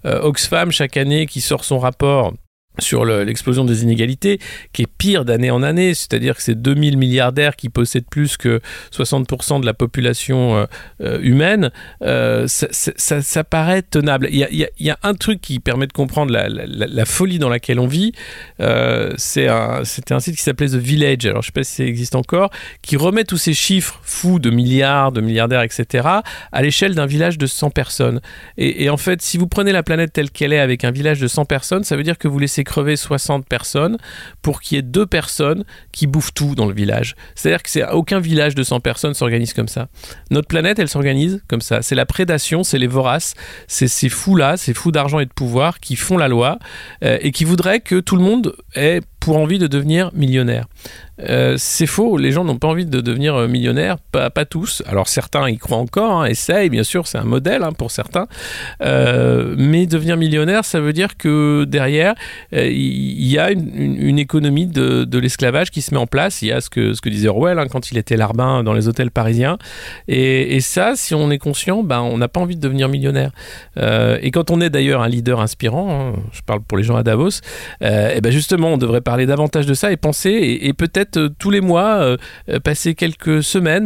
Oxfam 0.03 0.71
chaque 0.71 0.97
année 0.97 1.25
qui 1.25 1.41
sort 1.41 1.65
son 1.65 1.79
rapport 1.79 2.33
sur 2.79 3.05
le- 3.05 3.23
l'explosion 3.23 3.65
des 3.65 3.83
inégalités, 3.83 4.39
qui 4.73 4.83
est 4.83 4.87
pire 4.87 5.25
d'année 5.25 5.51
en 5.51 5.61
année, 5.63 5.93
c'est-à-dire 5.93 6.35
que 6.35 6.41
c'est 6.41 6.59
2000 6.59 6.97
milliardaires 6.97 7.55
qui 7.55 7.69
possèdent 7.69 8.09
plus 8.09 8.37
que 8.37 8.61
60% 8.91 9.59
de 9.59 9.65
la 9.65 9.73
population 9.73 10.55
euh, 10.55 10.65
euh, 11.01 11.19
humaine, 11.21 11.71
euh, 12.01 12.47
ça, 12.47 12.67
ça- 12.71 13.43
paraît 13.43 13.81
tenable. 13.81 14.29
Il 14.31 14.67
y 14.79 14.89
a, 14.89 14.97
un 15.03 15.13
truc 15.13 15.41
qui 15.41 15.59
permet 15.59 15.85
de 15.85 15.91
comprendre 15.91 16.31
la, 16.31 17.05
folie 17.05 17.39
dans 17.39 17.49
laquelle 17.49 17.79
on 17.79 17.87
vit, 17.87 18.13
euh, 18.61 19.11
c'était 19.17 19.49
un, 19.49 20.19
site 20.19 20.35
qui 20.37 20.41
s'appelait 20.41 20.69
The 20.69 20.75
Village, 20.75 21.25
alors 21.25 21.41
je 21.41 21.47
sais 21.47 21.51
pas 21.51 21.63
si 21.63 21.75
ça 21.75 21.83
existe 21.83 22.15
encore, 22.15 22.49
qui 22.81 22.95
remet 22.95 23.25
tous 23.25 23.37
ces 23.37 23.53
chiffres 23.53 23.99
fous 24.03 24.39
de 24.39 24.49
milliards, 24.49 25.11
de 25.11 25.21
milliardaires, 25.21 25.61
etc., 25.61 26.07
à 26.51 26.61
l'échelle 26.61 26.95
d'un 26.95 27.05
village 27.05 27.37
de 27.37 27.45
100 27.45 27.69
personnes. 27.69 28.21
Et 28.57 28.89
en 28.89 28.97
fait, 28.97 29.21
si 29.21 29.37
vous 29.37 29.47
prenez 29.47 29.71
la 29.71 29.83
planète 29.83 30.13
telle 30.13 30.31
qu'elle 30.31 30.53
est 30.53 30.59
avec 30.59 30.83
un 30.83 30.91
village 30.91 31.19
de 31.19 31.27
100 31.27 31.45
personnes, 31.45 31.83
ça 31.83 31.97
veut 31.97 32.03
dire 32.03 32.17
que 32.17 32.27
vous 32.27 32.39
laissez 32.39 32.62
crever 32.63 32.95
60 32.95 33.47
personnes 33.47 33.97
pour 34.41 34.61
qu'il 34.61 34.75
y 34.75 34.79
ait 34.79 34.83
deux 34.83 35.05
personnes 35.05 35.63
qui 35.91 36.07
bouffent 36.07 36.33
tout 36.33 36.55
dans 36.55 36.65
le 36.65 36.73
village. 36.73 37.15
C'est-à-dire 37.35 37.63
que 37.63 37.93
aucun 37.93 38.19
village 38.19 38.55
de 38.55 38.63
100 38.63 38.79
personnes 38.79 39.13
s'organise 39.13 39.53
comme 39.53 39.67
ça. 39.67 39.87
Notre 40.31 40.47
planète, 40.47 40.79
elle 40.79 40.89
s'organise 40.89 41.43
comme 41.47 41.61
ça. 41.61 41.81
C'est 41.81 41.95
la 41.95 42.05
prédation, 42.05 42.63
c'est 42.63 42.77
les 42.77 42.87
voraces, 42.87 43.33
c'est 43.67 43.87
ces 43.87 44.09
fous-là, 44.09 44.57
ces 44.57 44.73
fous 44.73 44.91
d'argent 44.91 45.19
et 45.19 45.25
de 45.25 45.33
pouvoir 45.33 45.79
qui 45.79 45.95
font 45.95 46.17
la 46.17 46.27
loi 46.27 46.59
euh, 47.03 47.17
et 47.21 47.31
qui 47.31 47.45
voudraient 47.45 47.79
que 47.79 47.99
tout 47.99 48.15
le 48.15 48.23
monde 48.23 48.55
ait 48.75 49.01
pour 49.23 49.37
envie 49.37 49.57
de 49.57 49.67
devenir 49.67 50.11
millionnaire. 50.13 50.65
Euh, 51.21 51.55
c'est 51.57 51.85
faux, 51.85 52.17
les 52.17 52.31
gens 52.31 52.43
n'ont 52.43 52.57
pas 52.57 52.67
envie 52.67 52.85
de 52.85 52.99
devenir 52.99 53.35
euh, 53.35 53.47
millionnaires, 53.47 53.97
pas, 54.11 54.29
pas 54.29 54.45
tous. 54.45 54.81
Alors 54.87 55.07
certains 55.07 55.47
y 55.47 55.57
croient 55.57 55.77
encore, 55.77 56.21
hein, 56.21 56.25
essayent, 56.25 56.69
bien 56.69 56.83
sûr, 56.83 57.05
c'est 57.07 57.19
un 57.19 57.23
modèle 57.23 57.63
hein, 57.63 57.71
pour 57.71 57.91
certains. 57.91 58.27
Euh, 58.81 59.53
mais 59.57 59.85
devenir 59.85 60.17
millionnaire, 60.17 60.65
ça 60.65 60.79
veut 60.79 60.91
dire 60.91 61.15
que 61.17 61.65
derrière, 61.65 62.15
il 62.51 63.27
y 63.27 63.37
a 63.37 63.51
une, 63.51 64.19
économie 64.19 64.67
de, 64.67 65.17
l'esclavage 65.17 65.71
qui 65.71 65.81
se 65.81 65.93
met 65.93 65.99
en 65.99 66.07
place. 66.07 66.41
Il 66.41 66.47
y 66.47 66.51
a 66.51 66.61
ce 66.61 66.69
que, 66.69 66.93
ce 66.93 67.01
que 67.01 67.09
disait 67.09 67.27
Orwell 67.27 67.59
hein, 67.59 67.67
quand 67.69 67.91
il 67.91 67.97
était 67.97 68.17
larbin 68.17 68.63
dans 68.63 68.73
les 68.73 68.87
hôtels 68.87 69.11
parisiens. 69.11 69.57
Et, 70.07 70.59
ça, 70.61 70.93
si 70.95 71.13
on 71.13 71.29
est 71.29 71.37
conscient, 71.37 71.83
ben, 71.83 72.01
on 72.01 72.17
n'a 72.17 72.27
pas 72.27 72.39
envie 72.39 72.55
de 72.55 72.61
devenir 72.61 72.89
millionnaire. 72.89 73.31
Et 73.77 74.31
quand 74.31 74.49
on 74.51 74.61
est 74.61 74.69
d'ailleurs 74.69 75.01
un 75.01 75.09
leader 75.09 75.39
inspirant, 75.39 76.13
hein, 76.15 76.19
je 76.31 76.41
parle 76.41 76.61
pour 76.61 76.77
les 76.77 76.83
gens 76.83 76.95
à 76.95 77.03
Davos, 77.03 77.41
et 77.81 78.21
ben 78.21 78.31
justement, 78.31 78.69
on 78.69 78.77
devrait 78.77 79.01
parler 79.01 79.12
parler 79.13 79.27
davantage 79.27 79.67
de 79.67 79.75
ça 79.75 79.91
et 79.91 79.97
penser 79.97 80.57
et, 80.63 80.73
peut-être 80.73 81.27
tous 81.37 81.51
les 81.51 81.61
mois 81.61 82.17
passer 82.63 82.95
quelques 82.95 83.43
semaines, 83.43 83.85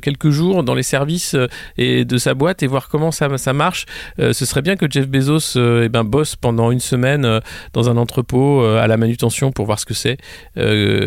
quelques 0.00 0.30
jours 0.30 0.64
dans 0.64 0.74
les 0.74 0.82
services 0.82 1.36
et 1.76 2.06
de 2.06 2.16
sa 2.16 2.32
boîte 2.32 2.62
et 2.62 2.66
voir 2.66 2.88
comment 2.88 3.10
ça, 3.10 3.36
ça 3.36 3.52
marche. 3.52 3.84
ce 4.16 4.32
serait 4.32 4.62
bien 4.62 4.76
que 4.76 4.86
Jeff 4.90 5.08
Bezos 5.08 5.58
eh 5.58 5.90
ben, 5.90 6.04
bosse 6.04 6.36
pendant 6.36 6.70
une 6.70 6.80
semaine 6.80 7.40
dans 7.74 7.90
un 7.90 7.98
entrepôt 7.98 8.64
à 8.64 8.86
la 8.86 8.96
manutention 8.96 9.52
pour 9.52 9.66
voir 9.66 9.78
ce 9.78 9.84
que 9.84 9.92
c'est, 9.92 10.16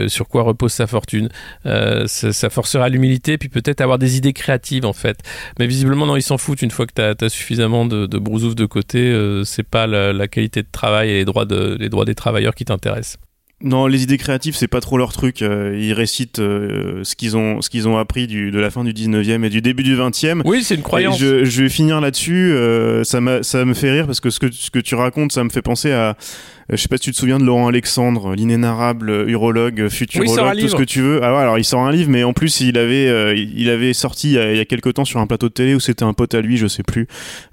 sur 0.10 0.28
quoi 0.28 0.44
repose 0.44 0.72
sa 0.72 0.86
fortune. 0.86 1.30
Ça, 1.64 2.34
ça, 2.34 2.50
forcera 2.52 2.88
l'humilité, 2.88 3.40
puis 3.40 3.50
peut-être 3.50 3.82
avoir 3.82 3.98
des 3.98 4.16
idées 4.18 4.34
créatives 4.34 4.86
en 4.86 4.94
fait. 4.94 5.18
Mais 5.58 5.66
visiblement, 5.66 6.06
non, 6.06 6.18
ils 6.18 6.22
s'en 6.22 6.38
foutent 6.38 6.62
une 6.62 6.70
fois 6.70 6.86
que 6.86 6.94
tu 6.94 7.26
as, 7.26 7.30
suffisamment 7.30 7.88
de, 7.88 8.06
de 8.06 8.20
de 8.20 8.66
côté. 8.68 9.42
c'est 9.44 9.68
pas 9.68 9.88
la, 9.88 10.28
qualité 10.28 10.62
de 10.62 10.70
travail 10.72 11.10
et 11.10 11.14
les 11.14 11.26
droits, 11.26 11.46
les 11.50 11.90
droits 11.90 12.06
des 12.06 12.16
travailleurs 12.16 12.54
qui 12.54 12.66
t'intéressent. 12.66 13.18
Non, 13.62 13.88
les 13.88 14.04
idées 14.04 14.18
créatives, 14.18 14.56
c'est 14.56 14.68
pas 14.68 14.82
trop 14.82 14.98
leur 14.98 15.14
truc. 15.14 15.42
Euh, 15.42 15.80
ils 15.80 15.94
récitent 15.94 16.40
euh, 16.40 17.06
ce 17.06 17.16
qu'ils 17.16 17.38
ont, 17.38 17.62
ce 17.62 17.70
qu'ils 17.70 17.88
ont 17.88 17.98
appris 17.98 18.28
du, 18.28 18.52
de 18.52 18.60
la 18.60 18.70
fin 18.70 18.84
du 18.84 18.92
19e 18.92 19.46
et 19.46 19.50
du 19.50 19.62
début 19.62 19.84
du 19.84 19.96
20e. 19.96 20.42
Oui, 20.44 20.62
c'est 20.62 20.76
une 20.76 20.82
croyance. 20.82 21.18
Je, 21.18 21.46
je, 21.46 21.64
vais 21.64 21.70
finir 21.70 22.02
là-dessus. 22.02 22.52
Euh, 22.52 23.06
ça, 23.06 23.22
ça 23.44 23.64
me 23.64 23.74
fait 23.74 23.92
rire 23.92 24.08
parce 24.08 24.20
que 24.20 24.30
ce 24.30 24.40
que, 24.40 24.52
ce 24.52 24.70
que 24.70 24.80
tu 24.80 24.96
racontes, 24.96 25.32
ça 25.32 25.44
me 25.44 25.50
fait 25.50 25.62
penser 25.62 25.94
à, 25.94 26.18
je 26.70 26.78
sais 26.78 26.88
pas 26.88 26.98
si 26.98 27.04
tu 27.04 27.12
te 27.12 27.18
souviens 27.18 27.38
de 27.38 27.44
Laurent 27.44 27.68
Alexandre, 27.68 28.34
l'inénarrable 28.34 29.26
urologue, 29.28 29.88
futurologue, 29.88 30.60
tout 30.60 30.68
ce 30.68 30.76
que 30.76 30.84
tu 30.84 31.02
veux. 31.02 31.24
Ah 31.24 31.34
ouais, 31.34 31.42
alors 31.42 31.60
il 31.60 31.64
sort 31.64 31.82
un 31.82 31.92
livre, 31.92 32.10
mais 32.10 32.24
en 32.24 32.34
plus 32.34 32.60
il 32.62 32.78
avait, 32.78 33.08
euh, 33.08 33.36
il 33.36 33.70
avait 33.70 33.94
sorti 33.94 34.30
il 34.30 34.34
y, 34.34 34.40
a, 34.40 34.52
il 34.52 34.58
y, 34.58 34.60
a, 34.60 34.66
quelques 34.66 34.96
temps 34.96 35.06
sur 35.06 35.20
un 35.20 35.28
plateau 35.28 35.48
de 35.48 35.54
télé 35.54 35.76
où 35.76 35.80
c'était 35.80 36.04
un 36.04 36.14
pote 36.14 36.34
à 36.34 36.42
lui, 36.42 36.58
je 36.58 36.68
sais 36.68 36.82
plus. 36.82 37.08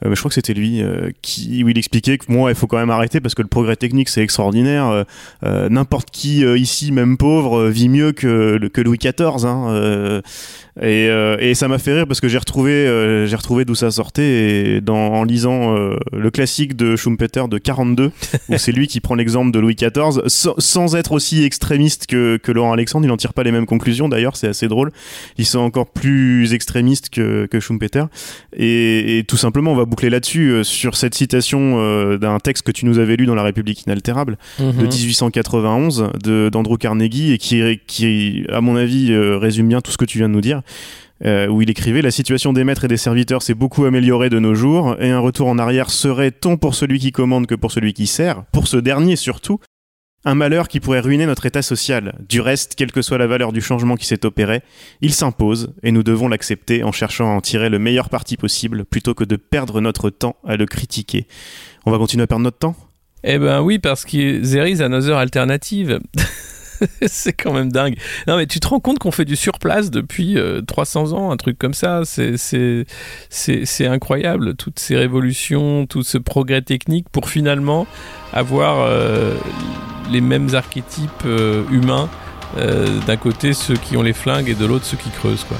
Euh, 0.05 0.09
mais 0.09 0.14
je 0.14 0.20
crois 0.20 0.31
que 0.31 0.35
c'était 0.35 0.55
lui 0.55 0.83
euh, 0.83 1.11
qui, 1.20 1.62
où 1.62 1.68
il 1.68 1.77
expliquait 1.77 2.16
que 2.16 2.25
moi, 2.29 2.51
il 2.51 2.55
faut 2.55 2.66
quand 2.66 2.79
même 2.79 2.90
arrêter 2.90 3.20
parce 3.20 3.35
que 3.35 3.42
le 3.42 3.48
progrès 3.48 3.77
technique 3.77 4.09
c'est 4.09 4.22
extraordinaire. 4.22 5.05
N'importe 5.42 6.11
qui 6.11 6.42
ici, 6.42 6.92
même 6.92 7.16
pauvre, 7.16 7.68
vit 7.68 7.88
mieux 7.88 8.12
que, 8.12 8.59
que 8.68 8.81
Louis 8.81 8.98
XIV. 8.98 9.44
Hein, 9.44 10.22
et, 10.80 11.06
et, 11.40 11.54
ça 11.54 11.68
m'a 11.68 11.78
fait 11.78 11.94
rire 11.94 12.06
parce 12.06 12.20
que 12.20 12.28
j'ai 12.28 12.38
retrouvé, 12.38 13.26
j'ai 13.26 13.37
retrouvé 13.37 13.64
d'où 13.64 13.74
ça 13.74 13.90
sortait 13.90 14.22
et 14.22 14.80
dans, 14.80 15.12
en 15.12 15.24
lisant 15.24 15.74
le 16.12 16.30
classique 16.30 16.76
de 16.76 16.96
Schumpeter 16.96 17.44
de 17.48 17.58
42 17.58 18.11
où 18.48 18.58
c'est 18.58 18.72
lui 18.72 18.87
qui 18.87 19.00
prend 19.00 19.14
l'exemple 19.14 19.50
de 19.50 19.58
Louis 19.58 19.74
XIV, 19.74 20.22
sans, 20.26 20.96
être 20.96 21.12
aussi 21.12 21.44
extrémiste 21.44 22.06
que, 22.06 22.38
que 22.42 22.52
Laurent 22.52 22.72
Alexandre, 22.72 23.04
il 23.04 23.08
n'en 23.08 23.16
tire 23.16 23.35
pas 23.35 23.42
les 23.42 23.52
mêmes 23.52 23.66
conclusions 23.66 24.08
d'ailleurs, 24.08 24.37
c'est 24.37 24.48
assez 24.48 24.68
drôle. 24.68 24.90
Ils 25.38 25.46
sont 25.46 25.61
encore 25.61 25.87
plus 25.87 26.54
extrémistes 26.54 27.11
que, 27.11 27.46
que 27.46 27.61
Schumpeter. 27.61 28.04
Et, 28.56 29.24
tout 29.28 29.37
simplement, 29.37 29.72
on 29.72 29.76
va 29.76 29.85
boucler 29.85 30.11
là-dessus, 30.11 30.50
euh, 30.50 30.64
sur 30.64 30.96
cette 30.96 31.14
citation 31.14 31.76
euh, 31.78 32.18
d'un 32.18 32.38
texte 32.38 32.64
que 32.66 32.72
tu 32.72 32.87
nous 32.87 32.98
avais 32.98 33.16
lu 33.16 33.26
dans 33.26 33.35
La 33.35 33.42
République 33.42 33.82
inaltérable, 33.85 34.38
de 34.58 34.87
1891, 34.87 36.02
mhm. 36.02 36.50
d'Andrew 36.50 36.76
Carnegie, 36.76 37.32
et 37.32 37.38
qui, 37.38 37.62
qui, 37.87 38.44
à 38.50 38.61
mon 38.61 38.76
avis, 38.76 39.12
euh, 39.12 39.38
résume 39.38 39.68
bien 39.68 39.80
tout 39.80 39.90
ce 39.90 39.98
que 39.98 40.04
tu 40.04 40.18
viens 40.18 40.28
de 40.28 40.35
nous 40.35 40.40
dire. 40.40 40.62
Euh, 41.25 41.46
où 41.46 41.62
il 41.62 41.70
écrivait 41.70 42.03
La 42.03 42.11
situation 42.11 42.53
des 42.53 42.64
maîtres 42.64 42.85
et 42.85 42.88
des 42.88 42.96
serviteurs 42.96 43.42
s'est 43.42 43.55
beaucoup 43.55 43.85
améliorée 43.85 44.29
de 44.29 44.40
nos 44.40 44.55
jours, 44.55 44.96
et 44.98 45.11
un 45.11 45.20
retour 45.20 45.46
en 45.46 45.59
arrière 45.59 45.90
serait 45.90 46.33
tant 46.33 46.57
pour 46.57 46.75
celui 46.75 46.98
qui 46.98 47.12
commande 47.12 47.46
que 47.46 47.55
pour 47.55 47.70
celui 47.70 47.92
qui 47.92 48.09
sert, 48.09 48.44
pour 48.46 48.66
ce 48.66 48.77
dernier 48.77 49.14
surtout, 49.14 49.61
un 50.25 50.35
malheur 50.35 50.68
qui 50.68 50.81
pourrait 50.81 51.01
ruiner 51.01 51.27
notre 51.27 51.46
état 51.46 51.62
social. 51.62 52.14
Du 52.29 52.40
reste, 52.40 52.75
quelle 52.75 52.92
que 52.92 53.03
soit 53.03 53.18
la 53.18 53.27
valeur 53.27 53.53
du 53.53 53.61
changement 53.61 53.96
qui 53.96 54.07
s'est 54.07 54.25
opéré, 54.25 54.62
il 55.01 55.12
s'impose, 55.12 55.75
et 55.83 55.92
nous 55.92 56.03
devons 56.03 56.29
l'accepter 56.29 56.83
en 56.83 56.92
cherchant 56.92 57.31
à 57.31 57.35
en 57.35 57.40
tirer 57.40 57.68
le 57.68 57.79
meilleur 57.79 58.09
parti 58.09 58.37
possible, 58.37 58.85
plutôt 58.85 59.14
que 59.14 59.25
de 59.25 59.37
perdre 59.37 59.81
notre 59.81 60.11
temps 60.11 60.37
à 60.44 60.57
le 60.57 60.66
critiquer. 60.66 61.27
On 61.87 61.90
va 61.90 61.98
continuer 61.98 62.25
à 62.25 62.27
perdre 62.27 62.44
notre 62.44 62.59
temps? 62.59 62.77
Eh 63.25 63.38
ben 63.38 63.61
oui, 63.62 63.79
parce 63.79 64.05
que 64.05 64.42
there 64.42 64.68
is 64.68 64.83
another 64.83 65.16
alternative. 65.16 66.01
c'est 67.06 67.32
quand 67.32 67.52
même 67.52 67.70
dingue. 67.70 67.96
Non, 68.26 68.36
mais 68.36 68.46
tu 68.46 68.60
te 68.60 68.68
rends 68.68 68.80
compte 68.80 68.98
qu'on 68.98 69.10
fait 69.10 69.24
du 69.24 69.36
surplace 69.36 69.90
depuis 69.90 70.36
300 70.66 71.12
euh, 71.12 71.16
ans, 71.16 71.30
un 71.30 71.36
truc 71.36 71.58
comme 71.58 71.74
ça. 71.74 72.02
C'est 72.04 73.86
incroyable, 73.86 74.54
toutes 74.54 74.78
ces 74.78 74.96
révolutions, 74.96 75.86
tout 75.86 76.02
ce 76.02 76.18
progrès 76.18 76.62
technique 76.62 77.08
pour 77.10 77.28
finalement 77.28 77.86
avoir 78.32 78.80
euh, 78.80 79.34
les 80.10 80.20
mêmes 80.20 80.54
archétypes 80.54 81.10
euh, 81.24 81.64
humains. 81.70 82.08
D'un 83.06 83.16
côté, 83.16 83.54
ceux 83.54 83.76
qui 83.76 83.96
ont 83.96 84.02
les 84.02 84.12
flingues 84.12 84.50
et 84.50 84.54
de 84.54 84.66
l'autre, 84.66 84.84
ceux 84.84 84.98
qui 84.98 85.08
creusent. 85.08 85.44
Quoi. 85.44 85.56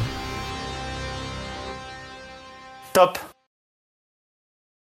Top 2.93 3.19